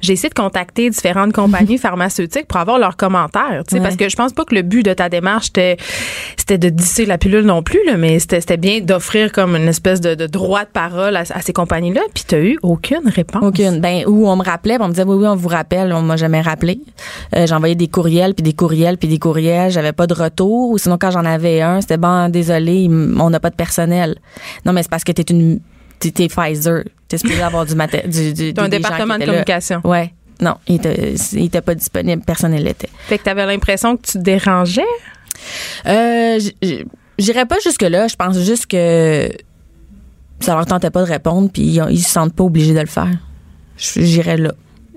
j'ai 0.00 0.14
essayé 0.14 0.28
de 0.28 0.34
contacter 0.34 0.90
différentes 0.90 1.32
compagnies 1.42 1.78
pharmaceutiques 1.78 2.46
pour 2.46 2.58
avoir 2.60 2.78
leurs 2.78 2.96
commentaires. 2.96 3.62
tu 3.66 3.72
sais, 3.72 3.74
Ouais. 3.76 3.82
Parce 3.82 3.96
que 3.96 4.08
je 4.08 4.16
pense 4.16 4.32
pas 4.32 4.44
que 4.44 4.54
le 4.54 4.62
but 4.62 4.82
de 4.84 4.94
ta 4.94 5.08
démarche, 5.08 5.46
c'était, 5.46 6.58
de 6.58 6.68
disser 6.68 7.06
la 7.06 7.18
pilule 7.18 7.44
non 7.44 7.62
plus, 7.62 7.80
là, 7.86 7.96
mais 7.96 8.18
c'était, 8.18 8.56
bien 8.56 8.80
d'offrir 8.80 9.32
comme 9.32 9.56
une 9.56 9.68
espèce 9.68 10.00
de, 10.00 10.14
de 10.14 10.26
droit 10.26 10.64
de 10.64 10.70
parole 10.70 11.16
à, 11.16 11.20
à 11.20 11.40
ces 11.42 11.52
compagnies-là. 11.52 12.00
Puis 12.14 12.24
tu 12.26 12.36
eu 12.36 12.58
aucune 12.62 13.08
réponse. 13.08 13.42
Aucune. 13.42 13.80
Ben, 13.80 14.04
où 14.06 14.28
on 14.28 14.36
me 14.36 14.42
rappelait, 14.42 14.76
on 14.80 14.84
me 14.88 14.92
disait, 14.92 15.04
oui, 15.04 15.16
oui, 15.16 15.26
on 15.26 15.36
vous 15.36 15.48
rappelle. 15.48 15.92
On 15.92 16.02
m'a 16.02 16.16
jamais 16.16 16.40
rappelé. 16.40 16.80
Euh, 17.36 17.46
J'envoyais 17.46 17.74
des 17.74 17.88
courriels, 17.88 18.34
puis 18.34 18.42
des 18.42 18.52
courriels, 18.52 18.98
puis 18.98 19.08
des 19.08 19.18
courriels. 19.18 19.70
J'avais 19.70 19.92
pas 19.92 20.06
de 20.06 20.14
retour. 20.14 20.70
Ou 20.70 20.78
sinon, 20.78 20.98
quand 20.98 21.10
j'en 21.10 21.24
avais 21.24 21.60
un, 21.60 21.80
c'était 21.80 21.96
bon, 21.96 22.28
désolé, 22.28 22.88
on 22.90 23.30
n'a 23.30 23.40
pas 23.40 23.50
de 23.50 23.56
personnel. 23.56 24.16
Non, 24.64 24.72
mais 24.72 24.82
c'est 24.82 24.90
parce 24.90 25.04
que 25.04 25.12
t'es 25.12 25.22
une, 25.22 25.60
t'es 26.12 26.28
Pfizer. 26.28 26.84
T'es 27.08 27.18
supposé 27.18 27.42
avoir 27.42 27.66
du 27.66 27.74
maté- 27.74 28.06
du, 28.08 28.32
du, 28.32 28.54
T'as 28.54 28.64
un 28.64 28.68
des 28.68 28.76
gens 28.78 28.82
département 28.82 29.14
qui 29.14 29.18
de 29.20 29.22
étaient 29.24 29.26
là. 29.26 29.32
communication. 29.44 29.80
Ouais. 29.84 30.12
Non, 30.40 30.54
il 30.66 30.76
était, 30.76 31.14
il 31.32 31.44
était 31.44 31.60
pas 31.60 31.74
disponible. 31.74 32.22
Personne 32.26 32.52
ne 32.52 32.58
l'était. 32.60 32.88
Fait 33.06 33.18
que 33.18 33.24
tu 33.24 33.30
avais 33.30 33.46
l'impression 33.46 33.96
que 33.96 34.02
tu 34.06 34.12
te 34.14 34.18
dérangeais? 34.18 34.82
Euh, 35.86 36.38
j'irais 37.18 37.46
pas 37.46 37.56
jusque 37.62 37.82
là. 37.82 38.08
Je 38.08 38.16
pense 38.16 38.38
juste 38.40 38.66
que 38.66 39.30
ça 40.40 40.54
leur 40.54 40.66
tentait 40.66 40.90
pas 40.90 41.02
de 41.02 41.08
répondre, 41.08 41.50
puis 41.52 41.62
ils, 41.62 41.84
ils 41.90 42.02
se 42.02 42.10
sentent 42.10 42.34
pas 42.34 42.44
obligés 42.44 42.74
de 42.74 42.80
le 42.80 42.86
faire. 42.86 43.10
J'irais 43.76 44.36
là. 44.36 44.52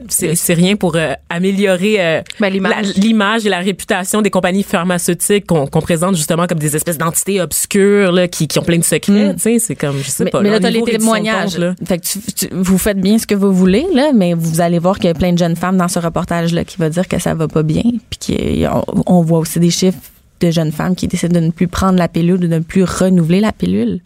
C'est 0.09 0.35
c'est 0.35 0.53
rien 0.53 0.75
pour 0.75 0.95
euh, 0.95 1.13
améliorer 1.29 1.95
euh, 1.99 2.21
Ben, 2.39 2.49
l'image. 2.95 3.45
et 3.45 3.49
la 3.49 3.59
réputation 3.59 4.21
des 4.21 4.29
compagnies 4.29 4.61
pharmaceutiques 4.63 5.47
qu'on 5.47 5.65
présente 5.67 6.15
justement 6.15 6.45
comme 6.45 6.59
des 6.59 6.75
espèces 6.75 6.97
d'entités 6.99 7.41
obscures 7.41 8.11
là, 8.11 8.27
qui, 8.27 8.47
qui 8.47 8.59
ont 8.59 8.63
plein 8.63 8.77
de 8.77 8.83
secrets. 8.83 9.29
Mm. 9.33 9.35
Tu 9.35 9.41
sais, 9.41 9.59
c'est 9.59 9.75
comme, 9.75 9.97
je 9.97 10.09
sais 10.09 10.25
mais, 10.25 10.29
pas. 10.29 10.41
mais 10.41 10.51
là, 10.51 10.59
t'as 10.59 10.69
les 10.69 10.83
témoignages. 10.83 11.53
compte, 11.53 11.57
là. 11.59 11.75
Fait 11.85 11.97
que 11.97 12.05
tu- 12.05 12.19
tu- 12.33 12.47
vous 12.51 12.77
faites 12.77 12.99
bien 13.01 13.17
ce 13.17 13.25
que 13.25 13.33
vous 13.35 13.51
voulez, 13.51 13.87
là, 13.93 14.11
mais 14.13 14.33
vous 14.35 14.61
allez 14.61 14.77
voir 14.79 14.95
qu'il 14.99 15.05
y 15.07 15.11
a 15.11 15.15
plein 15.15 15.33
de 15.33 15.37
jeunes 15.39 15.55
femmes 15.55 15.77
dans 15.77 15.87
ce 15.87 15.97
reportage-là 15.99 16.63
qui 16.63 16.77
va 16.77 16.89
dire 16.89 17.07
que 17.07 17.17
ça 17.19 17.33
va 17.33 17.47
pas 17.47 17.63
bien. 17.63 17.83
Puis 18.11 18.37
qu'on 18.67 18.83
on 19.07 19.21
voit 19.23 19.39
aussi 19.39 19.59
des 19.59 19.71
chiffres 19.71 19.97
de 20.41 20.51
jeunes 20.51 20.71
femmes 20.71 20.95
qui 20.95 21.07
décident 21.07 21.39
de 21.39 21.45
ne 21.47 21.51
plus 21.51 21.67
prendre 21.67 21.97
la 21.97 22.07
pilule, 22.07 22.39
de 22.39 22.47
ne 22.47 22.59
plus 22.59 22.83
renouveler 22.83 23.39
la 23.39 23.51
pilule. 23.51 24.01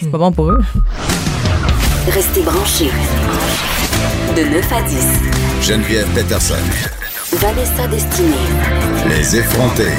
C'est 0.00 0.10
pas 0.10 0.18
bon 0.18 0.32
pour 0.32 0.50
eux. 0.50 0.60
Restez 2.10 2.42
branchés. 2.42 2.90
De 4.40 4.44
9 4.46 4.72
à 4.72 4.82
10, 4.88 5.68
Geneviève 5.68 6.08
Peterson. 6.14 6.54
Vanessa 7.30 7.86
Destinée. 7.88 8.32
Les 9.06 9.36
effrontés. 9.36 9.92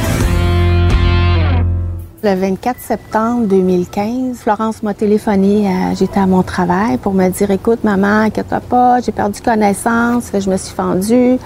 Le 2.24 2.34
24 2.34 2.80
septembre 2.80 3.46
2015, 3.46 4.40
Florence 4.40 4.82
m'a 4.82 4.96
téléphoné, 4.96 5.68
euh, 5.68 5.96
j'étais 5.96 6.20
à 6.20 6.26
mon 6.26 6.42
travail 6.42 6.98
pour 6.98 7.14
me 7.14 7.30
dire 7.30 7.52
écoute 7.52 7.84
maman, 7.84 8.22
inquiète 8.22 8.56
pas, 8.68 9.00
j'ai 9.02 9.12
perdu 9.12 9.42
connaissance, 9.42 10.32
je 10.34 10.50
me 10.50 10.58
suis 10.58 10.74
fendue, 10.74 11.38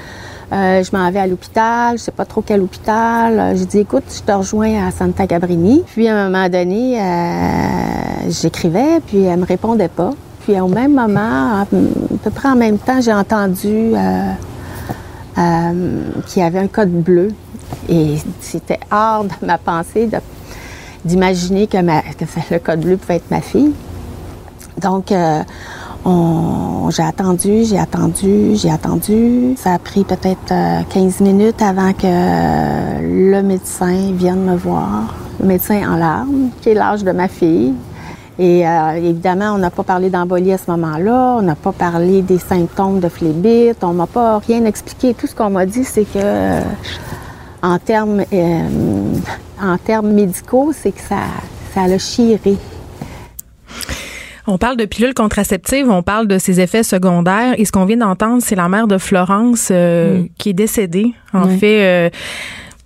euh, 0.53 0.81
je 0.81 0.95
m'en 0.95 1.11
vais 1.11 1.19
à 1.19 1.27
l'hôpital, 1.27 1.97
je 1.97 2.03
sais 2.03 2.11
pas 2.11 2.23
trop 2.23 2.41
quel 2.41 2.61
hôpital. 2.61 3.37
Euh, 3.37 3.55
J'ai 3.57 3.65
dit 3.65 3.79
écoute, 3.79 4.05
je 4.07 4.21
te 4.21 4.31
rejoins 4.31 4.87
à 4.87 4.91
Santa 4.91 5.27
Cabrini. 5.27 5.83
Puis 5.85 6.07
à 6.07 6.15
un 6.15 6.29
moment 6.29 6.47
donné, 6.47 6.97
euh, 7.01 8.29
j'écrivais, 8.29 9.01
puis 9.05 9.23
elle 9.23 9.39
me 9.39 9.45
répondait 9.45 9.89
pas. 9.89 10.11
Puis 10.45 10.61
au 10.61 10.67
même 10.67 10.93
moment, 10.93 11.61
à 11.61 11.65
peu 11.65 12.29
près 12.29 12.49
en 12.49 12.55
même 12.55 12.77
temps, 12.77 13.01
j'ai 13.01 13.13
entendu 13.13 13.95
euh, 13.95 14.31
euh, 15.39 16.03
qu'il 16.27 16.43
y 16.43 16.45
avait 16.45 16.59
un 16.59 16.67
code 16.67 16.91
bleu. 16.91 17.29
Et 17.89 18.17
c'était 18.41 18.79
hors 18.91 19.23
de 19.23 19.45
ma 19.45 19.57
pensée 19.57 20.07
d'imaginer 21.03 21.65
que, 21.65 21.77
le 22.51 22.59
code 22.59 22.81
bleu 22.81 22.97
pouvait 22.97 23.15
être 23.15 23.31
ma 23.31 23.41
fille. 23.41 23.71
Donc, 24.79 25.11
euh, 25.11 25.41
j'ai 26.91 27.01
attendu, 27.01 27.63
j'ai 27.63 27.79
attendu, 27.79 28.55
j'ai 28.55 28.69
attendu. 28.69 29.55
Ça 29.57 29.73
a 29.73 29.79
pris 29.79 30.03
peut-être 30.03 30.51
euh, 30.51 30.81
15 30.91 31.21
minutes 31.21 31.63
avant 31.63 31.91
que 31.93 32.05
le 33.01 33.41
médecin 33.41 34.11
vienne 34.13 34.43
me 34.43 34.55
voir. 34.55 35.15
Le 35.39 35.47
médecin 35.47 35.81
en 35.91 35.97
larmes, 35.97 36.49
qui 36.61 36.69
est 36.69 36.75
l'âge 36.75 37.03
de 37.03 37.11
ma 37.11 37.27
fille. 37.27 37.73
Et 38.37 38.67
euh, 38.67 38.91
évidemment, 38.97 39.53
on 39.53 39.57
n'a 39.57 39.69
pas 39.71 39.83
parlé 39.83 40.09
d'embolie 40.09 40.51
à 40.51 40.57
ce 40.57 40.69
moment-là, 40.71 41.37
on 41.39 41.41
n'a 41.41 41.55
pas 41.55 41.71
parlé 41.71 42.21
des 42.21 42.37
symptômes 42.37 42.99
de 42.99 43.07
phlébite, 43.07 43.81
on 43.83 43.93
m'a 43.93 44.07
pas 44.07 44.39
rien 44.39 44.65
expliqué. 44.65 45.13
Tout 45.13 45.25
ce 45.27 45.33
qu'on 45.33 45.49
m'a 45.49 45.65
dit, 45.65 45.85
c'est 45.85 46.03
que 46.03 46.17
euh, 46.17 46.59
en 47.61 47.77
termes 47.79 48.23
euh, 48.33 48.59
en 49.61 49.77
termes 49.77 50.11
médicaux, 50.11 50.73
c'est 50.77 50.91
que 50.91 50.99
ça, 50.99 51.19
ça 51.73 51.87
l'a 51.87 51.97
chiré. 51.97 52.57
On 54.47 54.57
parle 54.59 54.77
de 54.77 54.85
pilules 54.85 55.15
contraceptives, 55.15 55.89
on 55.89 56.03
parle 56.03 56.27
de 56.27 56.37
ses 56.37 56.59
effets 56.59 56.83
secondaires. 56.83 57.55
Et 57.57 57.65
ce 57.65 57.71
qu'on 57.71 57.85
vient 57.85 57.97
d'entendre, 57.97 58.43
c'est 58.43 58.55
la 58.55 58.69
mère 58.69 58.85
de 58.87 58.97
Florence 58.99 59.71
Mm. 59.71 60.27
qui 60.37 60.49
est 60.49 60.53
décédée. 60.53 61.13
En 61.33 61.47
Ouais. 61.47 61.57
fait, 61.57 62.11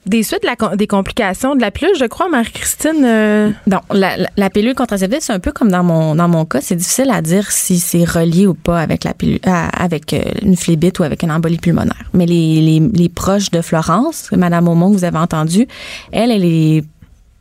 des 0.09 0.23
suites 0.23 0.41
des 0.75 0.87
complications 0.87 1.55
de 1.55 1.61
la 1.61 1.69
pilule, 1.69 1.95
je 1.97 2.05
crois, 2.05 2.27
Marie-Christine. 2.29 3.03
euh, 3.05 3.51
Non, 3.67 3.79
la, 3.91 4.49
pilule 4.49 4.73
contraceptive, 4.73 5.19
c'est 5.21 5.33
un 5.33 5.39
peu 5.39 5.51
comme 5.51 5.69
dans 5.69 5.83
mon 5.83 6.15
dans 6.15 6.27
mon 6.27 6.45
cas, 6.45 6.61
c'est 6.61 6.75
difficile 6.75 7.11
à 7.11 7.21
dire 7.21 7.51
si 7.51 7.79
c'est 7.79 8.03
relié 8.03 8.47
ou 8.47 8.55
pas 8.55 8.79
avec 8.79 9.03
la 9.03 9.13
pilule, 9.13 9.39
avec 9.43 10.13
euh, 10.13 10.21
une 10.41 10.55
phlébite 10.55 10.97
ou 10.99 11.03
avec 11.03 11.21
une 11.21 11.31
embolie 11.31 11.59
pulmonaire. 11.59 12.09
Mais 12.13 12.25
les, 12.25 12.79
les, 12.79 13.09
proches 13.09 13.51
de 13.51 13.61
Florence, 13.61 14.29
Madame 14.31 14.67
Aumont 14.67 14.91
que 14.91 14.97
vous 14.97 15.03
avez 15.03 15.17
entendu, 15.17 15.67
elle, 16.11 16.31
elle 16.31 16.45
est 16.45 16.83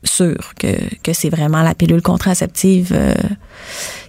sûre 0.05 0.53
que, 0.59 0.69
que 1.03 1.13
c'est 1.13 1.31
vraiment 1.31 1.63
la 1.63 1.75
pilule 1.75 2.03
contraceptive 2.03 2.93
euh, 2.95 3.15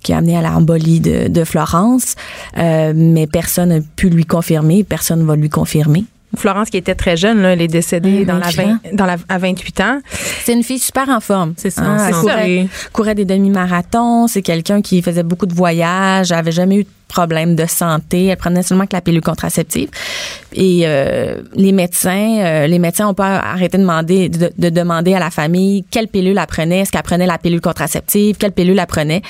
qui 0.03 0.11
a 0.11 0.17
amené 0.17 0.37
à 0.37 0.41
l'embolie 0.41 0.99
de, 0.99 1.29
de 1.29 1.43
Florence, 1.45 2.15
mais 2.55 3.27
personne 3.27 3.69
n'a 3.69 3.79
pu 3.95 4.09
lui 4.09 4.25
confirmer, 4.25 4.83
personne 4.83 5.19
ne 5.21 5.25
va 5.25 5.35
lui 5.35 5.49
confirmer. 5.49 6.03
Florence, 6.37 6.69
qui 6.69 6.77
était 6.77 6.95
très 6.95 7.17
jeune, 7.17 7.41
là, 7.41 7.53
elle 7.53 7.61
est 7.61 7.67
décédée 7.67 8.19
Ouais, 8.19 8.25
dans 8.25 8.35
la 8.37 8.45
28 8.47 8.57
vingt- 8.61 8.73
ans. 8.73 8.79
dans 8.93 9.05
la, 9.05 9.15
à 9.29 9.37
28 9.39 9.81
ans. 9.81 9.99
C'est 10.43 10.53
une 10.53 10.63
fille 10.63 10.79
super 10.79 11.09
en 11.09 11.19
forme. 11.19 11.53
C'est 11.57 11.69
ça, 11.71 11.81
Hein, 11.81 11.97
elle 12.07 12.13
c'est 12.13 12.89
courait, 12.93 13.15
des 13.15 13.25
demi-marathons. 13.25 14.27
C'est 14.27 14.41
quelqu'un 14.41 14.81
qui 14.81 15.01
faisait 15.01 15.23
beaucoup 15.23 15.45
de 15.47 15.53
voyages. 15.53 16.31
Elle 16.31 16.37
avait 16.37 16.51
jamais 16.51 16.75
eu 16.77 16.83
de 16.83 16.89
problème 17.07 17.55
de 17.55 17.65
santé. 17.65 18.25
Elle 18.27 18.37
prenait 18.37 18.61
seulement 18.61 18.85
que 18.85 18.93
la 18.95 19.01
pilule 19.01 19.21
contraceptive. 19.21 19.89
Et 20.53 20.81
euh, 20.85 21.41
les 21.55 21.71
médecins, 21.71 22.37
euh, 22.39 22.67
les 22.67 22.77
médecins 22.79 23.07
ont 23.07 23.13
pas 23.15 23.37
arrêté 23.39 23.77
de 23.77 23.81
demander, 23.83 24.29
de, 24.29 24.51
de 24.55 24.69
demander 24.69 25.15
à 25.15 25.19
la 25.19 25.31
famille 25.31 25.83
quelle 25.89 26.07
pilule 26.07 26.37
elle 26.39 26.45
prenait. 26.45 26.79
Est-ce 26.81 26.91
qu'elle 26.91 27.01
prenait 27.01 27.25
la 27.25 27.39
pilule 27.39 27.61
contraceptive? 27.61 28.35
Quelle 28.37 28.51
pilule 28.51 28.77
elle 28.77 28.85
prenait? 28.85 29.23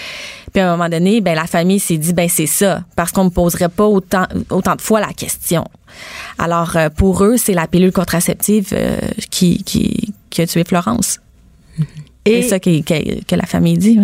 Puis 0.53 0.61
à 0.61 0.67
un 0.71 0.75
moment 0.77 0.89
donné, 0.89 1.21
ben 1.21 1.35
la 1.35 1.45
famille 1.45 1.79
s'est 1.79 1.97
dit 1.97 2.13
ben 2.13 2.27
c'est 2.29 2.45
ça 2.45 2.81
parce 2.95 3.11
qu'on 3.11 3.25
me 3.25 3.29
poserait 3.29 3.69
pas 3.69 3.85
autant 3.85 4.25
autant 4.49 4.75
de 4.75 4.81
fois 4.81 4.99
la 4.99 5.13
question. 5.13 5.63
Alors 6.37 6.75
euh, 6.75 6.89
pour 6.89 7.23
eux, 7.23 7.37
c'est 7.37 7.53
la 7.53 7.67
pilule 7.67 7.91
contraceptive 7.91 8.69
euh, 8.73 8.97
qui, 9.29 9.63
qui 9.63 10.13
qui 10.29 10.41
a 10.41 10.47
tué 10.47 10.63
Florence. 10.63 11.19
Et- 12.25 12.41
c'est 12.43 12.49
ça 12.49 12.59
que, 12.59 12.81
que 13.23 13.35
la 13.35 13.45
famille 13.45 13.77
dit. 13.77 13.97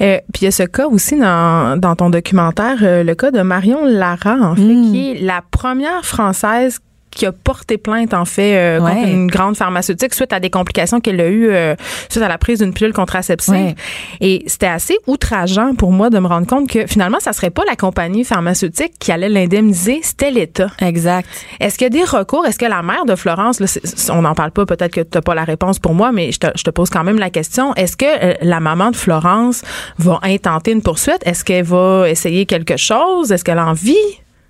Euh, 0.00 0.18
puis 0.32 0.42
il 0.42 0.44
y 0.44 0.48
a 0.48 0.50
ce 0.50 0.62
cas 0.64 0.86
aussi 0.86 1.16
dans, 1.18 1.78
dans 1.78 1.94
ton 1.94 2.10
documentaire, 2.10 2.78
euh, 2.82 3.04
le 3.04 3.14
cas 3.14 3.30
de 3.30 3.42
Marion 3.42 3.84
Lara, 3.84 4.36
en 4.40 4.56
fait, 4.56 4.62
Mm. 4.62 4.90
qui 4.90 5.10
est 5.10 5.20
la 5.20 5.42
première 5.50 6.04
Française 6.04 6.80
qui 7.14 7.26
a 7.26 7.32
porté 7.32 7.78
plainte, 7.78 8.14
en 8.14 8.24
fait, 8.24 8.56
euh, 8.56 8.78
contre 8.80 9.06
une 9.08 9.26
grande 9.28 9.56
pharmaceutique 9.56 10.14
suite 10.14 10.32
à 10.32 10.40
des 10.40 10.50
complications 10.50 11.00
qu'elle 11.00 11.20
a 11.20 11.28
eues 11.28 11.50
euh, 11.50 11.74
suite 12.08 12.22
à 12.22 12.28
la 12.28 12.38
prise 12.38 12.60
d'une 12.60 12.72
pilule 12.72 12.92
contraceptive. 12.92 13.54
Ouais. 13.54 13.74
Et 14.20 14.44
c'était 14.46 14.66
assez 14.66 14.96
outrageant 15.06 15.74
pour 15.74 15.92
moi 15.92 16.10
de 16.10 16.18
me 16.18 16.26
rendre 16.26 16.46
compte 16.46 16.68
que 16.68 16.86
finalement, 16.86 17.20
ça 17.20 17.32
serait 17.32 17.50
pas 17.50 17.64
la 17.68 17.76
compagnie 17.76 18.24
pharmaceutique 18.24 18.94
qui 18.98 19.12
allait 19.12 19.28
l'indemniser, 19.28 20.00
c'était 20.02 20.30
l'État. 20.30 20.68
Exact. 20.80 21.28
Est-ce 21.60 21.76
qu'il 21.76 21.84
y 21.84 21.86
a 21.86 21.90
des 21.90 22.04
recours? 22.04 22.46
Est-ce 22.46 22.58
que 22.58 22.66
la 22.66 22.82
mère 22.82 23.04
de 23.04 23.14
Florence, 23.14 23.60
là, 23.60 23.66
on 24.10 24.22
n'en 24.22 24.34
parle 24.34 24.50
pas, 24.50 24.64
peut-être 24.64 24.92
que 24.92 25.00
tu 25.00 25.10
n'as 25.14 25.20
pas 25.22 25.34
la 25.34 25.44
réponse 25.44 25.78
pour 25.78 25.94
moi, 25.94 26.12
mais 26.12 26.32
je 26.32 26.38
te, 26.38 26.46
je 26.56 26.62
te 26.62 26.70
pose 26.70 26.90
quand 26.90 27.04
même 27.04 27.18
la 27.18 27.30
question. 27.30 27.74
Est-ce 27.74 27.96
que 27.96 28.06
euh, 28.06 28.34
la 28.40 28.60
maman 28.60 28.90
de 28.90 28.96
Florence 28.96 29.62
va 29.98 30.18
intenter 30.22 30.72
une 30.72 30.82
poursuite? 30.82 31.18
Est-ce 31.24 31.44
qu'elle 31.44 31.64
va 31.64 32.08
essayer 32.08 32.46
quelque 32.46 32.76
chose? 32.76 33.32
Est-ce 33.32 33.44
qu'elle 33.44 33.58
a 33.58 33.66
envie? 33.66 33.96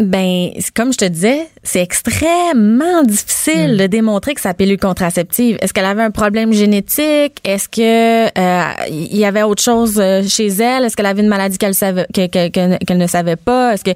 Ben, 0.05 0.51
comme 0.75 0.93
je 0.93 0.99
te 0.99 1.05
disais, 1.05 1.47
c'est 1.63 1.81
extrêmement 1.81 3.03
difficile 3.05 3.77
de 3.77 3.87
démontrer 3.87 4.35
que 4.35 4.41
sa 4.41 4.53
pilule 4.55 4.79
contraceptive. 4.79 5.59
Est-ce 5.61 5.73
qu'elle 5.73 5.85
avait 5.85 6.03
un 6.03 6.11
problème 6.11 6.53
génétique? 6.53 7.39
Est-ce 7.45 7.69
que 7.69 8.27
euh, 8.39 8.73
il 8.91 9.17
y 9.17 9.25
avait 9.25 9.43
autre 9.43 9.63
chose 9.63 9.99
euh, 10.01 10.23
chez 10.27 10.49
elle? 10.49 10.85
Est-ce 10.85 10.97
qu'elle 10.97 11.07
avait 11.07 11.23
une 11.23 11.29
maladie 11.29 11.59
qu'elle 11.59 11.75
savait 11.75 12.07
que- 12.13 12.27
que- 12.27 12.49
que- 12.49 12.85
qu'elle 12.85 12.99
ne 12.99 13.07
savait 13.07 13.37
pas? 13.37 13.75
Est-ce 13.75 13.85
que 13.85 13.91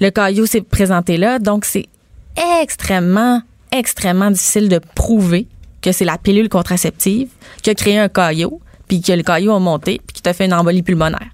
le 0.00 0.10
caillou 0.10 0.46
s'est 0.46 0.60
présenté 0.62 1.16
là? 1.16 1.38
Donc 1.38 1.64
c'est 1.64 1.86
extrêmement 2.60 3.42
extrêmement 3.70 4.30
difficile 4.30 4.68
de 4.68 4.80
prouver 4.94 5.46
que 5.80 5.92
c'est 5.92 6.04
la 6.04 6.18
pilule 6.18 6.48
contraceptive 6.48 7.28
qui 7.62 7.70
a 7.70 7.74
créé 7.74 7.98
un 7.98 8.08
caillot 8.08 8.60
puis 8.86 9.00
que 9.00 9.12
le 9.12 9.22
caillot 9.22 9.54
a 9.54 9.58
monté 9.58 10.00
puis 10.06 10.14
qui 10.14 10.22
t'a 10.22 10.32
fait 10.34 10.44
une 10.44 10.52
embolie 10.54 10.82
pulmonaire. 10.82 11.28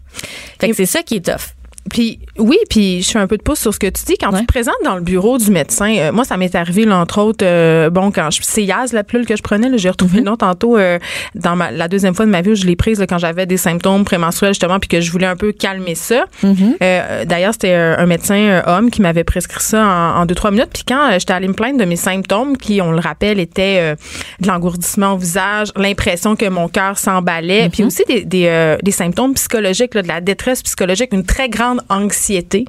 Fait 0.60 0.68
que 0.68 0.76
c'est 0.76 0.86
ça 0.86 1.02
qui 1.02 1.16
est 1.16 1.24
tough. 1.24 1.54
Puis 1.90 2.18
oui, 2.38 2.58
puis 2.68 3.02
je 3.02 3.10
fais 3.10 3.18
un 3.18 3.26
peu 3.26 3.36
de 3.36 3.42
pouce 3.42 3.60
sur 3.60 3.72
ce 3.72 3.78
que 3.78 3.86
tu 3.86 4.04
dis. 4.04 4.16
Quand 4.18 4.32
tu 4.32 4.40
te 4.40 4.46
présentes 4.46 4.74
dans 4.84 4.94
le 4.94 5.00
bureau 5.00 5.38
du 5.38 5.50
médecin, 5.50 5.94
euh, 5.98 6.12
moi, 6.12 6.24
ça 6.24 6.36
m'est 6.36 6.54
arrivé, 6.54 6.84
là, 6.84 6.98
entre 6.98 7.20
autres, 7.20 7.44
euh, 7.44 7.88
bon, 7.90 8.10
quand 8.10 8.30
je, 8.30 8.40
c'est 8.42 8.64
Yaz, 8.64 8.92
la 8.92 9.04
pilule 9.04 9.26
que 9.26 9.36
je 9.36 9.42
prenais, 9.42 9.68
j'ai 9.78 9.90
retrouvé 9.90 10.18
le 10.18 10.24
nom 10.24 10.36
tantôt 10.36 10.76
euh, 10.76 10.98
dans 11.34 11.56
ma, 11.56 11.70
la 11.70 11.88
deuxième 11.88 12.14
fois 12.14 12.26
de 12.26 12.30
ma 12.30 12.42
vie 12.42 12.50
où 12.50 12.54
je 12.54 12.66
l'ai 12.66 12.76
prise 12.76 13.00
là, 13.00 13.06
quand 13.06 13.18
j'avais 13.18 13.46
des 13.46 13.56
symptômes 13.56 14.04
prémenstruels, 14.04 14.52
justement, 14.52 14.78
puis 14.78 14.88
que 14.88 15.00
je 15.00 15.10
voulais 15.10 15.26
un 15.26 15.36
peu 15.36 15.52
calmer 15.52 15.94
ça. 15.94 16.26
Euh, 16.44 17.24
d'ailleurs, 17.24 17.52
c'était 17.52 17.72
euh, 17.72 17.96
un 17.98 18.06
médecin 18.06 18.36
euh, 18.36 18.62
homme 18.66 18.90
qui 18.90 19.00
m'avait 19.00 19.24
prescrit 19.24 19.62
ça 19.62 19.84
en, 19.84 20.20
en 20.20 20.26
deux, 20.26 20.34
trois 20.34 20.50
minutes. 20.50 20.70
Puis 20.72 20.84
quand 20.86 21.10
j'étais 21.18 21.32
allée 21.32 21.48
me 21.48 21.54
plaindre 21.54 21.78
de 21.78 21.84
mes 21.84 21.96
symptômes, 21.96 22.56
qui, 22.56 22.80
on 22.82 22.92
le 22.92 23.00
rappelle, 23.00 23.40
étaient 23.40 23.78
euh, 23.80 23.94
de 24.40 24.48
l'engourdissement 24.48 25.14
au 25.14 25.16
visage, 25.16 25.72
l'impression 25.76 26.36
que 26.36 26.48
mon 26.48 26.68
cœur 26.68 26.98
s'emballait, 26.98 27.68
puis 27.70 27.84
aussi 27.84 28.02
des, 28.08 28.24
des, 28.24 28.46
euh, 28.46 28.76
des 28.82 28.90
symptômes 28.90 29.34
psychologiques, 29.34 29.94
là, 29.94 30.02
de 30.02 30.08
la 30.08 30.20
détresse 30.20 30.62
psychologique, 30.62 31.12
une 31.12 31.24
très 31.24 31.48
grande 31.48 31.77
anxiété. 31.88 32.64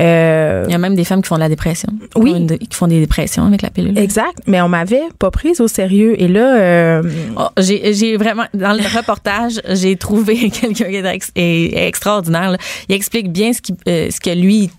Euh, 0.00 0.64
Il 0.66 0.72
y 0.72 0.74
a 0.74 0.78
même 0.78 0.94
des 0.94 1.04
femmes 1.04 1.22
qui 1.22 1.28
font 1.28 1.34
de 1.36 1.40
la 1.40 1.48
dépression. 1.48 1.88
Oui. 2.16 2.30
Qui 2.32 2.36
font, 2.36 2.36
une- 2.54 2.58
qui 2.58 2.76
font 2.76 2.86
des 2.86 3.00
dépressions 3.00 3.44
avec 3.46 3.62
la 3.62 3.70
pilule. 3.70 3.98
Exact, 3.98 4.38
mais 4.46 4.60
on 4.60 4.68
m'avait 4.68 5.02
pas 5.18 5.30
prise 5.30 5.60
au 5.60 5.68
sérieux. 5.68 6.20
Et 6.20 6.28
là, 6.28 6.56
euh, 6.58 7.02
Oh, 7.36 7.48
j'ai 7.58 8.16
vraiment 8.16 8.44
dans 8.54 8.72
le 8.72 8.82
reportage 8.96 9.60
j'ai 9.70 9.96
trouvé 9.96 10.50
quelqu'un 10.50 10.72
qui 10.88 10.96
est, 10.96 11.04
ex- 11.14 11.32
est 11.36 11.86
extraordinaire. 11.88 12.52
là. 12.52 12.58
Il 12.88 12.94
explique 12.94 13.30
bien 13.32 13.52
ce, 13.52 13.60
qui, 13.60 13.74
euh, 13.88 14.10
ce 14.10 14.20
que 14.20 14.30
lui 14.30 14.70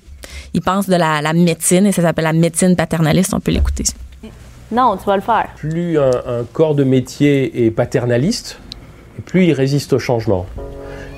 il 0.53 0.62
pense 0.62 0.88
de 0.89 0.95
la, 0.95 1.21
la 1.21 1.33
médecine 1.33 1.85
et 1.85 1.91
ça 1.91 2.01
s'appelle 2.01 2.23
la 2.25 2.33
médecine 2.33 2.75
paternaliste. 2.75 3.33
On 3.33 3.39
peut 3.39 3.51
l'écouter. 3.51 3.83
Non, 4.71 4.97
tu 4.97 5.05
vas 5.05 5.15
le 5.15 5.21
faire. 5.21 5.47
Plus 5.57 5.97
un, 5.97 6.09
un 6.09 6.43
corps 6.53 6.75
de 6.75 6.83
métier 6.83 7.65
est 7.65 7.71
paternaliste, 7.71 8.59
plus 9.25 9.45
il 9.45 9.53
résiste 9.53 9.93
au 9.93 9.99
changement. 9.99 10.45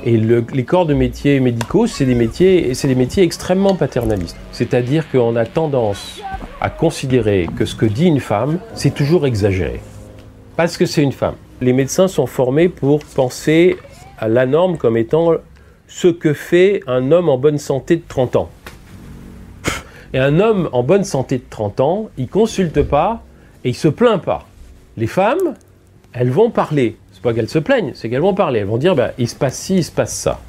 Et 0.03 0.17
le- 0.17 0.43
les 0.53 0.63
corps 0.65 0.85
de 0.87 0.93
métiers 0.95 1.39
médicaux, 1.39 1.85
c'est 1.85 2.05
des 2.05 2.15
métiers, 2.15 2.73
c'est 2.73 2.87
des 2.87 2.95
métiers 2.95 3.23
extrêmement 3.23 3.75
paternalistes. 3.75 4.37
C'est-à-dire 4.51 5.09
qu'on 5.11 5.35
a 5.35 5.45
tendance 5.45 6.21
à 6.59 6.69
considérer 6.69 7.47
que 7.55 7.65
ce 7.65 7.75
que 7.75 7.85
dit 7.85 8.07
une 8.07 8.19
femme, 8.19 8.59
c'est 8.73 8.93
toujours 8.93 9.27
exagéré. 9.27 9.79
Parce 10.55 10.75
que 10.77 10.85
c'est 10.85 11.03
une 11.03 11.11
femme. 11.11 11.35
Les 11.61 11.73
médecins 11.73 12.07
sont 12.07 12.25
formés 12.25 12.67
pour 12.67 12.99
penser 13.05 13.77
à 14.17 14.27
la 14.27 14.45
norme 14.47 14.77
comme 14.77 14.97
étant 14.97 15.33
ce 15.87 16.07
que 16.07 16.33
fait 16.33 16.81
un 16.87 17.11
homme 17.11 17.29
en 17.29 17.37
bonne 17.37 17.57
santé 17.59 17.97
de 17.97 18.03
30 18.07 18.35
ans. 18.35 18.49
Et 20.13 20.19
un 20.19 20.39
homme 20.39 20.67
en 20.71 20.83
bonne 20.83 21.03
santé 21.03 21.37
de 21.37 21.43
30 21.49 21.79
ans, 21.79 22.09
il 22.17 22.27
consulte 22.27 22.81
pas 22.81 23.23
et 23.63 23.69
il 23.69 23.75
se 23.75 23.87
plaint 23.87 24.21
pas. 24.21 24.47
Les 24.97 25.07
femmes, 25.07 25.55
elles 26.13 26.31
vont 26.31 26.49
parler. 26.49 26.97
Pas 27.21 27.33
qu'elles 27.33 27.49
se 27.49 27.59
plaignent, 27.59 27.91
c'est 27.93 28.09
qu'elles 28.09 28.21
vont 28.21 28.33
parler. 28.33 28.59
Elles 28.59 28.67
vont 28.67 28.77
dire, 28.77 28.95
ben, 28.95 29.11
il 29.17 29.29
se 29.29 29.35
passe 29.35 29.57
ci, 29.57 29.77
il 29.77 29.83
se 29.83 29.91
passe 29.91 30.13
ça. 30.13 30.39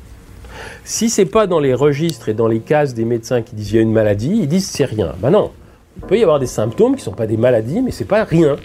Si 0.85 1.11
c'est 1.11 1.27
pas 1.27 1.47
dans 1.47 1.61
les 1.61 1.75
registres 1.75 2.29
et 2.29 2.35
dans 2.35 2.49
les 2.49 2.61
cases 2.61 2.95
des 2.95 3.05
médecins 3.05 3.43
qui 3.43 3.55
disent 3.55 3.73
il 3.73 3.77
y 3.77 3.79
a 3.79 3.83
une 3.83 3.93
maladie, 3.93 4.39
ils 4.43 4.49
disent 4.49 4.69
c'est 4.69 4.85
rien. 4.85 5.15
Ben 5.21 5.31
non, 5.31 5.51
il 5.97 6.07
peut 6.07 6.19
y 6.19 6.23
avoir 6.23 6.39
des 6.39 6.47
symptômes 6.47 6.97
qui 6.97 7.03
sont 7.03 7.13
pas 7.13 7.27
des 7.27 7.37
maladies, 7.37 7.83
mais 7.83 7.91
c'est 7.91 8.05
pas 8.05 8.25
rien. 8.25 8.57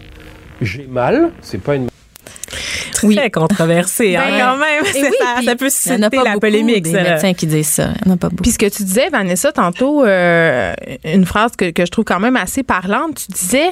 J'ai 0.61 0.87
mal, 0.87 1.31
c'est 1.41 1.61
pas 1.61 1.75
une 1.75 1.87
Très 3.15 3.31
controversé, 3.31 4.15
hein, 4.15 4.23
Ben, 4.29 4.39
quand 4.39 4.57
même. 4.57 4.83
oui, 4.83 5.01
ça, 5.01 5.07
puis 5.37 5.45
ça 5.45 5.55
peut 5.55 5.65
en 5.65 5.67
a 5.67 5.69
susciter 5.69 6.09
pas 6.09 6.23
la 6.23 6.29
beaucoup 6.31 6.39
polémique, 6.39 6.83
des 6.83 6.91
ça. 6.91 7.03
médecins 7.03 7.33
qui 7.33 7.47
disent 7.47 7.67
ça. 7.67 7.89
Il 8.01 8.07
y 8.07 8.11
en 8.11 8.13
a 8.15 8.17
pas 8.17 8.29
beaucoup. 8.29 8.43
Puis 8.43 8.51
ce 8.51 8.57
que 8.59 8.69
tu 8.69 8.83
disais, 8.83 9.09
Vanessa, 9.09 9.51
tantôt, 9.51 10.03
euh, 10.05 10.73
une 11.03 11.25
phrase 11.25 11.51
que, 11.57 11.71
que 11.71 11.85
je 11.85 11.91
trouve 11.91 12.05
quand 12.05 12.19
même 12.19 12.35
assez 12.35 12.63
parlante, 12.63 13.15
tu 13.15 13.31
disais, 13.31 13.69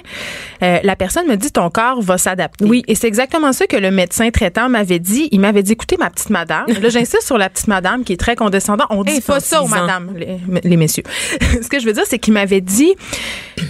euh, 0.64 0.80
la 0.84 0.96
personne 0.96 1.28
me 1.28 1.36
dit 1.36 1.52
ton 1.52 1.70
corps 1.70 2.02
va 2.02 2.18
s'adapter. 2.18 2.66
Oui. 2.66 2.84
Et 2.88 2.96
c'est 2.96 3.08
exactement 3.08 3.54
ça 3.54 3.68
que 3.68 3.78
le 3.78 3.92
médecin 3.92 4.30
traitant 4.32 4.70
m'avait 4.70 5.00
dit. 5.00 5.30
Il 5.32 5.40
m'avait 5.40 5.64
dit, 5.64 5.74
écoutez, 5.74 5.98
ma 5.98 6.10
petite 6.10 6.30
madame, 6.30 6.66
là 6.68 6.90
j'insiste 6.90 7.24
sur 7.24 7.38
la 7.38 7.50
petite 7.50 7.68
madame 7.68 8.04
qui 8.04 8.14
est 8.14 8.18
très 8.18 8.36
condescendante. 8.36 8.88
On 8.90 9.04
dit 9.04 9.22
pas 9.22 9.40
ça 9.40 9.62
aux 9.64 9.68
madames, 9.68 10.14
les, 10.16 10.38
les 10.64 10.78
messieurs. 10.78 11.04
ce 11.40 11.68
que 11.68 11.80
je 11.80 11.86
veux 11.86 11.94
dire, 11.94 12.04
c'est 12.08 12.20
qu'il 12.20 12.34
m'avait 12.34 12.62
dit, 12.62 12.94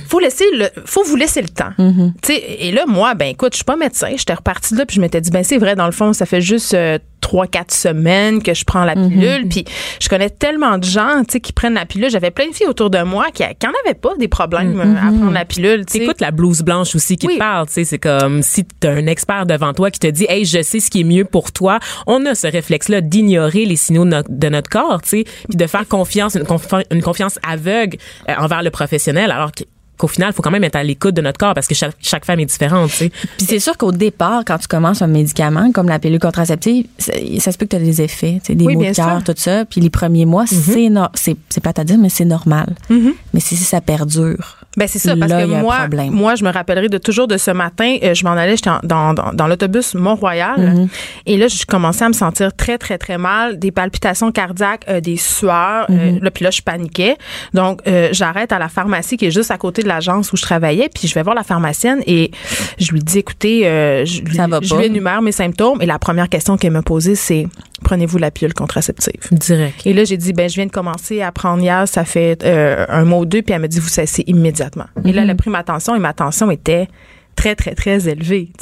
faut 0.07 0.19
laisser 0.19 0.45
le, 0.53 0.67
faut 0.85 1.03
vous 1.03 1.15
laisser 1.15 1.41
le 1.41 1.49
temps. 1.49 1.71
Tu 1.77 2.33
sais, 2.33 2.35
et 2.59 2.71
là, 2.71 2.85
moi, 2.87 3.13
ben 3.13 3.27
écoute, 3.27 3.53
je 3.53 3.57
suis 3.57 3.63
pas 3.65 3.75
médecin. 3.75 4.09
J'étais 4.17 4.33
repartie 4.33 4.73
de 4.73 4.79
là, 4.79 4.85
puis 4.85 4.95
je 4.95 5.01
m'étais 5.01 5.21
dit, 5.21 5.31
ben 5.31 5.43
c'est 5.45 5.58
vrai, 5.58 5.75
dans 5.75 5.86
le 5.86 5.91
fond, 5.93 6.12
ça 6.13 6.25
fait 6.25 6.41
juste 6.41 6.73
euh, 6.73 6.97
trois, 7.21 7.47
quatre 7.47 7.73
semaines 7.73 8.43
que 8.43 8.53
je 8.53 8.63
prends 8.65 8.84
la 8.86 8.93
Mm-hmm. 8.95 9.10
pilule. 9.10 9.47
Puis 9.49 9.65
je 10.01 10.08
connais 10.10 10.29
tellement 10.29 10.77
de 10.77 10.84
gens, 10.84 11.21
tu 11.25 11.34
sais, 11.34 11.39
qui 11.39 11.53
prennent 11.53 11.73
la 11.73 11.86
pilule. 11.86 12.10
J'avais 12.12 12.29
plein 12.31 12.47
de 12.49 12.53
filles 12.53 12.67
autour 12.67 12.89
de 12.91 13.01
moi 13.01 13.27
qui, 13.34 13.43
qui 13.60 13.67
en 13.67 13.71
avaient 13.86 13.95
pas 13.95 14.15
des 14.19 14.27
problèmes 14.27 14.79
euh, 14.79 14.95
à 14.95 15.12
prendre 15.12 15.31
la 15.31 15.43
pilule. 15.45 15.86
tu 15.86 15.97
sais. 15.97 16.03
Écoute 16.03 16.21
la 16.21 16.29
blouse 16.31 16.62
blanche 16.62 16.95
aussi 16.95 17.15
qui 17.17 17.27
te 17.27 17.38
parle, 17.38 17.65
tu 17.67 17.73
sais, 17.73 17.84
c'est 17.86 17.97
comme 17.97 18.41
si 18.43 18.63
tu 18.65 18.88
as 18.88 18.91
un 18.91 19.08
expert 19.08 19.45
devant 19.47 19.73
toi 19.73 19.89
qui 19.91 19.99
te 19.99 20.08
dit 20.08 20.25
"Hey, 20.29 20.45
je 20.45 20.62
sais 20.62 20.79
ce 20.79 20.89
qui 20.91 21.01
est 21.01 21.03
mieux 21.05 21.25
pour 21.25 21.51
toi." 21.51 21.79
On 22.05 22.25
a 22.27 22.36
ce 22.36 22.45
réflexe 22.47 22.89
là 22.89 23.01
d'ignorer 23.01 23.65
les 23.65 23.75
signaux 23.75 24.05
de 24.05 24.10
notre, 24.12 24.29
de 24.31 24.49
notre 24.49 24.69
corps, 24.69 25.01
tu 25.01 25.10
sais, 25.10 25.23
puis 25.49 25.58
de 25.58 25.65
faire 25.67 25.88
confiance 25.88 26.36
une, 26.36 26.43
confi- 26.43 26.86
une 26.91 27.01
confiance 27.01 27.39
aveugle 27.47 27.97
euh, 28.29 28.34
envers 28.38 28.62
le 28.62 28.69
professionnel 28.69 29.31
alors 29.31 29.51
que- 29.51 29.63
qu'au 29.97 30.08
final, 30.08 30.29
il 30.31 30.34
faut 30.36 30.41
quand 30.41 30.51
même 30.51 30.63
être 30.63 30.75
à 30.75 30.84
l'écoute 30.84 31.13
de 31.15 31.21
notre 31.21 31.38
corps 31.38 31.53
parce 31.53 31.67
que 31.67 31.75
chaque, 31.75 31.95
chaque 32.01 32.25
femme 32.25 32.39
est 32.39 32.45
différente, 32.45 32.89
tu 32.91 32.95
sais. 32.97 33.10
Puis 33.38 33.45
c'est 33.47 33.60
sûr 33.60 33.77
qu'au 33.77 33.91
départ, 33.91 34.43
quand 34.45 34.58
tu 34.58 34.67
commences 34.67 35.01
un 35.01 35.08
médicament 35.08 35.71
comme 35.71 35.88
la 35.88 35.99
pilule 35.99 36.19
contraceptive, 36.19 36.86
ça, 36.99 37.51
se 37.51 37.58
peut 37.58 37.65
que 37.65 37.71
tu 37.71 37.75
as 37.77 37.79
des 37.79 38.01
effets, 38.01 38.41
des 38.49 38.65
Oui, 38.65 38.75
maux 38.75 38.84
de 38.84 38.93
cœur. 38.93 39.15
Mhm. 39.17 39.23
tout 39.23 39.34
ça. 39.38 39.65
Puis 39.65 39.81
les 39.81 39.89
premiers 39.89 40.25
mois, 40.25 40.45
c'est 40.47 40.89
no- 40.89 41.08
c'est 41.13 41.36
c'est 41.49 41.62
pas 41.62 41.73
à 41.77 41.84
dire, 41.84 41.97
mais 41.97 42.10
c'est 42.10 42.25
normal. 42.25 42.75
Mais 42.89 43.39
si 43.39 43.55
ça 43.55 43.81
perdure, 43.81 44.58
Ben 44.77 44.88
c'est 44.88 44.99
ça 44.99 45.15
parce 45.15 45.31
là, 45.31 45.43
que 45.43 45.47
moi 45.47 45.88
moi 46.11 46.35
je 46.35 46.43
me 46.43 46.51
rappellerai 46.51 46.89
de 46.89 46.97
toujours 46.97 47.27
de 47.27 47.38
ce 47.38 47.51
matin 47.51 47.97
euh, 48.03 48.13
je 48.13 48.23
m'en 48.25 48.31
allais 48.31 48.55
j'étais 48.57 48.69
dans, 48.83 49.13
dans, 49.13 49.31
dans 49.33 49.47
l'autobus 49.47 49.93
Mont-Royal 49.95 50.53
Mhm. 50.57 50.88
et 51.25 51.38
là 51.38 51.47
je 51.47 51.65
commençais 51.65 52.03
à 52.05 52.09
me 52.09 52.13
sentir 52.13 52.53
très 52.55 52.77
très 52.77 52.97
très 52.97 53.17
mal 53.17 53.57
des 53.59 53.71
palpitations 53.71 54.31
cardiaques 54.31 54.85
euh, 54.89 54.99
des 55.01 55.17
sueurs 55.17 55.85
euh, 55.89 56.11
Mhm. 56.11 56.19
là 56.23 56.31
puis 56.31 56.43
là 56.43 56.51
je 56.51 56.61
paniquais 56.61 57.15
donc 57.53 57.81
euh, 57.88 58.09
j'arrête 58.11 58.51
à 58.51 58.59
la 58.59 58.67
pharmacie 58.69 59.17
qui 59.17 59.25
est 59.27 59.31
juste 59.31 59.51
à 59.51 59.57
côté 59.57 59.81
de 59.83 59.88
l'agence 59.88 60.33
où 60.33 60.38
je 60.38 60.41
travaillais 60.41 60.89
puis 60.93 61.07
je 61.07 61.13
vais 61.13 61.23
voir 61.23 61.35
la 61.35 61.43
pharmacienne 61.43 62.01
et 62.07 62.31
je 62.79 62.91
lui 62.91 62.99
dis 62.99 63.19
écoutez 63.19 63.61
je, 64.05 64.21
lui, 64.21 64.35
Ça 64.35 64.47
va 64.47 64.59
je 64.61 64.69
pas. 64.69 64.77
lui 64.79 64.85
énumère 64.88 65.21
mes 65.21 65.31
symptômes 65.31 65.81
et 65.81 65.85
la 65.85 65.99
première 65.99 66.29
question 66.29 66.57
qu'elle 66.57 66.71
me 66.73 66.81
posait 66.81 67.15
c'est 67.15 67.47
prenez-vous 67.83 68.17
la 68.17 68.31
pilule 68.31 68.53
contraceptive? 68.53 69.21
Direct. 69.31 69.85
et 69.85 69.93
là, 69.93 70.05
j'ai 70.05 70.17
dit, 70.17 70.33
ben, 70.33 70.49
je 70.49 70.55
viens 70.55 70.65
de 70.65 70.71
commencer 70.71 71.21
à 71.21 71.31
prendre 71.31 71.61
hier, 71.61 71.88
ça 71.88 72.03
fait 72.03 72.43
un 72.43 73.03
mois 73.05 73.19
ou 73.19 73.25
deux, 73.25 73.41
puis 73.43 73.53
elle 73.53 73.61
m'a 73.61 73.67
dit, 73.67 73.79
vous 73.79 73.89
cessez 73.89 74.23
immédiatement. 74.25 74.64
Et 75.04 75.12
là, 75.12 75.23
elle 75.23 75.30
a 75.30 75.36
pris 75.36 75.49
ma 75.49 75.63
tension 75.63 75.95
et 75.95 75.99
ma 75.99 76.13
tension 76.13 76.49
était 76.51 76.88
très, 77.35 77.55
très, 77.55 77.75
très. 77.75 77.97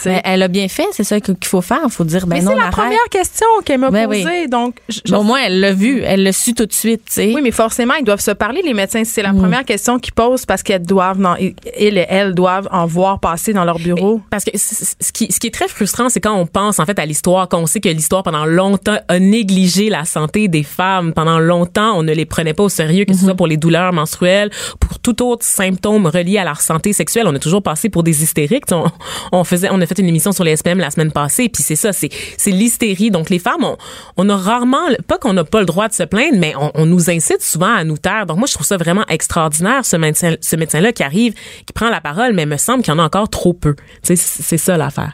Mais 0.06 0.22
elle 0.24 0.42
a 0.44 0.48
bien 0.48 0.68
fait, 0.68 0.86
c'est 0.92 1.04
ça 1.04 1.20
qu'il 1.20 1.36
faut 1.46 1.62
faire. 1.62 1.82
Il 1.86 1.92
faut 1.92 2.04
dire, 2.04 2.26
ben 2.28 2.36
Mais 2.38 2.42
c'est 2.42 2.56
la 2.56 2.70
première 2.70 2.98
question 3.10 3.46
qu'elle 3.66 3.80
m'a 3.80 3.90
Ben 3.92 4.08
posée. 4.08 4.26
oui. 4.26 4.48
Donc, 4.50 4.76
je- 4.90 5.00
je- 5.06 5.12
Mais 5.12 5.18
au 5.18 5.24
moins, 5.24 5.40
elle 5.46 5.60
l'a 5.60 5.74
vu, 5.74 6.02
elle 6.04 6.24
l'a 6.24 6.32
su 6.34 6.54
tout 6.54 6.66
de 6.66 6.74
suite, 6.74 7.04
oui, 7.18 7.38
mais 7.44 7.52
forcément, 7.52 7.94
ils 7.96 8.04
doivent 8.06 8.20
se 8.22 8.32
parler, 8.32 8.62
les 8.64 8.74
médecins. 8.74 9.04
C'est 9.04 9.22
la 9.22 9.34
Mm. 9.34 9.38
première 9.40 9.66
question 9.66 10.00
qu'ils 10.00 10.14
posent 10.14 10.46
parce 10.46 10.64
qu'elles 10.64 10.82
doivent, 10.86 11.20
non, 11.20 11.36
ils 11.40 11.54
et 11.76 11.94
elles 12.10 12.34
doivent 12.34 12.68
en 12.72 12.86
voir 12.86 13.20
passer 13.20 13.54
dans 13.54 13.66
leur 13.66 13.78
bureau. 13.80 14.22
Parce 14.30 14.44
que 14.44 14.52
ce 14.58 15.12
qui, 15.12 15.32
ce 15.32 15.40
qui 15.40 15.48
est 15.48 15.54
très 15.54 15.68
frustrant, 15.68 16.10
c'est 16.10 16.20
quand 16.20 16.36
on 16.36 16.46
pense 16.48 16.80
en 16.80 16.86
fait 16.86 16.98
à 17.00 17.06
l'histoire, 17.06 17.48
quand 17.50 17.60
on 17.60 17.66
sait 17.66 17.80
que 17.80 17.90
l'histoire 17.90 18.24
pendant 18.24 18.46
longtemps 18.46 18.98
a 19.08 19.20
négligé 19.20 19.90
la 19.90 20.06
santé 20.06 20.48
des 20.48 20.64
femmes. 20.64 21.14
Pendant 21.14 21.40
longtemps, 21.40 21.94
on 21.98 22.04
ne 22.04 22.14
les 22.14 22.26
prenait 22.26 22.54
pas 22.54 22.64
au 22.64 22.70
sérieux, 22.70 23.06
que 23.06 23.14
ce 23.14 23.24
soit 23.26 23.36
pour 23.36 23.48
les 23.48 23.58
douleurs 23.58 23.94
menstruelles, 23.94 24.50
pour 24.80 25.00
tout 25.00 25.24
autre 25.24 25.46
symptôme 25.46 26.08
relié 26.08 26.38
à 26.38 26.44
leur 26.46 26.62
santé 26.62 26.94
sexuelle. 26.94 27.26
On 27.28 27.36
a 27.36 27.40
toujours 27.40 27.62
passé 27.64 27.90
pour 27.90 28.04
des 28.04 28.24
hystériques. 28.24 28.63
On, 28.72 28.86
on 29.32 29.44
faisait, 29.44 29.70
on 29.72 29.82
a 29.82 29.86
fait 29.86 30.00
une 30.00 30.08
émission 30.08 30.32
sur 30.32 30.44
les 30.44 30.56
SPM 30.56 30.80
la 30.80 30.92
semaine 30.92 31.12
passée, 31.12 31.50
puis 31.50 31.64
c'est 31.64 31.76
ça, 31.76 31.94
c'est, 31.94 32.10
c'est 32.38 32.52
l'hystérie. 32.52 33.12
Donc 33.12 33.30
les 33.30 33.40
femmes, 33.40 33.64
on, 33.64 33.78
on 34.18 34.30
a 34.30 34.38
rarement, 34.38 34.88
pas 35.08 35.18
qu'on 35.18 35.34
n'a 35.34 35.44
pas 35.44 35.60
le 35.60 35.66
droit 35.66 35.88
de 35.88 35.94
se 35.94 36.04
plaindre, 36.04 36.38
mais 36.38 36.54
on, 36.56 36.72
on 36.76 36.86
nous 36.86 37.10
incite 37.10 37.42
souvent 37.42 37.74
à 37.74 37.84
nous 37.84 37.98
taire. 37.98 38.26
Donc 38.26 38.38
moi, 38.38 38.48
je 38.48 38.54
trouve 38.54 38.66
ça 38.66 38.78
vraiment 38.78 39.06
extraordinaire 39.10 39.86
ce 39.86 39.96
médecin, 39.98 40.36
ce 40.40 40.56
médecin-là 40.56 40.92
qui 40.92 41.04
arrive, 41.04 41.34
qui 41.66 41.74
prend 41.74 41.90
la 41.90 42.02
parole, 42.02 42.34
mais 42.34 42.44
il 42.44 42.50
me 42.50 42.58
semble 42.58 42.84
qu'il 42.84 42.94
y 42.94 42.96
en 42.96 43.00
a 43.00 43.04
encore 43.04 43.30
trop 43.30 43.54
peu. 43.54 43.76
C'est 44.02 44.16
c'est 44.16 44.58
ça 44.58 44.78
l'affaire. 44.78 45.14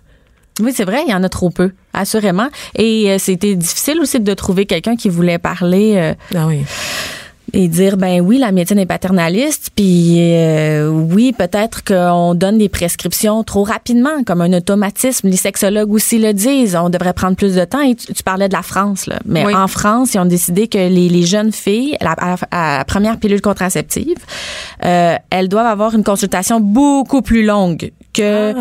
Oui, 0.62 0.74
c'est 0.76 0.84
vrai, 0.84 1.04
il 1.08 1.12
y 1.12 1.14
en 1.14 1.24
a 1.24 1.30
trop 1.30 1.50
peu, 1.50 1.72
assurément. 1.94 2.50
Et 2.76 3.12
euh, 3.12 3.18
c'était 3.18 3.56
difficile 3.56 4.00
aussi 4.02 4.20
de 4.20 4.34
trouver 4.34 4.66
quelqu'un 4.66 4.98
qui 4.98 5.08
voulait 5.08 5.38
parler 5.38 5.96
euh, 5.96 6.14
Ah 6.36 6.48
oui. 6.48 6.66
Et 7.54 7.68
dire, 7.68 7.98
ben 7.98 8.22
oui, 8.22 8.38
la 8.38 8.52
médecine 8.52 8.80
est 8.80 8.86
paternaliste, 8.86 9.70
puis 9.76 10.16
euh, 10.20 10.88
oui, 10.90 11.34
peut-être 11.38 11.84
qu'on 11.84 12.36
donne 12.36 12.58
des 12.58 12.70
prescriptions 12.70 13.44
trop 13.44 13.64
rapidement, 13.64 14.24
comme 14.26 14.42
un 14.42 14.54
automatisme. 14.54 15.30
Les 15.30 15.38
sexologues 15.38 15.92
aussi 15.92 16.20
le 16.20 16.34
disent, 16.34 16.76
on 16.82 16.90
devrait 16.90 17.14
prendre 17.14 17.36
plus 17.36 17.56
de 17.56 17.66
temps. 17.66 17.82
Et 17.82 17.96
tu, 17.96 18.14
tu 18.14 18.24
parlais 18.24 18.48
de 18.48 18.54
la 18.54 18.62
France, 18.64 19.08
là. 19.08 19.20
Mais 19.26 19.46
Oui. 19.46 19.54
en 19.56 19.68
France, 19.68 20.14
ils 20.14 20.20
ont 20.20 20.26
décidé 20.26 20.68
que 20.68 20.78
les, 20.78 21.10
les 21.10 21.24
jeunes 21.26 21.52
filles, 21.52 21.96
la, 22.02 22.12
à, 22.18 22.36
à 22.52 22.78
la 22.80 22.86
première 22.86 23.18
pilule 23.18 23.42
contraceptive, 23.42 24.18
euh, 24.86 25.16
elles 25.30 25.48
doivent 25.50 25.66
avoir 25.68 25.96
une 25.96 26.04
consultation 26.04 26.60
beaucoup 26.60 27.22
plus 27.22 27.44
longue 27.46 27.92
que 28.14 28.54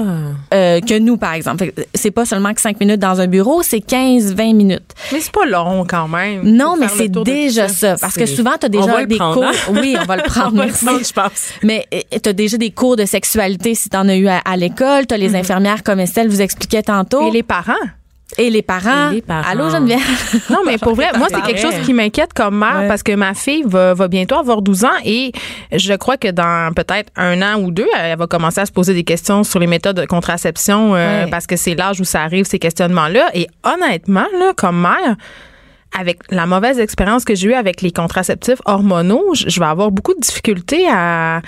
euh, 0.55 0.81
que 0.81 0.99
nous 0.99 1.17
par 1.17 1.33
exemple. 1.35 1.65
Fait 1.65 1.73
que 1.73 1.81
C'est 1.95 2.11
pas 2.11 2.25
seulement 2.25 2.53
que 2.55 2.61
5 2.61 2.79
minutes 2.81 3.01
dans 3.01 3.21
un 3.21 3.27
bureau, 3.27 3.63
c'est 3.63 3.81
15 3.81 4.35
20 4.35 4.53
minutes. 4.55 4.95
Mais 5.13 5.21
c'est 5.21 5.33
pas 5.33 5.47
long 5.47 5.85
quand 5.89 6.09
même. 6.09 6.43
Non, 6.43 6.77
mais 6.79 6.87
c'est 6.89 7.09
déjà 7.11 7.69
ça 7.69 7.97
parce 8.01 8.15
que 8.15 8.27
souvent 8.27 8.53
tu 8.61 8.67
as 8.67 8.69
On 8.69 8.85
déjà 8.87 9.05
des 9.07 9.17
prendre, 9.17 9.35
cours. 9.35 9.45
hein? 9.45 9.73
Oui, 9.81 9.97
on 10.01 10.05
va 10.05 10.17
le 10.17 10.23
prendre. 10.23 10.49
On 10.55 10.57
va 10.59 10.65
le 10.67 10.71
merci. 10.71 10.85
prendre, 10.85 11.01
je 11.05 11.13
pense. 11.13 11.49
Mais 11.63 11.87
tu 12.23 12.29
as 12.29 12.33
déjà 12.33 12.57
des 12.57 12.71
cours 12.71 12.97
de 12.97 13.05
sexualité 13.05 13.75
si 13.75 13.89
tu 13.89 13.97
en 13.97 14.09
as 14.09 14.17
eu 14.17 14.29
à, 14.29 14.39
à 14.45 14.57
l'école, 14.57 15.07
tu 15.07 15.15
as 15.15 15.19
les 15.19 15.35
infirmières 15.35 15.83
comme 15.83 16.01
Estelle 16.01 16.29
vous 16.29 16.41
expliquait 16.43 16.83
tantôt. 16.83 17.29
Et 17.29 17.31
les 17.31 17.43
parents? 17.43 17.73
Et 18.37 18.51
les 18.51 18.61
parents. 18.63 19.11
Et 19.11 19.17
les 19.17 19.23
parents. 19.23 19.49
Allô, 19.51 19.71
Geneviève? 19.71 20.01
Non, 20.51 20.59
mais 20.67 20.77
pour 20.77 20.95
vrai, 20.95 21.07
moi, 21.17 21.29
c'est 21.31 21.41
quelque 21.41 21.61
chose 21.61 21.75
qui 21.85 21.95
m'inquiète 21.95 22.33
comme 22.35 22.59
mère 22.59 22.81
Ouais. 22.81 22.89
parce 22.89 23.03
que 23.03 23.13
ma 23.13 23.33
fille 23.35 23.63
va, 23.67 23.95
va 23.95 24.07
bientôt 24.09 24.35
avoir 24.37 24.61
12 24.61 24.85
ans 24.85 24.99
et 25.05 25.33
je 25.73 25.95
crois 25.95 26.17
que 26.19 26.29
dans 26.29 26.73
peut-être 26.75 27.11
un 27.17 27.41
an 27.41 27.59
ou 27.61 27.71
deux, 27.71 27.87
elle 27.99 28.19
va 28.19 28.27
commencer 28.27 28.61
à 28.61 28.67
se 28.67 28.73
poser 28.73 28.93
des 28.93 29.05
questions 29.05 29.45
sur 29.45 29.59
les 29.61 29.67
méthodes 29.67 29.97
de 29.97 30.05
contraception 30.07 30.95
euh, 30.95 31.25
Ouais. 31.25 31.31
parce 31.31 31.47
que 31.47 31.57
c'est 31.57 31.75
l'âge 31.75 32.01
où 32.01 32.05
ça 32.05 32.23
arrive, 32.23 32.45
ces 32.45 32.59
questionnements-là. 32.59 33.31
Et 33.35 33.47
honnêtement, 33.65 34.27
là, 34.39 34.53
comme 34.57 34.81
mère, 34.83 35.17
avec 35.99 36.19
la 36.31 36.45
mauvaise 36.45 36.79
expérience 36.79 37.25
que 37.25 37.35
j'ai 37.35 37.49
eue 37.49 37.55
avec 37.55 37.81
les 37.81 37.93
contraceptifs 37.93 38.61
hormonaux, 38.67 39.25
je 39.35 39.49
je 39.49 39.59
vais 39.59 39.67
avoir 39.67 39.91
beaucoup 39.91 40.13
de 40.13 40.21
difficultés 40.21 40.87
à 40.93 41.41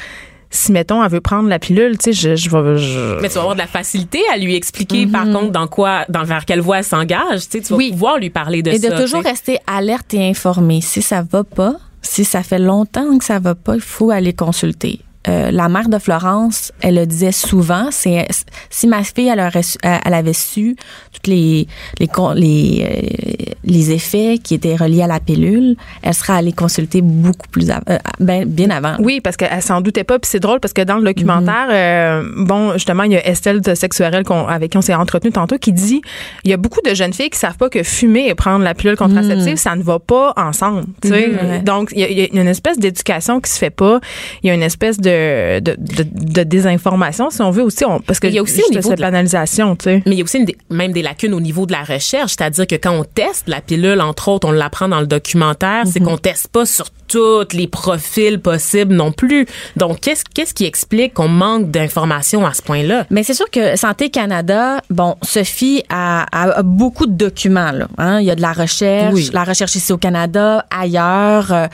si 0.50 0.72
mettons 0.72 1.02
elle 1.04 1.10
veut 1.10 1.20
prendre 1.20 1.48
la 1.48 1.58
pilule, 1.58 1.96
tu 1.96 2.12
sais, 2.12 2.12
je, 2.12 2.34
je 2.36 2.50
vais 2.50 2.76
je- 2.78 3.20
Mais 3.20 3.28
tu 3.28 3.34
vas 3.34 3.40
avoir 3.42 3.54
de 3.54 3.60
la 3.60 3.66
facilité 3.68 4.20
à 4.32 4.36
lui 4.36 4.54
expliquer, 4.56 5.06
Mhm. 5.06 5.12
par 5.12 5.24
contre, 5.24 5.50
dans 5.52 5.66
quoi, 5.68 6.04
dans 6.08 6.24
vers 6.24 6.44
quelle 6.44 6.60
voie 6.60 6.78
elle 6.78 6.84
s'engage. 6.84 7.48
Tu 7.48 7.58
sais, 7.58 7.60
tu 7.60 7.72
vas 7.72 7.78
pouvoir 7.90 8.18
lui 8.18 8.30
parler 8.30 8.62
de 8.62 8.70
et 8.70 8.78
ça. 8.78 8.90
de 8.90 9.00
toujours 9.02 9.22
rester 9.22 9.58
alerte 9.66 10.12
et 10.14 10.28
informé. 10.28 10.80
Si 10.80 11.02
ça 11.02 11.22
va 11.22 11.44
pas, 11.44 11.74
si 12.02 12.24
ça 12.24 12.42
fait 12.42 12.58
longtemps 12.58 13.16
que 13.18 13.24
ça 13.24 13.38
va 13.38 13.54
pas, 13.54 13.74
il 13.76 13.80
faut 13.80 14.10
aller 14.10 14.32
consulter. 14.32 15.00
Euh, 15.28 15.50
la 15.50 15.68
mère 15.68 15.90
de 15.90 15.98
Florence, 15.98 16.72
elle 16.80 16.94
le 16.94 17.04
disait 17.06 17.30
souvent, 17.32 17.88
c'est 17.90 18.26
si 18.70 18.86
ma 18.86 19.04
fille 19.04 19.28
elle, 19.28 19.40
aurait 19.40 19.62
su- 19.62 19.76
elle 19.82 20.14
avait 20.14 20.32
su 20.32 20.76
toutes 21.12 21.26
les 21.26 21.66
les 21.98 22.08
con- 22.08 22.32
les, 22.32 22.86
euh, 22.90 23.52
les 23.64 23.90
effets 23.92 24.38
qui 24.42 24.54
étaient 24.54 24.76
reliés 24.76 25.02
à 25.02 25.06
la 25.06 25.20
pilule, 25.20 25.76
elle 26.02 26.14
serait 26.14 26.32
allée 26.32 26.52
consulter 26.52 27.02
beaucoup 27.02 27.48
plus 27.48 27.70
av- 27.70 27.82
euh, 27.90 27.98
ben, 28.18 28.46
bien 28.46 28.70
avant. 28.70 28.96
Oui, 29.00 29.20
parce 29.20 29.36
qu'elle 29.36 29.60
s'en 29.60 29.82
doutait 29.82 30.04
pas. 30.04 30.18
Puis 30.18 30.30
c'est 30.30 30.40
drôle 30.40 30.58
parce 30.58 30.72
que 30.72 30.80
dans 30.80 30.96
le 30.96 31.04
documentaire, 31.04 31.68
euh, 31.70 32.22
bon, 32.38 32.72
justement, 32.72 33.02
il 33.02 33.12
y 33.12 33.16
a 33.16 33.26
Estelle 33.28 33.60
de 33.60 33.74
Sexuelle 33.74 34.24
qu'on- 34.24 34.46
avec 34.46 34.70
qui 34.72 34.78
on 34.78 34.82
s'est 34.82 34.94
entretenu 34.94 35.30
tantôt 35.32 35.58
qui 35.58 35.74
dit 35.74 36.00
il 36.44 36.50
y 36.50 36.54
a 36.54 36.56
beaucoup 36.56 36.80
de 36.82 36.94
jeunes 36.94 37.12
filles 37.12 37.28
qui 37.28 37.38
savent 37.38 37.58
pas 37.58 37.68
que 37.68 37.82
fumer 37.82 38.28
et 38.28 38.34
prendre 38.34 38.64
la 38.64 38.72
pilule 38.74 38.96
contraceptive, 38.96 39.56
ça 39.56 39.76
ne 39.76 39.82
va 39.82 39.98
pas 39.98 40.32
ensemble. 40.38 40.84
Mhm, 41.04 41.50
ouais. 41.50 41.58
Donc, 41.60 41.90
il 41.92 42.00
y, 42.00 42.04
a, 42.04 42.08
il 42.08 42.18
y 42.18 42.38
a 42.38 42.40
une 42.40 42.48
espèce 42.48 42.78
d'éducation 42.78 43.38
qui 43.42 43.50
se 43.50 43.58
fait 43.58 43.68
pas. 43.68 44.00
Il 44.42 44.46
y 44.46 44.50
a 44.50 44.54
une 44.54 44.62
espèce 44.62 44.96
de, 44.98 45.09
de, 45.10 45.76
de, 45.78 46.04
de 46.12 46.42
désinformation, 46.42 47.30
si 47.30 47.42
on 47.42 47.50
veut 47.50 47.62
aussi. 47.62 47.84
On, 47.84 48.00
parce 48.00 48.20
que 48.20 48.26
Il 48.26 48.34
y 48.34 48.38
a 48.38 48.42
aussi 48.42 48.62
au 48.68 48.70
niveau 48.74 48.94
de 48.94 49.00
la- 49.00 49.06
banalisation, 49.10 49.76
tu 49.76 49.84
sais. 49.84 50.02
Mais 50.06 50.12
il 50.12 50.18
y 50.18 50.20
a 50.20 50.24
aussi 50.24 50.38
une 50.38 50.46
même 50.76 50.92
des 50.92 51.02
lacunes 51.02 51.34
au 51.34 51.40
niveau 51.40 51.66
de 51.66 51.72
la 51.72 51.82
recherche, 51.82 52.32
c'est-à-dire 52.38 52.66
que 52.66 52.76
quand 52.76 52.92
on 52.92 53.04
teste 53.04 53.48
la 53.48 53.60
pilule, 53.60 54.00
entre 54.00 54.28
autres, 54.28 54.48
on 54.48 54.52
l'apprend 54.52 54.88
dans 54.88 55.00
le 55.00 55.06
documentaire, 55.06 55.84
c'est 55.86 56.00
qu'on 56.00 56.18
teste 56.18 56.48
pas 56.48 56.66
sur 56.66 56.86
tous 57.10 57.48
les 57.56 57.66
profils 57.66 58.38
possibles 58.40 58.94
non 58.94 59.10
plus. 59.10 59.46
Donc, 59.76 60.00
qu'est-ce 60.00 60.22
qu'est-ce 60.32 60.54
qui 60.54 60.64
explique 60.64 61.14
qu'on 61.14 61.28
manque 61.28 61.70
d'informations 61.70 62.46
à 62.46 62.54
ce 62.54 62.62
point-là? 62.62 63.06
Mais 63.10 63.24
c'est 63.24 63.34
sûr 63.34 63.50
que 63.50 63.76
Santé 63.76 64.10
Canada, 64.10 64.80
bon, 64.90 65.16
se 65.22 65.42
fie 65.42 65.82
à, 65.88 66.22
à- 66.30 66.58
à 66.58 66.62
beaucoup 66.62 67.06
de 67.06 67.12
documents. 67.14 67.72
Là, 67.72 67.88
hein. 67.98 68.20
Il 68.20 68.26
y 68.26 68.30
a 68.30 68.36
de 68.36 68.40
la 68.40 68.52
recherche, 68.52 69.12
Oui. 69.14 69.30
la 69.32 69.42
recherche 69.44 69.74
ici 69.74 69.92
au 69.92 69.98
Canada, 69.98 70.64
ailleurs. 70.70 71.52
euh, 71.52 71.66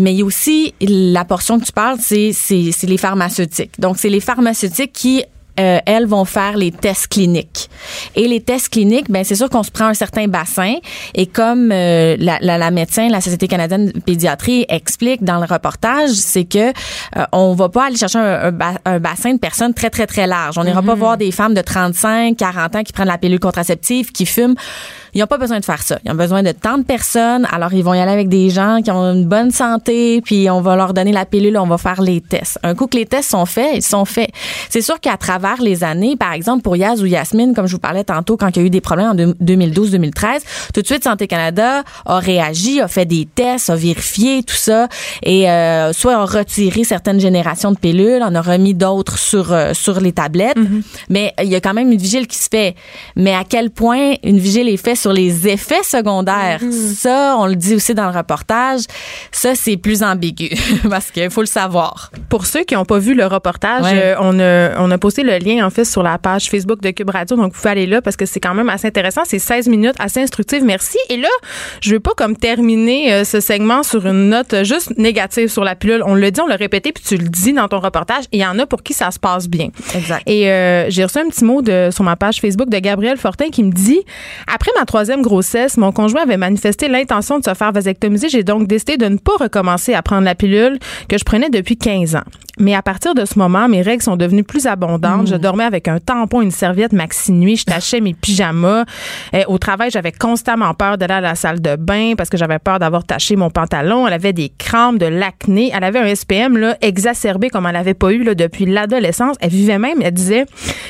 mais 0.00 0.12
il 0.12 0.18
y 0.18 0.22
a 0.22 0.24
aussi 0.24 0.74
la 0.80 1.24
portion 1.24 1.60
que 1.60 1.64
tu 1.66 1.72
parles, 1.72 1.98
c'est 2.00 2.32
c'est 2.32 2.70
c'est 2.76 2.86
les 2.88 2.98
pharmaceutiques. 2.98 3.78
Donc, 3.78 3.96
c'est 3.98 4.08
les 4.08 4.20
pharmaceutiques 4.20 4.92
qui 4.92 5.22
euh, 5.60 5.78
elles 5.86 6.06
vont 6.06 6.24
faire 6.24 6.56
les 6.56 6.72
tests 6.72 7.08
cliniques. 7.08 7.68
Et 8.16 8.26
les 8.26 8.40
tests 8.40 8.70
cliniques, 8.70 9.10
ben 9.10 9.22
c'est 9.24 9.34
sûr 9.36 9.48
qu'on 9.50 9.62
se 9.62 9.70
prend 9.70 9.86
un 9.86 9.94
certain 9.94 10.26
bassin. 10.26 10.74
Et 11.14 11.26
comme 11.26 11.70
euh, 11.72 12.16
la, 12.18 12.38
la, 12.40 12.58
la 12.58 12.70
médecin, 12.70 13.08
la 13.08 13.20
Société 13.20 13.46
canadienne 13.46 13.90
de 13.92 14.00
pédiatrie 14.00 14.64
explique 14.68 15.22
dans 15.22 15.38
le 15.38 15.44
reportage, 15.46 16.10
c'est 16.10 16.44
que 16.44 16.68
euh, 16.70 17.24
on 17.32 17.52
va 17.54 17.68
pas 17.68 17.86
aller 17.86 17.96
chercher 17.96 18.18
un, 18.18 18.48
un 18.48 18.52
ba- 18.52 18.80
un 18.84 18.98
bassin 18.98 19.34
de 19.34 19.38
personnes 19.38 19.74
très 19.74 19.90
très 19.90 20.06
très 20.06 20.26
large. 20.26 20.56
On 20.58 20.64
n'ira 20.64 20.82
pas 20.82 20.94
voir 20.94 21.16
des 21.16 21.30
femmes 21.30 21.54
de 21.54 21.60
35, 21.60 22.36
40 22.36 22.76
ans 22.76 22.82
qui 22.82 22.92
prennent 22.92 23.08
la 23.08 23.18
pilule 23.18 23.38
contraceptive, 23.40 24.12
qui 24.12 24.26
fument. 24.26 24.54
Ils 25.12 25.20
n'ont 25.20 25.26
pas 25.26 25.38
besoin 25.38 25.58
de 25.58 25.64
faire 25.64 25.82
ça. 25.82 25.98
Ils 26.04 26.12
ont 26.12 26.14
besoin 26.14 26.42
de 26.44 26.52
tant 26.52 26.78
de 26.78 26.84
personnes. 26.84 27.46
Alors, 27.50 27.72
ils 27.74 27.82
vont 27.82 27.94
y 27.94 27.98
aller 27.98 28.12
avec 28.12 28.28
des 28.28 28.48
gens 28.48 28.80
qui 28.82 28.92
ont 28.92 29.12
une 29.12 29.26
bonne 29.26 29.50
santé, 29.50 30.20
puis 30.24 30.48
on 30.48 30.60
va 30.60 30.76
leur 30.76 30.94
donner 30.94 31.10
la 31.10 31.26
pilule, 31.26 31.58
on 31.58 31.66
va 31.66 31.78
faire 31.78 32.00
les 32.00 32.20
tests. 32.20 32.58
Un 32.62 32.76
coup 32.76 32.86
que 32.86 32.96
les 32.96 33.06
tests 33.06 33.30
sont 33.30 33.44
faits, 33.44 33.70
ils 33.74 33.82
sont 33.82 34.04
faits. 34.04 34.30
C'est 34.68 34.82
sûr 34.82 35.00
qu'à 35.00 35.16
travers 35.16 35.49
les 35.60 35.82
années, 35.84 36.16
par 36.16 36.32
exemple, 36.32 36.62
pour 36.62 36.76
Yaz 36.76 37.02
ou 37.02 37.06
Yasmine, 37.06 37.54
comme 37.54 37.66
je 37.66 37.72
vous 37.72 37.78
parlais 37.80 38.04
tantôt, 38.04 38.36
quand 38.36 38.48
il 38.56 38.60
y 38.60 38.62
a 38.62 38.66
eu 38.66 38.70
des 38.70 38.80
problèmes 38.80 39.08
en 39.10 39.14
deux- 39.14 39.34
2012-2013, 39.40 40.42
tout 40.74 40.80
de 40.82 40.86
suite, 40.86 41.04
Santé 41.04 41.26
Canada 41.26 41.82
a 42.06 42.18
réagi, 42.18 42.80
a 42.80 42.88
fait 42.88 43.04
des 43.06 43.26
tests, 43.34 43.70
a 43.70 43.76
vérifié 43.76 44.42
tout 44.42 44.54
ça, 44.56 44.88
et 45.22 45.50
euh, 45.50 45.92
soit 45.92 46.14
a 46.16 46.24
retiré 46.24 46.84
certaines 46.84 47.20
générations 47.20 47.72
de 47.72 47.78
pilules, 47.78 48.22
en 48.22 48.34
a 48.34 48.40
remis 48.42 48.74
d'autres 48.74 49.18
sur, 49.18 49.52
euh, 49.52 49.72
sur 49.74 50.00
les 50.00 50.12
tablettes. 50.12 50.56
Mais 51.08 51.32
il 51.42 51.48
y 51.48 51.54
a 51.56 51.60
quand 51.60 51.74
même 51.74 51.90
une 51.92 51.98
vigile 51.98 52.26
qui 52.26 52.38
se 52.38 52.48
fait. 52.50 52.74
Mais 53.16 53.34
à 53.34 53.44
quel 53.48 53.70
point 53.70 54.14
une 54.22 54.38
vigile 54.38 54.68
est 54.68 54.76
faite 54.76 54.96
sur 54.96 55.12
les 55.12 55.48
effets 55.48 55.82
secondaires, 55.82 56.60
ça, 56.94 57.36
on 57.38 57.46
le 57.46 57.56
dit 57.56 57.74
aussi 57.74 57.94
dans 57.94 58.10
le 58.10 58.16
reportage, 58.16 58.80
ça, 59.32 59.54
c'est 59.54 59.76
plus 59.76 60.02
ambigu, 60.02 60.50
parce 60.90 61.10
qu'il 61.10 61.30
faut 61.30 61.40
le 61.40 61.46
savoir. 61.46 62.10
Pour 62.28 62.46
ceux 62.46 62.64
qui 62.64 62.74
n'ont 62.74 62.84
pas 62.84 62.98
vu 62.98 63.14
le 63.14 63.26
reportage, 63.26 63.84
Ouais. 63.84 64.00
euh, 64.02 64.14
on, 64.20 64.38
a, 64.38 64.78
on 64.82 64.90
a 64.90 64.98
posté 64.98 65.22
le 65.22 65.29
lien 65.38 65.66
en 65.66 65.70
fait 65.70 65.84
sur 65.84 66.02
la 66.02 66.18
page 66.18 66.48
Facebook 66.48 66.80
de 66.80 66.90
Cube 66.90 67.10
Radio, 67.10 67.36
donc 67.36 67.52
vous 67.52 67.60
pouvez 67.60 67.70
aller 67.70 67.86
là 67.86 68.02
parce 68.02 68.16
que 68.16 68.26
c'est 68.26 68.40
quand 68.40 68.54
même 68.54 68.68
assez 68.68 68.88
intéressant. 68.88 69.22
C'est 69.24 69.38
16 69.38 69.68
minutes, 69.68 69.94
assez 69.98 70.20
instructif. 70.20 70.62
Merci. 70.62 70.98
Et 71.08 71.16
là, 71.16 71.28
je 71.80 71.92
veux 71.92 72.00
pas 72.00 72.12
comme 72.16 72.36
terminer 72.36 73.12
euh, 73.12 73.24
ce 73.24 73.40
segment 73.40 73.82
sur 73.82 74.06
une 74.06 74.28
note 74.28 74.64
juste 74.64 74.96
négative 74.98 75.48
sur 75.48 75.64
la 75.64 75.74
pilule. 75.74 76.02
On 76.04 76.14
le 76.14 76.30
dit, 76.30 76.40
on 76.40 76.46
l'a 76.46 76.56
répété, 76.56 76.92
puis 76.92 77.02
tu 77.04 77.16
le 77.16 77.28
dis 77.28 77.52
dans 77.52 77.68
ton 77.68 77.80
reportage. 77.80 78.24
Il 78.32 78.40
y 78.40 78.46
en 78.46 78.58
a 78.58 78.66
pour 78.66 78.82
qui 78.82 78.92
ça 78.92 79.10
se 79.10 79.18
passe 79.18 79.48
bien. 79.48 79.68
Exact. 79.94 80.22
Et 80.26 80.50
euh, 80.50 80.88
j'ai 80.90 81.04
reçu 81.04 81.18
un 81.18 81.28
petit 81.28 81.44
mot 81.44 81.62
de, 81.62 81.90
sur 81.92 82.04
ma 82.04 82.16
page 82.16 82.40
Facebook 82.40 82.68
de 82.68 82.78
Gabriel 82.78 83.16
Fortin 83.16 83.50
qui 83.50 83.62
me 83.62 83.72
dit 83.72 84.00
Après 84.52 84.70
ma 84.78 84.84
troisième 84.84 85.22
grossesse, 85.22 85.76
mon 85.76 85.92
conjoint 85.92 86.22
avait 86.22 86.36
manifesté 86.36 86.88
l'intention 86.88 87.38
de 87.38 87.44
se 87.44 87.54
faire 87.54 87.72
vasectomiser. 87.72 88.28
J'ai 88.28 88.42
donc 88.42 88.66
décidé 88.66 88.96
de 88.96 89.06
ne 89.06 89.16
pas 89.16 89.36
recommencer 89.38 89.94
à 89.94 90.02
prendre 90.02 90.24
la 90.24 90.34
pilule 90.34 90.78
que 91.08 91.18
je 91.18 91.24
prenais 91.24 91.50
depuis 91.50 91.76
15 91.76 92.16
ans. 92.16 92.24
Mais 92.60 92.74
à 92.74 92.82
partir 92.82 93.14
de 93.14 93.24
ce 93.24 93.38
moment, 93.38 93.68
mes 93.68 93.80
règles 93.82 94.02
sont 94.02 94.16
devenues 94.16 94.44
plus 94.44 94.66
abondantes. 94.66 95.26
Je 95.28 95.34
dormais 95.36 95.64
avec 95.64 95.88
un 95.88 95.98
tampon, 95.98 96.42
une 96.42 96.50
serviette 96.50 96.92
maxi 96.92 97.32
nuit. 97.32 97.56
Je 97.56 97.64
tachais 97.64 98.00
mes 98.00 98.14
pyjamas. 98.14 98.84
Euh, 99.34 99.42
au 99.48 99.58
travail, 99.58 99.90
j'avais 99.90 100.12
constamment 100.12 100.74
peur 100.74 100.98
d'aller 100.98 101.14
à 101.14 101.20
la 101.22 101.34
salle 101.34 101.60
de 101.60 101.76
bain 101.76 102.12
parce 102.16 102.28
que 102.28 102.36
j'avais 102.36 102.58
peur 102.58 102.78
d'avoir 102.78 103.04
taché 103.04 103.34
mon 103.34 103.48
pantalon. 103.50 104.06
Elle 104.06 104.12
avait 104.12 104.32
des 104.34 104.50
crampes, 104.58 104.98
de 104.98 105.06
l'acné. 105.06 105.72
Elle 105.74 105.84
avait 105.84 105.98
un 106.00 106.14
SPM 106.14 106.58
là, 106.58 106.76
exacerbé 106.82 107.48
comme 107.48 107.66
elle 107.66 107.72
n'avait 107.72 107.94
pas 107.94 108.12
eu 108.12 108.22
là, 108.22 108.34
depuis 108.34 108.66
l'adolescence. 108.66 109.36
Elle 109.40 109.50
vivait 109.50 109.78
même, 109.78 110.02
elle 110.02 110.12
disait, 110.12 110.44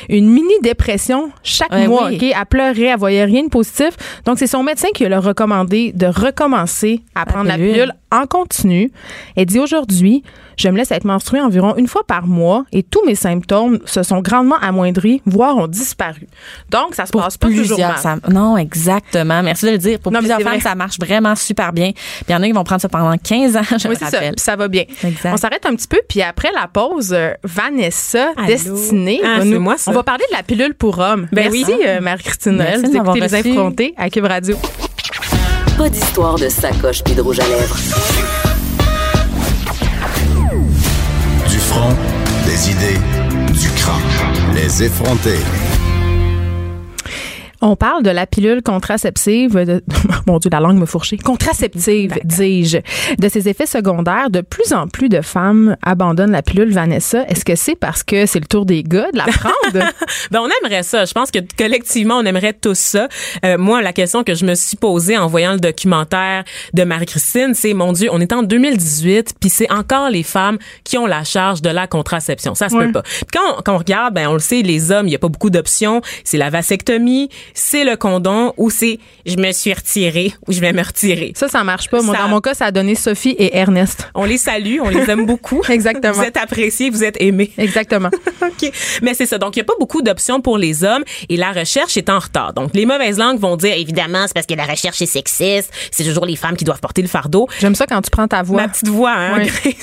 une 0.09 0.29
mini-dépression 0.29 1.31
chaque 1.43 1.71
Ouais, 1.71 1.87
mois. 1.87 2.07
oui. 2.09 2.33
Elle 2.37 2.45
pleurait, 2.47 2.81
elle 2.93 2.99
voyait 2.99 3.23
rien 3.25 3.43
de 3.43 3.49
positif. 3.49 3.91
Donc, 4.25 4.37
c'est 4.39 4.47
son 4.47 4.63
médecin 4.63 4.89
qui 4.93 5.05
lui 5.05 5.13
a 5.13 5.19
recommandé 5.19 5.93
de 5.95 6.07
recommencer 6.07 7.01
à 7.15 7.25
prendre 7.25 7.47
la 7.47 7.55
pilule. 7.55 7.93
En 8.11 8.25
continu. 8.25 8.91
Elle 9.35 9.45
dit 9.45 9.59
aujourd'hui, 9.59 10.23
je 10.57 10.69
me 10.69 10.77
laisse 10.77 10.91
être 10.91 11.05
menstruée 11.05 11.41
environ 11.41 11.75
une 11.77 11.87
fois 11.87 12.03
par 12.05 12.27
mois 12.27 12.65
et 12.71 12.83
tous 12.83 13.03
mes 13.05 13.15
symptômes 13.15 13.79
se 13.85 14.03
sont 14.03 14.19
grandement 14.21 14.57
amoindris, 14.61 15.21
voire 15.25 15.57
ont 15.57 15.67
disparu. 15.67 16.27
Donc, 16.69 16.93
ça 16.93 17.05
se 17.05 17.11
passe 17.11 17.37
pas 17.37 17.47
toujours 17.47 17.65
Plusieurs, 17.67 17.89
mal. 17.91 17.97
ça- 17.97 18.17
non, 18.29 18.57
exactement. 18.57 19.41
Merci 19.41 19.65
de 19.65 19.71
le 19.71 19.77
dire. 19.77 19.99
Pour 19.99 20.11
Non, 20.11 20.19
plusieurs 20.19 20.39
femmes, 20.41 20.51
vrai. 20.53 20.59
ça 20.59 20.75
marche 20.75 20.97
vraiment 20.99 21.35
super 21.35 21.71
bien. 21.73 21.91
Puis 21.93 22.25
il 22.29 22.31
y 22.31 22.35
en 22.35 22.41
a 22.43 22.45
qui 22.45 22.51
vont 22.51 22.63
prendre 22.63 22.81
ça 22.81 22.89
pendant 22.89 23.15
15 23.17 23.55
ans, 23.57 23.61
je 23.63 23.87
Oui, 23.87 23.93
me 23.95 23.95
c'est 23.95 24.05
ça. 24.05 24.17
rappelle. 24.17 24.35
Puis 24.35 24.43
ça 24.43 24.55
va 24.55 24.67
bien. 24.67 24.83
Exact. 25.03 25.33
On 25.33 25.37
s'arrête 25.37 25.65
un 25.65 25.73
petit 25.75 25.87
peu, 25.87 25.99
puis 26.07 26.21
après 26.21 26.49
la 26.53 26.67
pause, 26.67 27.13
euh, 27.13 27.31
Vanessa 27.43 28.31
Allô? 28.37 28.47
Destinée. 28.47 29.21
Ah, 29.23 29.43
nous- 29.43 29.59
moi, 29.59 29.77
ça. 29.77 29.89
On 29.89 29.93
va 29.93 30.03
parler 30.03 30.25
de 30.31 30.35
la 30.35 30.43
pilule 30.43 30.73
pour 30.75 30.99
hommes. 30.99 31.27
Ben 31.31 31.49
Merci, 31.51 31.65
oui. 31.67 31.75
euh, 31.87 32.01
Marie-Christine 32.01 32.57
Vous 32.57 32.95
écoutez 32.95 33.19
Les 33.19 33.27
reçu. 33.37 33.49
Effrontés 33.49 33.93
à 33.97 34.09
Cube 34.09 34.25
Radio. 34.25 34.57
Pas 35.77 35.89
d'histoire 35.89 36.35
de 36.35 36.49
sacoche 36.49 37.03
puis 37.03 37.19
rouge 37.21 37.39
à 37.39 37.47
lèvres. 37.47 37.77
Du 41.49 41.57
front, 41.59 41.93
des 42.45 42.71
idées, 42.71 42.99
du 43.53 43.69
crâne. 43.71 44.01
Les 44.53 44.83
effrontés. 44.83 45.39
On 47.61 47.75
parle 47.75 48.03
de 48.03 48.09
la 48.09 48.25
pilule 48.25 48.61
contraceptive, 48.63 49.53
de, 49.55 49.83
mon 50.27 50.39
Dieu, 50.39 50.49
la 50.51 50.59
langue 50.59 50.79
me 50.79 50.85
fourchait. 50.85 51.17
Contraceptive, 51.17 52.17
dis-je. 52.23 52.77
De 53.19 53.29
ses 53.29 53.47
effets 53.49 53.65
secondaires, 53.65 54.29
de 54.29 54.41
plus 54.41 54.73
en 54.73 54.87
plus 54.87 55.09
de 55.09 55.21
femmes 55.21 55.75
abandonnent 55.83 56.31
la 56.31 56.41
pilule, 56.41 56.71
Vanessa. 56.71 57.23
Est-ce 57.27 57.45
que 57.45 57.55
c'est 57.55 57.75
parce 57.75 58.03
que 58.03 58.25
c'est 58.25 58.39
le 58.39 58.45
tour 58.45 58.65
des 58.65 58.83
gars 58.83 59.11
de 59.11 59.17
la 59.17 59.25
prendre? 59.25 59.55
Ben, 60.31 60.39
on 60.41 60.49
aimerait 60.63 60.83
ça. 60.83 61.05
Je 61.05 61.13
pense 61.13 61.31
que 61.31 61.39
collectivement, 61.57 62.15
on 62.17 62.25
aimerait 62.25 62.53
tous 62.53 62.77
ça. 62.77 63.07
Euh, 63.45 63.57
moi, 63.57 63.81
la 63.81 63.93
question 63.93 64.23
que 64.23 64.33
je 64.35 64.45
me 64.45 64.55
suis 64.55 64.77
posée 64.77 65.17
en 65.17 65.27
voyant 65.27 65.53
le 65.53 65.59
documentaire 65.59 66.43
de 66.73 66.83
Marie-Christine, 66.83 67.53
c'est, 67.53 67.73
mon 67.73 67.91
Dieu, 67.93 68.09
on 68.11 68.19
est 68.21 68.33
en 68.33 68.43
2018, 68.43 69.35
puis 69.39 69.49
c'est 69.49 69.71
encore 69.71 70.09
les 70.09 70.23
femmes 70.23 70.57
qui 70.83 70.97
ont 70.97 71.05
la 71.05 71.23
charge 71.23 71.61
de 71.61 71.69
la 71.69 71.87
contraception. 71.87 72.55
Ça 72.55 72.69
se 72.69 72.75
Ouais. 72.75 72.87
peut 72.87 72.93
pas. 72.93 73.03
Quand, 73.33 73.57
on, 73.57 73.61
quand 73.61 73.75
on 73.75 73.77
regarde, 73.77 74.13
ben, 74.13 74.27
on 74.27 74.33
le 74.33 74.39
sait, 74.39 74.61
les 74.61 74.91
hommes, 74.91 75.07
il 75.07 75.11
y 75.11 75.15
a 75.15 75.19
pas 75.19 75.27
beaucoup 75.27 75.49
d'options. 75.49 76.01
C'est 76.23 76.37
la 76.37 76.49
vasectomie, 76.49 77.29
c'est 77.53 77.83
le 77.83 77.95
condom 77.95 78.53
ou 78.57 78.69
c'est 78.69 78.99
je 79.25 79.35
me 79.37 79.51
suis 79.51 79.73
retiré 79.73 80.33
ou 80.47 80.51
je 80.53 80.59
vais 80.59 80.73
me 80.73 80.81
retirer. 80.83 81.33
Ça, 81.35 81.47
ça 81.47 81.63
marche 81.63 81.89
pas. 81.89 82.01
Moi, 82.01 82.15
Ça- 82.15 82.21
dans 82.23 82.27
mon 82.29 82.41
cas, 82.41 82.53
ça 82.53 82.65
a 82.65 82.71
donné 82.71 82.95
Sophie 82.95 83.35
et 83.37 83.55
Ernest. 83.57 84.09
On 84.15 84.25
les 84.25 84.37
salue, 84.37 84.77
on 84.81 84.89
les 84.89 85.09
aime 85.09 85.25
beaucoup. 85.25 85.61
Exactement. 85.69 86.13
Vous 86.13 86.23
êtes 86.23 86.37
appréciés, 86.37 86.89
vous 86.89 87.03
êtes 87.03 87.21
aimés. 87.21 87.51
Exactement. 87.57 88.09
OK. 88.41 88.71
Mais 89.01 89.13
c'est 89.13 89.25
ça. 89.25 89.37
Donc, 89.37 89.55
il 89.55 89.59
n'y 89.59 89.63
a 89.63 89.65
pas 89.65 89.75
beaucoup 89.79 90.01
d'options 90.01 90.41
pour 90.41 90.57
les 90.57 90.83
hommes 90.83 91.03
et 91.29 91.37
la 91.37 91.51
recherche 91.51 91.97
est 91.97 92.09
en 92.09 92.19
retard. 92.19 92.53
Donc, 92.53 92.71
les 92.73 92.85
mauvaises 92.85 93.17
langues 93.17 93.39
vont 93.39 93.55
dire, 93.57 93.73
évidemment, 93.75 94.25
c'est 94.27 94.33
parce 94.33 94.45
que 94.45 94.53
la 94.53 94.65
recherche 94.65 95.01
est 95.01 95.05
sexiste. 95.05 95.71
C'est 95.91 96.03
toujours 96.03 96.25
les 96.25 96.35
femmes 96.35 96.55
qui 96.57 96.65
doivent 96.65 96.79
porter 96.79 97.01
le 97.01 97.07
fardeau. 97.07 97.47
J'aime 97.59 97.75
ça 97.75 97.85
quand 97.87 98.01
tu 98.01 98.09
prends 98.11 98.27
ta 98.27 98.41
voix. 98.43 98.61
Ma 98.61 98.67
petite 98.67 98.87
voix, 98.87 99.13
hein, 99.13 99.41
Oui. 99.65 99.75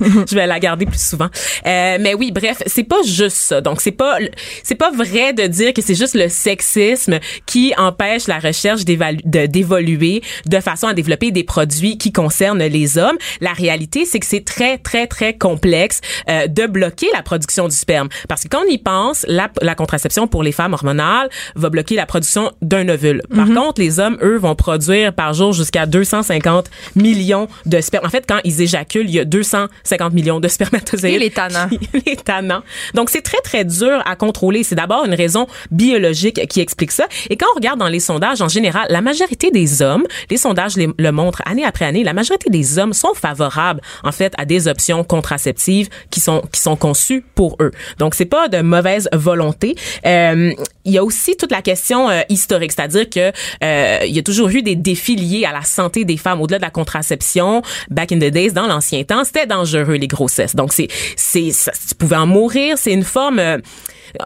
Je 0.28 0.34
vais 0.34 0.46
la 0.46 0.58
garder 0.60 0.86
plus 0.86 1.00
souvent. 1.02 1.28
Euh, 1.66 1.98
mais 2.00 2.14
oui, 2.14 2.32
bref, 2.32 2.62
c'est 2.66 2.84
pas 2.84 3.02
juste 3.04 3.36
ça. 3.36 3.60
Donc, 3.60 3.80
c'est 3.80 3.92
pas, 3.92 4.18
c'est 4.62 4.74
pas 4.74 4.90
vrai 4.90 5.32
de 5.32 5.46
dire 5.46 5.72
que 5.72 5.82
c'est 5.82 5.94
juste 5.94 6.14
le 6.14 6.28
sexisme 6.28 6.95
qui 7.46 7.72
empêche 7.76 8.26
la 8.26 8.38
recherche 8.38 8.84
de- 8.84 9.46
d'évoluer 9.46 10.22
de 10.46 10.60
façon 10.60 10.86
à 10.86 10.94
développer 10.94 11.30
des 11.30 11.44
produits 11.44 11.98
qui 11.98 12.12
concernent 12.12 12.62
les 12.64 12.98
hommes. 12.98 13.16
La 13.40 13.52
réalité, 13.52 14.04
c'est 14.04 14.20
que 14.20 14.26
c'est 14.26 14.44
très, 14.44 14.78
très, 14.78 15.06
très 15.06 15.36
complexe 15.36 16.00
euh, 16.28 16.46
de 16.46 16.66
bloquer 16.66 17.08
la 17.12 17.22
production 17.22 17.68
du 17.68 17.76
sperme. 17.76 18.08
Parce 18.28 18.42
que 18.44 18.48
quand 18.48 18.62
on 18.66 18.70
y 18.70 18.78
pense, 18.78 19.24
la, 19.28 19.50
la 19.62 19.74
contraception 19.74 20.26
pour 20.26 20.42
les 20.42 20.52
femmes 20.52 20.72
hormonales 20.74 21.28
va 21.54 21.70
bloquer 21.70 21.94
la 21.94 22.06
production 22.06 22.52
d'un 22.62 22.88
ovule. 22.88 23.22
Par 23.34 23.46
contre, 23.48 23.80
les 23.80 24.00
hommes, 24.00 24.18
eux, 24.22 24.36
vont 24.38 24.54
produire 24.54 25.12
par 25.12 25.34
jour 25.34 25.52
jusqu'à 25.52 25.86
250 25.86 26.70
millions 26.94 27.48
de 27.66 27.80
sperme. 27.80 28.06
En 28.06 28.10
fait, 28.10 28.24
quand 28.28 28.38
ils 28.44 28.60
éjaculent, 28.62 29.08
il 29.08 29.14
y 29.14 29.20
a 29.20 29.24
250 29.24 30.12
millions 30.12 30.40
de 30.40 30.48
spermatozoïdes. 30.48 31.16
Et 31.16 31.18
les 31.18 31.30
tannants. 31.30 31.68
les 32.06 32.16
tannants. 32.16 32.62
Donc, 32.94 33.10
c'est 33.10 33.22
très, 33.22 33.40
très 33.42 33.64
dur 33.64 34.02
à 34.06 34.16
contrôler. 34.16 34.62
C'est 34.62 34.74
d'abord 34.74 35.04
une 35.04 35.14
raison 35.14 35.46
biologique 35.70 36.46
qui 36.48 36.60
explique 36.60 36.85
Et 37.30 37.36
quand 37.36 37.46
on 37.52 37.56
regarde 37.56 37.78
dans 37.78 37.88
les 37.88 38.00
sondages, 38.00 38.40
en 38.40 38.48
général, 38.48 38.86
la 38.90 39.00
majorité 39.00 39.50
des 39.50 39.82
hommes, 39.82 40.04
les 40.30 40.36
sondages 40.36 40.74
le 40.76 41.10
montrent 41.12 41.42
année 41.46 41.64
après 41.64 41.84
année, 41.84 42.04
la 42.04 42.12
majorité 42.12 42.50
des 42.50 42.78
hommes 42.78 42.92
sont 42.92 43.14
favorables, 43.14 43.80
en 44.04 44.12
fait, 44.12 44.32
à 44.38 44.44
des 44.44 44.68
options 44.68 45.04
contraceptives 45.04 45.88
qui 46.10 46.20
sont, 46.20 46.42
qui 46.52 46.60
sont 46.60 46.76
conçues 46.76 47.24
pour 47.34 47.56
eux. 47.60 47.70
Donc, 47.98 48.14
c'est 48.14 48.24
pas 48.26 48.48
de 48.48 48.60
mauvaise 48.60 49.08
volonté. 49.12 49.76
Euh, 50.06 50.52
il 50.84 50.92
y 50.92 50.98
a 50.98 51.04
aussi 51.04 51.36
toute 51.36 51.50
la 51.50 51.62
question 51.62 52.08
euh, 52.08 52.20
historique, 52.28 52.72
c'est-à-dire 52.72 53.10
que 53.10 53.32
euh, 53.64 53.98
il 54.06 54.14
y 54.14 54.18
a 54.18 54.22
toujours 54.22 54.48
eu 54.48 54.62
des 54.62 54.76
défis 54.76 55.16
liés 55.16 55.44
à 55.44 55.52
la 55.52 55.62
santé 55.62 56.04
des 56.04 56.16
femmes 56.16 56.40
au-delà 56.40 56.58
de 56.58 56.64
la 56.64 56.70
contraception. 56.70 57.62
Back 57.90 58.12
in 58.12 58.18
the 58.18 58.30
days, 58.30 58.52
dans 58.52 58.66
l'ancien 58.66 59.02
temps, 59.04 59.24
c'était 59.24 59.46
dangereux 59.46 59.94
les 59.94 60.06
grossesses. 60.06 60.54
Donc 60.54 60.72
c'est 60.72 60.88
c'est 61.16 61.50
tu 61.88 61.94
pouvais 61.96 62.16
en 62.16 62.26
mourir. 62.26 62.78
C'est 62.78 62.92
une 62.92 63.04
forme 63.04 63.38
euh, 63.38 63.58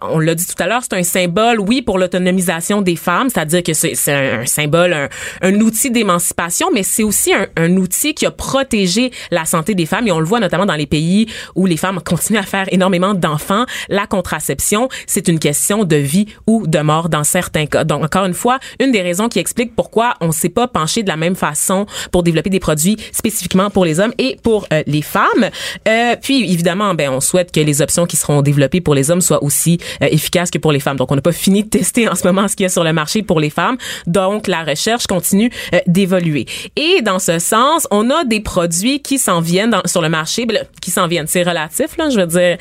on 0.02 0.18
l'a 0.18 0.34
dit 0.34 0.46
tout 0.46 0.60
à 0.62 0.66
l'heure, 0.66 0.82
c'est 0.82 0.96
un 0.96 1.02
symbole, 1.02 1.60
oui, 1.60 1.82
pour 1.82 1.98
l'autonomisation 1.98 2.82
des 2.82 2.96
femmes, 2.96 3.28
c'est-à-dire 3.28 3.62
que 3.62 3.72
c'est 3.72 3.94
un, 4.08 4.40
un 4.40 4.46
symbole, 4.46 4.92
un, 4.92 5.08
un 5.42 5.54
outil 5.60 5.90
d'émancipation, 5.90 6.68
mais 6.72 6.82
c'est 6.82 7.02
aussi 7.02 7.32
un, 7.32 7.46
un 7.56 7.76
outil 7.76 8.14
qui 8.14 8.26
a 8.26 8.30
protégé 8.30 9.10
la 9.30 9.44
santé 9.44 9.74
des 9.74 9.86
femmes. 9.86 10.06
Et 10.06 10.12
on 10.12 10.20
le 10.20 10.26
voit 10.26 10.40
notamment 10.40 10.66
dans 10.66 10.74
les 10.74 10.86
pays 10.86 11.26
où 11.54 11.66
les 11.66 11.76
femmes 11.76 12.00
continuent 12.04 12.38
à 12.38 12.42
faire 12.42 12.66
énormément 12.72 13.14
d'enfants. 13.14 13.64
La 13.88 14.06
contraception, 14.06 14.88
c'est 15.06 15.28
une 15.28 15.38
question 15.38 15.84
de 15.84 15.96
vie 15.96 16.26
ou 16.46 16.66
de 16.66 16.78
mort 16.78 17.08
dans 17.08 17.24
certains 17.24 17.66
cas. 17.66 17.84
Donc, 17.84 18.04
encore 18.04 18.24
une 18.24 18.34
fois, 18.34 18.58
une 18.78 18.92
des 18.92 19.02
raisons 19.02 19.28
qui 19.28 19.38
explique 19.38 19.74
pourquoi 19.74 20.14
on 20.20 20.28
ne 20.28 20.32
s'est 20.32 20.48
pas 20.48 20.68
penché 20.68 21.02
de 21.02 21.08
la 21.08 21.16
même 21.16 21.36
façon 21.36 21.86
pour 22.12 22.22
développer 22.22 22.50
des 22.50 22.60
produits 22.60 22.96
spécifiquement 23.12 23.70
pour 23.70 23.84
les 23.84 24.00
hommes 24.00 24.12
et 24.18 24.36
pour 24.42 24.66
euh, 24.72 24.82
les 24.86 25.02
femmes. 25.02 25.50
Euh, 25.88 26.16
puis, 26.20 26.52
évidemment, 26.52 26.94
ben, 26.94 27.10
on 27.10 27.20
souhaite 27.20 27.52
que 27.52 27.60
les 27.60 27.82
options 27.82 28.06
qui 28.06 28.16
seront 28.16 28.42
développées 28.42 28.80
pour 28.80 28.94
les 28.94 29.10
hommes 29.10 29.20
soient 29.20 29.42
aussi 29.42 29.69
euh, 30.02 30.08
efficaces 30.10 30.50
que 30.50 30.58
pour 30.58 30.72
les 30.72 30.80
femmes. 30.80 30.96
Donc, 30.96 31.12
on 31.12 31.16
n'a 31.16 31.22
pas 31.22 31.32
fini 31.32 31.64
de 31.64 31.68
tester 31.68 32.08
en 32.08 32.14
ce 32.14 32.26
moment 32.26 32.48
ce 32.48 32.56
qu'il 32.56 32.64
y 32.64 32.66
a 32.66 32.70
sur 32.70 32.84
le 32.84 32.92
marché 32.92 33.22
pour 33.22 33.40
les 33.40 33.50
femmes. 33.50 33.76
Donc, 34.06 34.46
la 34.46 34.64
recherche 34.64 35.06
continue 35.06 35.50
euh, 35.74 35.78
d'évoluer. 35.86 36.46
Et 36.76 37.02
dans 37.02 37.18
ce 37.18 37.38
sens, 37.38 37.86
on 37.90 38.10
a 38.10 38.24
des 38.24 38.40
produits 38.40 39.00
qui 39.02 39.18
s'en 39.18 39.40
viennent 39.40 39.70
dans- 39.70 39.82
sur 39.84 40.02
le 40.02 40.08
marché, 40.08 40.46
ben, 40.46 40.64
qui 40.80 40.90
s'en 40.90 41.06
viennent. 41.06 41.26
C'est 41.26 41.42
relatif, 41.42 41.96
là. 41.96 42.10
Je 42.10 42.18
veux 42.20 42.26
dire, 42.26 42.58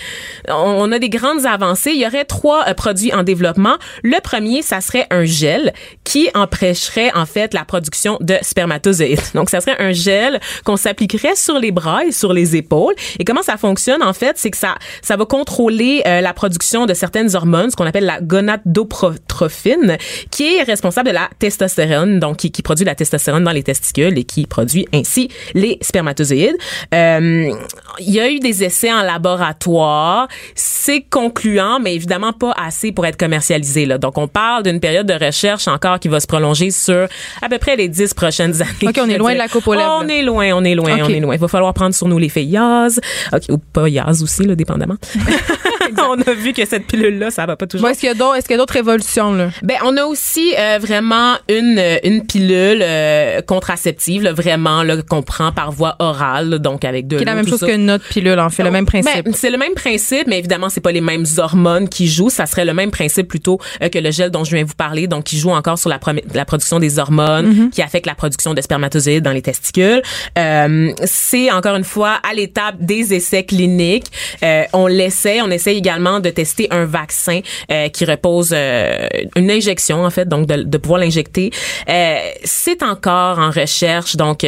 on, 0.49 0.91
a 0.91 0.99
des 0.99 1.10
grandes 1.10 1.45
avancées. 1.45 1.91
Il 1.91 2.01
y 2.01 2.05
aurait 2.07 2.26
trois 2.26 2.66
euh, 2.68 2.74
produits 2.74 3.14
en 3.14 3.24
développement. 3.24 3.78
Le 4.03 4.20
premier, 4.22 4.62
ça 4.62 4.82
serait 4.82 5.07
un 5.12 5.26
gel 5.26 5.74
qui 6.03 6.30
empêcherait, 6.34 7.12
en 7.16 7.26
fait, 7.26 7.53
la 7.53 7.66
production 7.66 8.18
de 8.22 8.36
spermatozoïdes. 8.41 9.22
Donc, 9.34 9.49
ça 9.49 9.62
serait 9.62 9.80
un 9.80 9.91
gel 9.91 10.39
qu'on 10.66 10.78
s'appliquerait 10.78 11.36
sur 11.36 11.60
les 11.60 11.72
bras 11.72 12.03
et 12.05 12.12
sur 12.12 12.34
les 12.34 12.55
épaules. 12.55 12.95
Et 13.20 13.26
comment 13.26 13.43
ça 13.43 13.57
fonctionne, 13.57 14.03
en 14.03 14.14
fait, 14.14 14.38
c'est 14.38 14.51
que 14.51 14.57
ça, 14.57 14.76
ça 15.01 15.16
va 15.18 15.26
contrôler 15.26 16.01
la 16.05 16.34
production 16.34 16.86
de 16.86 16.93
certaines 17.00 17.36
hormones, 17.36 17.72
ce 17.72 17.76
qu'on 17.76 17.86
appelle 17.86 18.06
la 18.06 18.22
gonadotrophine, 18.22 19.97
qui 20.30 20.58
est 20.58 20.64
responsable 20.64 21.10
de 21.10 21.14
la 21.14 21.30
testostérone, 21.39 22.20
donc 22.20 22.38
qui, 22.38 22.52
qui 22.52 22.62
produit 22.62 22.86
la 22.86 22.95
testostérone 22.95 23.43
dans 23.43 23.52
les 23.52 23.64
testicules 23.64 24.18
et 24.18 24.24
qui 24.24 24.45
produit 24.45 24.88
ainsi 24.93 25.30
les 25.54 25.78
spermatozoïdes. 25.82 26.58
Euh, 26.93 27.52
il 28.00 28.10
y 28.10 28.20
a 28.20 28.30
eu 28.30 28.39
des 28.39 28.64
essais 28.64 28.91
en 28.91 29.02
laboratoire. 29.02 30.28
C'est 30.56 31.02
concluant, 31.02 31.80
mais 31.80 31.95
évidemment 31.95 32.34
pas 32.34 32.54
assez 32.62 32.91
pour 32.91 33.06
être 33.06 33.18
commercialisé. 33.18 33.86
Là. 33.86 33.97
Donc, 33.97 34.18
on 34.18 34.28
parle 34.28 34.64
d'une 34.64 34.80
période 34.80 35.08
de 35.08 35.14
recherche 35.26 35.68
encore 35.68 36.00
qui 36.00 36.08
va 36.08 36.20
se 36.20 36.28
prolonger 36.28 36.72
sur 36.72 37.08
à 37.41 37.50
peu 37.50 37.58
près 37.58 37.76
les 37.76 37.88
dix 37.88 38.14
prochaines 38.14 38.62
années. 38.62 38.89
OK, 38.89 39.00
on 39.02 39.10
est 39.10 39.18
loin 39.18 39.34
de 39.34 39.38
la 39.38 39.47
coupe 39.47 39.68
aux 39.68 39.74
lèvres, 39.74 40.00
On 40.02 40.08
est 40.08 40.22
loin, 40.22 40.52
on 40.54 40.64
est 40.64 40.76
loin, 40.76 40.97
on 41.02 41.10
est 41.10 41.20
loin. 41.20 41.36
Il 41.36 41.39
va 41.39 41.47
falloir 41.47 41.74
prendre 41.74 41.95
sur 41.95 42.08
nous 42.08 42.18
les 42.18 42.30
filles 42.30 42.50
Yaz. 42.50 43.00
OK, 43.34 43.43
ou 43.50 43.58
pas 43.58 43.88
Yaz 43.88 44.22
aussi, 44.24 44.43
là, 44.43 44.56
dépendamment. 44.56 44.97
on 46.10 46.20
a 46.22 46.34
vu 46.34 46.54
que 46.54 46.66
cette 46.66 46.88
pilule-là, 46.88 47.32
ça 47.32 47.46
va 47.46 47.56
pas 47.56 47.68
toujours. 47.68 47.88
Bon, 47.88 47.92
est-ce 47.92 48.00
qu'il 48.00 48.08
y 48.08 48.12
a 48.12 48.16
d'autres, 48.16 48.36
est-ce 48.38 48.46
qu'il 48.48 48.54
y 48.54 48.56
a 48.56 48.58
d'autres 48.58 48.74
révolutions, 48.74 49.34
là? 49.34 49.50
Ben, 49.64 49.78
on 49.86 49.96
a 49.98 50.06
aussi 50.06 50.54
euh, 50.58 50.78
vraiment 50.82 51.36
une 51.50 51.82
une 52.04 52.26
pilule 52.26 52.82
euh, 52.82 53.42
contraceptive, 53.42 54.24
là, 54.24 54.34
vraiment 54.34 54.84
là 54.84 54.98
qu'on 55.02 55.22
prend 55.22 55.52
par 55.52 55.72
voie 55.72 55.96
orale, 56.00 56.50
là, 56.50 56.58
donc 56.58 56.86
avec 56.86 57.08
de 57.08 57.18
Qui 57.18 57.24
est 57.24 57.26
la 57.26 57.36
même 57.36 57.48
chose 57.48 57.60
ça. 57.60 57.68
que 57.68 57.76
notre 57.76 58.08
pilule, 58.08 58.40
en 58.40 58.50
fait, 58.50 58.64
le 58.64 58.72
même 58.72 58.86
principe. 58.86 59.26
Ben, 59.26 59.34
c'est 59.34 59.50
le 59.50 59.58
même 59.58 59.74
principe, 59.74 60.28
mais 60.28 60.40
évidemment, 60.40 60.70
c'est 60.70 60.82
pas 60.82 60.92
les 60.92 61.02
mêmes 61.02 61.26
hormones 61.38 61.90
qui 61.90 62.08
jouent. 62.08 62.30
Ça 62.30 62.46
serait 62.46 62.66
le 62.66 62.74
même 62.74 62.92
principe 62.92 63.28
plutôt 63.28 63.60
euh, 63.82 63.90
que 63.90 64.00
le 64.00 64.12
gel 64.12 64.30
dont 64.32 64.44
je 64.44 64.56
viens 64.56 64.64
vous 64.64 64.76
parler, 64.76 65.08
donc 65.08 65.24
qui 65.26 65.38
joue 65.38 65.52
encore 65.52 65.78
sur 65.80 65.90
la, 65.90 66.00
la 66.34 66.46
production 66.46 66.80
des 66.80 67.00
hormones, 67.00 67.48
Mhm. 67.48 67.70
qui 67.72 67.82
affecte 67.82 68.06
la 68.06 68.16
production 68.16 68.54
de 68.54 68.62
spermatozoïdes 68.62 69.24
dans 69.24 69.32
les 69.32 69.42
testicules. 69.42 70.02
Euh, 70.38 70.92
c'est 71.06 71.52
encore 71.52 71.76
une 71.76 71.84
fois 71.84 72.20
à 72.30 72.34
l'étape 72.34 72.76
des 72.80 73.14
essais 73.14 73.44
cliniques. 73.44 74.06
Euh, 74.44 74.64
on 74.74 74.88
l'essaie. 74.88 75.42
On 75.42 75.50
essaie 75.50 75.76
également 75.80 76.20
de 76.20 76.30
tester 76.30 76.68
un 76.72 76.86
vaccin 76.86 77.40
euh, 77.72 77.90
qui 77.90 78.06
repose 78.06 78.52
euh, 78.54 79.08
une 79.36 79.50
injection 79.50 80.04
en 80.04 80.10
fait, 80.10 80.28
donc 80.28 80.46
de, 80.46 80.64
de 80.64 80.78
pouvoir 80.78 81.00
l'injecter. 81.00 81.52
Euh, 81.90 82.18
c'est 82.44 82.84
encore 82.84 83.40
en 83.40 83.50
recherche, 83.50 84.16
donc. 84.16 84.46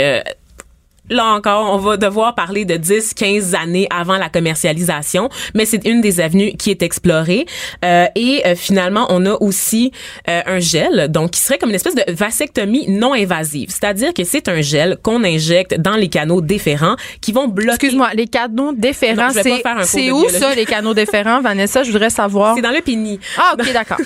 Là 1.12 1.26
encore, 1.26 1.74
on 1.74 1.78
va 1.78 1.98
devoir 1.98 2.36
parler 2.36 2.64
de 2.64 2.78
10, 2.78 3.14
15 3.16 3.54
années 3.54 3.86
avant 3.90 4.16
la 4.16 4.30
commercialisation, 4.30 5.28
mais 5.54 5.66
c'est 5.66 5.86
une 5.86 6.00
des 6.00 6.22
avenues 6.22 6.54
qui 6.54 6.72
est 6.72 6.82
explorée. 6.82 7.46
Euh, 7.84 8.06
et 8.16 8.42
euh, 8.46 8.56
finalement, 8.56 9.08
on 9.10 9.26
a 9.26 9.34
aussi 9.42 9.92
euh, 10.30 10.42
un 10.46 10.60
gel, 10.60 11.10
donc 11.10 11.32
qui 11.32 11.42
serait 11.42 11.58
comme 11.58 11.68
une 11.70 11.76
espèce 11.76 11.96
de 11.96 12.06
vasectomie 12.14 12.86
non 12.88 13.14
invasive, 13.14 13.72
c'est-à-dire 13.72 14.14
que 14.14 14.24
c'est 14.24 14.48
un 14.48 14.62
gel 14.62 14.98
qu'on 15.04 15.26
injecte 15.26 15.78
dans 15.78 15.98
les 15.98 16.08
canaux 16.08 16.40
déférents 16.40 16.96
qui 17.20 17.34
vont 17.34 17.50
bloquer. 17.50 17.74
Excuse-moi, 17.74 18.12
les 18.14 18.28
canaux 18.28 18.72
déférents, 18.72 19.32
c'est, 19.84 20.12
où 20.12 20.30
ça, 20.30 20.56
les 20.56 20.66
canaux 20.66 20.94
déférents, 20.94 21.42
Vanessa? 21.42 21.84
Je 21.84 21.92
voudrais 21.92 22.10
savoir. 22.10 22.56
C'est 22.56 22.62
dans 22.62 22.72
le 22.72 22.82
pénis. 22.82 23.20
Ah, 23.38 23.56
OK, 23.60 23.74
d'accord. 23.74 23.98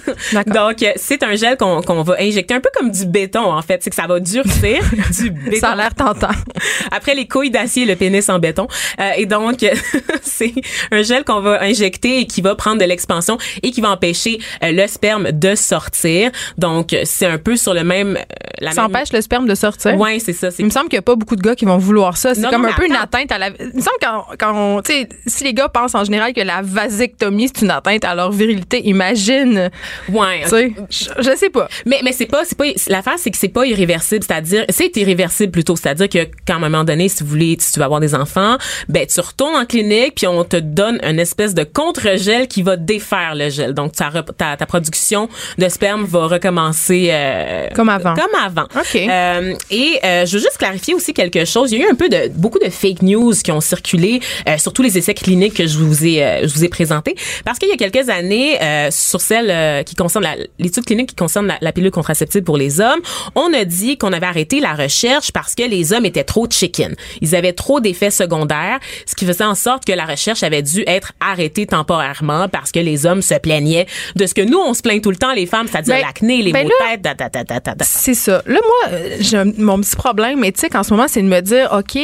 Donc, 0.47 0.83
c'est 0.95 1.21
un 1.21 1.35
gel 1.35 1.55
qu'on 1.55 1.81
qu'on 1.81 2.01
va 2.01 2.15
injecter 2.19 2.55
un 2.55 2.61
peu 2.61 2.69
comme 2.75 2.89
du 2.89 3.05
béton, 3.05 3.53
en 3.53 3.61
fait. 3.61 3.83
C'est 3.83 3.91
que 3.91 3.95
ça 3.95 4.07
va 4.07 4.19
durcir 4.19 4.79
du 5.19 5.29
béton. 5.29 5.59
Ça 5.65 5.69
a 5.71 5.75
l'air 5.75 5.93
tentant. 5.93 6.27
Après 6.95 7.15
les 7.15 7.27
couilles 7.27 7.49
d'acier, 7.51 7.85
le 7.85 7.95
pénis 7.95 8.27
en 8.29 8.39
béton. 8.39 8.67
Euh, 8.99 9.11
et 9.17 9.25
donc, 9.25 9.65
c'est 10.21 10.53
un 10.91 11.01
gel 11.01 11.23
qu'on 11.23 11.41
va 11.41 11.61
injecter 11.63 12.19
et 12.21 12.25
qui 12.27 12.41
va 12.41 12.55
prendre 12.55 12.79
de 12.79 12.85
l'expansion 12.85 13.37
et 13.63 13.71
qui 13.71 13.81
va 13.81 13.89
empêcher 13.91 14.39
euh, 14.63 14.71
le 14.71 14.87
sperme 14.87 15.31
de 15.31 15.55
sortir. 15.55 16.31
Donc, 16.57 16.95
c'est 17.03 17.25
un 17.25 17.37
peu 17.37 17.55
sur 17.57 17.73
le 17.73 17.83
même... 17.83 18.17
euh, 18.17 18.21
la 18.61 18.71
Ça 18.71 18.83
même- 18.83 18.91
empêche 18.95 19.11
le 19.13 19.21
sperme 19.21 19.47
de 19.47 19.55
sortir? 19.55 19.95
Ouais, 19.99 20.19
c'est 20.19 20.33
ça. 20.33 20.49
Il 20.57 20.65
me 20.65 20.69
semble 20.69 20.87
qu'il 20.87 20.95
n'y 20.97 20.99
a 20.99 21.03
pas 21.03 21.15
beaucoup 21.15 21.35
de 21.35 21.41
gars 21.41 21.55
qui 21.55 21.65
vont 21.65 21.77
vouloir 21.77 22.15
ça. 22.17 22.33
C'est 22.33 22.41
comme 22.49 22.61
non, 22.63 22.69
un 22.69 22.73
peu 22.73 22.85
une 22.85 22.95
atteinte 22.95 23.31
à 23.31 23.37
la. 23.37 23.49
Il 23.59 23.65
me 23.75 23.81
semble 23.81 23.97
quand, 24.01 24.25
quand 24.39 24.53
on, 24.55 24.81
tu 24.81 24.93
sais, 24.93 25.09
si 25.27 25.43
les 25.43 25.53
gars 25.53 25.67
pensent 25.67 25.95
en 25.95 26.03
général 26.05 26.31
que 26.33 26.41
la 26.41 26.61
vasectomie 26.63 27.49
c'est 27.53 27.63
une 27.65 27.71
atteinte 27.71 28.05
à 28.05 28.15
leur 28.15 28.31
virilité, 28.31 28.81
imagine. 28.87 29.69
Ouais. 30.09 30.43
Tu 30.43 30.49
sais, 30.49 30.73
je, 30.89 31.05
je 31.21 31.35
sais 31.35 31.49
pas. 31.49 31.67
Mais 31.85 31.99
mais 32.03 32.13
c'est 32.13 32.25
pas 32.27 32.45
c'est 32.45 32.57
pas 32.57 32.65
l'affaire 32.87 33.15
c'est 33.17 33.31
que 33.31 33.37
c'est 33.37 33.49
pas 33.49 33.65
irréversible, 33.65 34.23
c'est-à-dire 34.23 34.65
c'est 34.69 34.95
irréversible 34.95 35.51
plutôt, 35.51 35.75
c'est-à-dire 35.75 36.07
que 36.09 36.29
quand 36.47 36.59
moment 36.59 36.83
donné, 36.85 37.09
si 37.09 37.23
vous 37.23 37.29
voulez, 37.29 37.57
si 37.59 37.71
tu 37.73 37.79
veux 37.79 37.85
avoir 37.85 37.99
des 37.99 38.15
enfants, 38.15 38.57
ben 38.89 39.05
tu 39.05 39.19
retournes 39.19 39.55
en 39.55 39.65
clinique 39.65 40.15
puis 40.15 40.27
on 40.27 40.43
te 40.43 40.57
donne 40.57 40.99
une 41.03 41.19
espèce 41.19 41.53
de 41.53 41.63
contre-gel 41.63 42.47
qui 42.47 42.63
va 42.63 42.75
défaire 42.77 43.35
le 43.35 43.49
gel. 43.49 43.73
Donc 43.73 43.93
ta, 43.93 44.11
ta, 44.37 44.57
ta 44.57 44.65
production 44.65 45.29
de 45.57 45.69
sperme 45.69 46.05
va 46.05 46.27
recommencer 46.27 47.09
euh, 47.11 47.67
comme 47.75 47.89
avant. 47.89 48.13
Comme 48.15 48.39
avant. 48.43 48.67
OK. 48.75 48.95
Euh, 48.95 49.55
et 49.71 49.99
euh, 50.03 50.25
je 50.25 50.37
veux 50.37 50.43
juste 50.43 50.57
clarifier 50.57 50.93
aussi 50.93 51.13
quelque 51.13 51.45
chose. 51.45 51.71
Il 51.71 51.79
y 51.79 51.83
a 51.83 51.87
eu 51.87 51.91
un 51.91 51.95
peu 51.95 52.09
de 52.09 52.29
beaucoup 52.33 52.59
de 52.59 52.69
fake 52.69 53.01
news 53.01 53.33
qui 53.33 53.51
ont 53.51 53.61
circulé 53.61 54.21
sur 54.57 54.73
tous 54.73 54.81
les 54.81 54.97
essais 54.97 55.13
cliniques 55.13 55.55
que 55.55 55.67
je 55.67 55.77
vous 55.77 56.05
ai 56.05 56.41
je 56.43 56.53
vous 56.53 56.63
ai 56.63 56.69
présentés 56.69 57.15
parce 57.43 57.59
qu'il 57.59 57.69
y 57.69 57.71
a 57.71 57.77
quelques 57.77 58.09
années 58.09 58.57
sur 58.91 59.21
celle 59.21 59.83
qui 59.85 59.95
concerne 59.95 60.25
l'étude 60.59 60.85
clinique 60.85 61.09
qui 61.09 61.15
concerne 61.15 61.47
la, 61.47 61.57
la 61.61 61.71
pilule 61.71 61.91
contraceptive 61.91 62.43
pour 62.43 62.57
les 62.57 62.79
hommes, 62.79 62.99
on 63.35 63.53
a 63.53 63.65
dit 63.65 63.97
qu'on 63.97 64.13
avait 64.13 64.25
arrêté 64.25 64.59
la 64.59 64.73
recherche 64.73 65.31
parce 65.31 65.55
que 65.55 65.63
les 65.63 65.93
hommes 65.93 66.05
étaient 66.05 66.23
trop 66.23 66.47
chicken. 66.65 66.95
Ils 67.21 67.35
avaient 67.35 67.53
trop 67.53 67.79
d'effets 67.79 68.11
secondaires, 68.11 68.79
ce 69.05 69.15
qui 69.15 69.25
faisait 69.25 69.43
en 69.43 69.55
sorte 69.55 69.85
que 69.85 69.93
la 69.93 70.05
recherche 70.05 70.43
avait 70.43 70.61
dû 70.61 70.83
être 70.87 71.13
arrêtée 71.19 71.65
temporairement 71.65 72.47
parce 72.49 72.71
que 72.71 72.79
les 72.79 73.05
hommes 73.05 73.21
se 73.21 73.35
plaignaient 73.35 73.87
de 74.15 74.25
ce 74.25 74.33
que 74.33 74.41
nous 74.41 74.59
on 74.59 74.73
se 74.73 74.81
plaint 74.81 75.01
tout 75.01 75.11
le 75.11 75.17
temps 75.17 75.33
les 75.33 75.45
femmes, 75.45 75.67
c'est-à-dire 75.69 75.95
Ben, 75.95 76.05
l'acné, 76.05 76.41
les 76.41 76.51
ben 76.51 76.63
maux 76.63 76.69
de 76.69 77.01
tête. 77.01 77.77
C'est 77.81 78.13
ça. 78.13 78.41
Là, 78.45 78.59
moi, 78.63 78.93
euh, 78.93 79.17
j'ai 79.19 79.43
mon 79.57 79.79
petit 79.79 79.95
problème 79.95 80.43
éthique 80.43 80.75
en 80.75 80.83
ce 80.83 80.93
moment, 80.93 81.07
c'est 81.07 81.21
de 81.21 81.27
me 81.27 81.41
dire, 81.41 81.69
OK, 81.77 81.97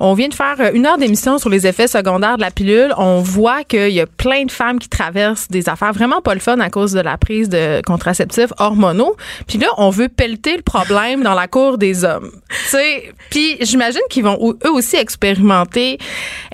on 0.00 0.14
vient 0.14 0.28
de 0.28 0.34
faire 0.34 0.56
euh, 0.60 0.70
une 0.72 0.86
heure 0.86 0.98
d'émission 0.98 1.38
sur 1.38 1.48
les 1.48 1.66
effets 1.66 1.88
secondaires 1.88 2.36
de 2.36 2.40
la 2.40 2.50
pilule. 2.50 2.92
On 2.96 3.20
voit 3.20 3.64
qu'il 3.64 3.90
y 3.90 4.00
a 4.00 4.06
plein 4.06 4.44
de 4.44 4.50
femmes 4.50 4.78
qui 4.78 4.88
traversent 4.88 5.48
des 5.48 5.68
affaires 5.68 5.92
vraiment 5.92 6.20
pas 6.20 6.34
le 6.34 6.40
fun 6.40 6.58
à 6.60 6.70
cause 6.70 6.92
de 6.92 7.00
la 7.00 7.16
prise 7.16 7.48
de 7.48 7.80
contraceptifs 7.84 8.52
hormonaux. 8.58 9.16
Puis 9.46 9.58
là, 9.58 9.68
on 9.76 9.90
veut 9.90 10.08
pelleter 10.08 10.56
le 10.56 10.62
problème 10.62 11.22
dans 11.22 11.34
la 11.34 11.48
cour 11.48 11.78
des 11.78 12.04
hommes. 12.04 12.30
Tu 12.68 12.76
sais, 12.76 13.12
puis 13.30 13.56
j'imagine 13.62 13.97
qu'ils 14.10 14.24
vont 14.24 14.38
eux 14.64 14.70
aussi 14.70 14.96
expérimenter 14.96 15.98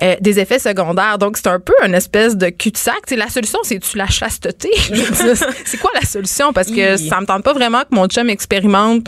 euh, 0.01 0.15
des 0.21 0.39
effets 0.39 0.59
secondaires. 0.59 1.17
Donc, 1.17 1.37
c'est 1.37 1.47
un 1.47 1.59
peu 1.59 1.73
une 1.85 1.93
espèce 1.95 2.35
de 2.35 2.49
cul-de-sac. 2.49 2.95
Tu 3.07 3.13
sais, 3.13 3.15
la 3.15 3.29
solution, 3.29 3.59
c'est-tu 3.63 3.97
la 3.97 4.07
chasteté? 4.07 4.69
C'est 5.65 5.77
quoi 5.79 5.91
la 5.93 6.05
solution? 6.05 6.53
Parce 6.53 6.69
que 6.69 6.97
ça 6.97 7.19
me 7.21 7.25
tente 7.25 7.43
pas 7.43 7.53
vraiment 7.53 7.81
que 7.81 7.93
mon 7.95 8.07
chum 8.07 8.29
expérimente 8.29 9.07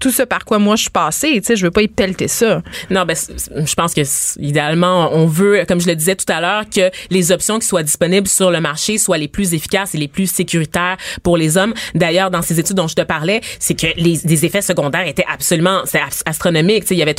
tout 0.00 0.10
ce 0.10 0.22
par 0.22 0.44
quoi 0.44 0.58
moi 0.58 0.76
je 0.76 0.82
suis 0.82 0.90
passée. 0.90 1.32
Tu 1.40 1.42
sais, 1.44 1.56
je 1.56 1.64
veux 1.64 1.70
pas 1.70 1.82
y 1.82 1.88
pelleter 1.88 2.28
ça. 2.28 2.62
Non, 2.90 3.04
ben, 3.04 3.16
je 3.16 3.74
pense 3.74 3.94
que 3.94 4.02
idéalement, 4.40 5.10
on 5.12 5.26
veut, 5.26 5.64
comme 5.66 5.80
je 5.80 5.86
le 5.86 5.96
disais 5.96 6.16
tout 6.16 6.30
à 6.32 6.40
l'heure, 6.40 6.64
que 6.68 6.90
les 7.10 7.32
options 7.32 7.58
qui 7.58 7.66
soient 7.66 7.82
disponibles 7.82 8.28
sur 8.28 8.50
le 8.50 8.60
marché 8.60 8.98
soient 8.98 9.18
les 9.18 9.28
plus 9.28 9.54
efficaces 9.54 9.94
et 9.94 9.98
les 9.98 10.08
plus 10.08 10.30
sécuritaires 10.30 10.96
pour 11.22 11.36
les 11.36 11.56
hommes. 11.56 11.74
D'ailleurs, 11.94 12.30
dans 12.30 12.42
ces 12.42 12.58
études 12.60 12.76
dont 12.76 12.88
je 12.88 12.94
te 12.94 13.02
parlais, 13.02 13.40
c'est 13.58 13.74
que 13.78 13.86
les, 13.96 14.18
les 14.24 14.44
effets 14.44 14.62
secondaires 14.62 15.06
étaient 15.06 15.26
absolument, 15.30 15.82
c'est 15.84 16.00
as- 16.00 16.22
astronomique. 16.26 16.82
Tu 16.82 16.88
sais, 16.88 16.94
il 16.94 16.98
y 16.98 17.02
avait 17.02 17.14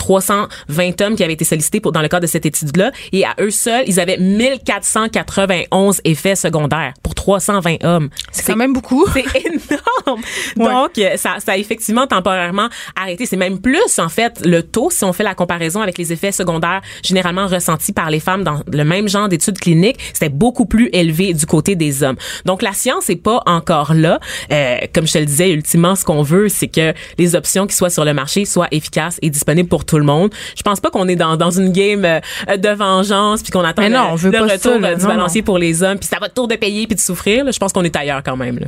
320 0.67 1.01
hommes 1.01 1.15
qui 1.15 1.23
avaient 1.23 1.33
été 1.33 1.45
sollicités 1.45 1.79
pour, 1.79 1.91
dans 1.91 2.01
le 2.01 2.07
cadre 2.07 2.23
de 2.23 2.27
cette 2.27 2.45
étude-là, 2.45 2.91
et 3.11 3.25
à 3.25 3.35
eux 3.39 3.51
seuls, 3.51 3.83
ils 3.87 3.99
avaient 3.99 4.17
1491 4.17 6.01
effets 6.03 6.35
secondaires 6.35 6.93
pour 7.03 7.15
320 7.15 7.83
hommes. 7.83 8.09
C'est 8.31 8.45
quand 8.45 8.55
même 8.55 8.73
beaucoup. 8.73 9.05
C'est 9.13 9.25
énorme. 9.45 10.21
Donc, 10.55 10.97
euh, 10.97 11.17
ça, 11.17 11.37
ça 11.43 11.53
a 11.53 11.57
effectivement 11.57 12.07
temporairement 12.07 12.69
arrêté. 12.95 13.25
C'est 13.25 13.37
même 13.37 13.59
plus, 13.59 13.99
en 13.99 14.09
fait, 14.09 14.41
le 14.45 14.63
taux, 14.63 14.89
si 14.89 15.03
on 15.03 15.13
fait 15.13 15.23
la 15.23 15.35
comparaison 15.35 15.81
avec 15.81 15.97
les 15.97 16.13
effets 16.13 16.31
secondaires 16.31 16.81
généralement 17.03 17.47
ressentis 17.47 17.93
par 17.93 18.09
les 18.09 18.19
femmes 18.19 18.43
dans 18.43 18.61
le 18.71 18.83
même 18.83 19.07
genre 19.07 19.29
d'études 19.29 19.59
cliniques, 19.59 19.97
c'était 20.13 20.29
beaucoup 20.29 20.65
plus 20.65 20.89
élevé 20.93 21.33
du 21.33 21.45
côté 21.45 21.75
des 21.75 22.03
hommes. 22.03 22.17
Donc, 22.45 22.61
la 22.61 22.73
science 22.73 23.09
est 23.09 23.15
pas 23.15 23.41
encore 23.45 23.93
là. 23.93 24.19
Euh, 24.51 24.77
comme 24.93 25.07
je 25.07 25.13
te 25.13 25.17
le 25.17 25.25
disais, 25.25 25.49
ultimement, 25.51 25.95
ce 25.95 26.05
qu'on 26.05 26.23
veut, 26.23 26.49
c'est 26.49 26.67
que 26.67 26.93
les 27.17 27.35
options 27.35 27.67
qui 27.67 27.75
soient 27.75 27.89
sur 27.89 28.05
le 28.05 28.13
marché 28.13 28.45
soient 28.45 28.67
efficaces 28.71 29.19
et 29.21 29.29
disponibles 29.29 29.69
pour 29.69 29.85
tout 29.85 29.97
le 29.97 30.05
monde. 30.05 30.33
Je 30.57 30.61
pense 30.63 30.79
pas 30.79 30.89
qu'on 30.89 31.07
est 31.07 31.15
dans, 31.15 31.37
dans 31.37 31.51
une 31.51 31.71
game 31.71 32.05
euh, 32.05 32.57
de 32.57 32.69
vengeance 32.69 33.41
puis 33.41 33.51
qu'on 33.51 33.63
attend 33.63 33.81
Mais 33.81 33.89
non, 33.89 34.03
le, 34.05 34.09
on 34.11 34.15
veut 34.15 34.31
le 34.31 34.37
pas 34.37 34.43
retour 34.45 34.73
ça, 34.73 34.79
là. 34.79 34.95
du 34.95 35.01
Non, 35.03 35.07
balancier 35.09 35.41
pour 35.41 35.57
les 35.57 35.83
hommes 35.83 35.97
puis 35.99 36.07
ça 36.07 36.17
va 36.19 36.29
tour 36.29 36.47
de 36.47 36.55
payer 36.55 36.87
puis 36.87 36.95
de 36.95 37.01
souffrir. 37.01 37.43
là. 37.45 37.51
Je 37.51 37.59
pense 37.59 37.73
qu'on 37.73 37.83
est 37.83 37.95
ailleurs 37.95 38.21
quand 38.23 38.37
même. 38.37 38.59
Là. 38.59 38.67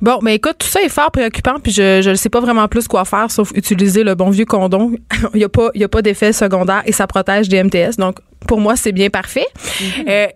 Bon, 0.00 0.18
mais 0.22 0.34
écoute, 0.36 0.56
tout 0.58 0.66
ça 0.66 0.80
est 0.82 0.88
fort 0.88 1.10
préoccupant, 1.10 1.54
puis 1.62 1.72
je 1.72 2.00
je 2.02 2.10
ne 2.10 2.14
sais 2.14 2.28
pas 2.28 2.40
vraiment 2.40 2.66
plus 2.68 2.86
quoi 2.88 3.04
faire 3.04 3.30
sauf 3.30 3.50
utiliser 3.54 4.04
le 4.04 4.14
bon 4.14 4.30
vieux 4.30 4.44
condom. 4.44 4.92
Il 5.34 5.38
n'y 5.38 5.44
a 5.44 5.48
pas, 5.48 5.70
il 5.74 5.80
y 5.80 5.84
a 5.84 5.88
pas 5.88 6.02
d'effet 6.02 6.32
secondaire 6.32 6.82
et 6.86 6.92
ça 6.92 7.06
protège 7.06 7.48
des 7.48 7.62
MTS. 7.62 7.96
Donc, 7.98 8.16
pour 8.46 8.60
moi, 8.60 8.76
c'est 8.76 8.92
bien 8.92 9.10
parfait. 9.10 9.46
Euh, 10.08 10.26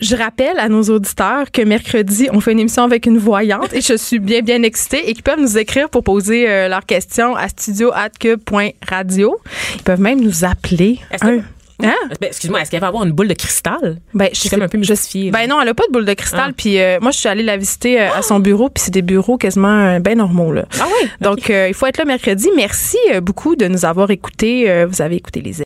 je 0.00 0.16
rappelle 0.16 0.58
à 0.58 0.68
nos 0.68 0.82
auditeurs 0.84 1.50
que 1.50 1.62
mercredi, 1.62 2.28
on 2.32 2.40
fait 2.40 2.52
une 2.52 2.60
émission 2.60 2.82
avec 2.82 3.06
une 3.06 3.18
voyante 3.18 3.72
et 3.72 3.80
je 3.80 3.96
suis 3.96 4.18
bien, 4.18 4.40
bien 4.40 4.62
excitée 4.62 5.08
et 5.08 5.12
qu'ils 5.14 5.22
peuvent 5.22 5.40
nous 5.40 5.58
écrire 5.58 5.88
pour 5.90 6.02
poser 6.02 6.48
euh, 6.48 6.68
leurs 6.68 6.86
questions 6.86 7.36
à 7.36 7.48
studio.cube.radio. 7.48 9.36
Ils 9.76 9.82
peuvent 9.82 10.00
même 10.00 10.20
nous 10.20 10.44
appeler. 10.44 10.98
Hein? 11.82 11.94
Ben, 12.20 12.28
excuse-moi, 12.28 12.60
est-ce 12.60 12.70
qu'elle 12.70 12.80
va 12.80 12.88
avoir 12.88 13.04
une 13.04 13.12
boule 13.12 13.28
de 13.28 13.34
cristal? 13.34 13.98
Ben, 14.14 14.28
je 14.32 14.38
suis 14.38 14.48
comme 14.48 14.62
un 14.62 14.68
peu 14.68 14.78
mystifiée. 14.78 15.30
Ben 15.30 15.48
non, 15.48 15.60
elle 15.60 15.68
a 15.68 15.74
pas 15.74 15.86
de 15.86 15.92
boule 15.92 16.04
de 16.04 16.14
cristal. 16.14 16.50
Ah. 16.50 16.54
Puis 16.56 16.78
euh, 16.78 16.98
moi, 17.00 17.10
je 17.10 17.18
suis 17.18 17.28
allée 17.28 17.42
la 17.42 17.56
visiter 17.56 18.00
euh, 18.00 18.12
à 18.12 18.22
son 18.22 18.40
bureau, 18.40 18.68
puis 18.68 18.82
c'est 18.84 18.92
des 18.92 19.02
bureaux 19.02 19.36
quasiment 19.36 19.96
euh, 19.96 19.98
bien 19.98 20.14
normaux 20.14 20.52
là. 20.52 20.64
Ah 20.80 20.86
oui? 20.86 21.08
Donc, 21.20 21.48
il 21.48 21.74
faut 21.74 21.86
être 21.86 21.98
là 21.98 22.04
mercredi. 22.04 22.48
Merci 22.56 22.98
beaucoup 23.22 23.56
de 23.56 23.66
nous 23.66 23.84
avoir 23.84 24.10
écoutés. 24.10 24.84
Vous 24.86 25.02
avez 25.02 25.16
écouté 25.16 25.40
les 25.40 25.62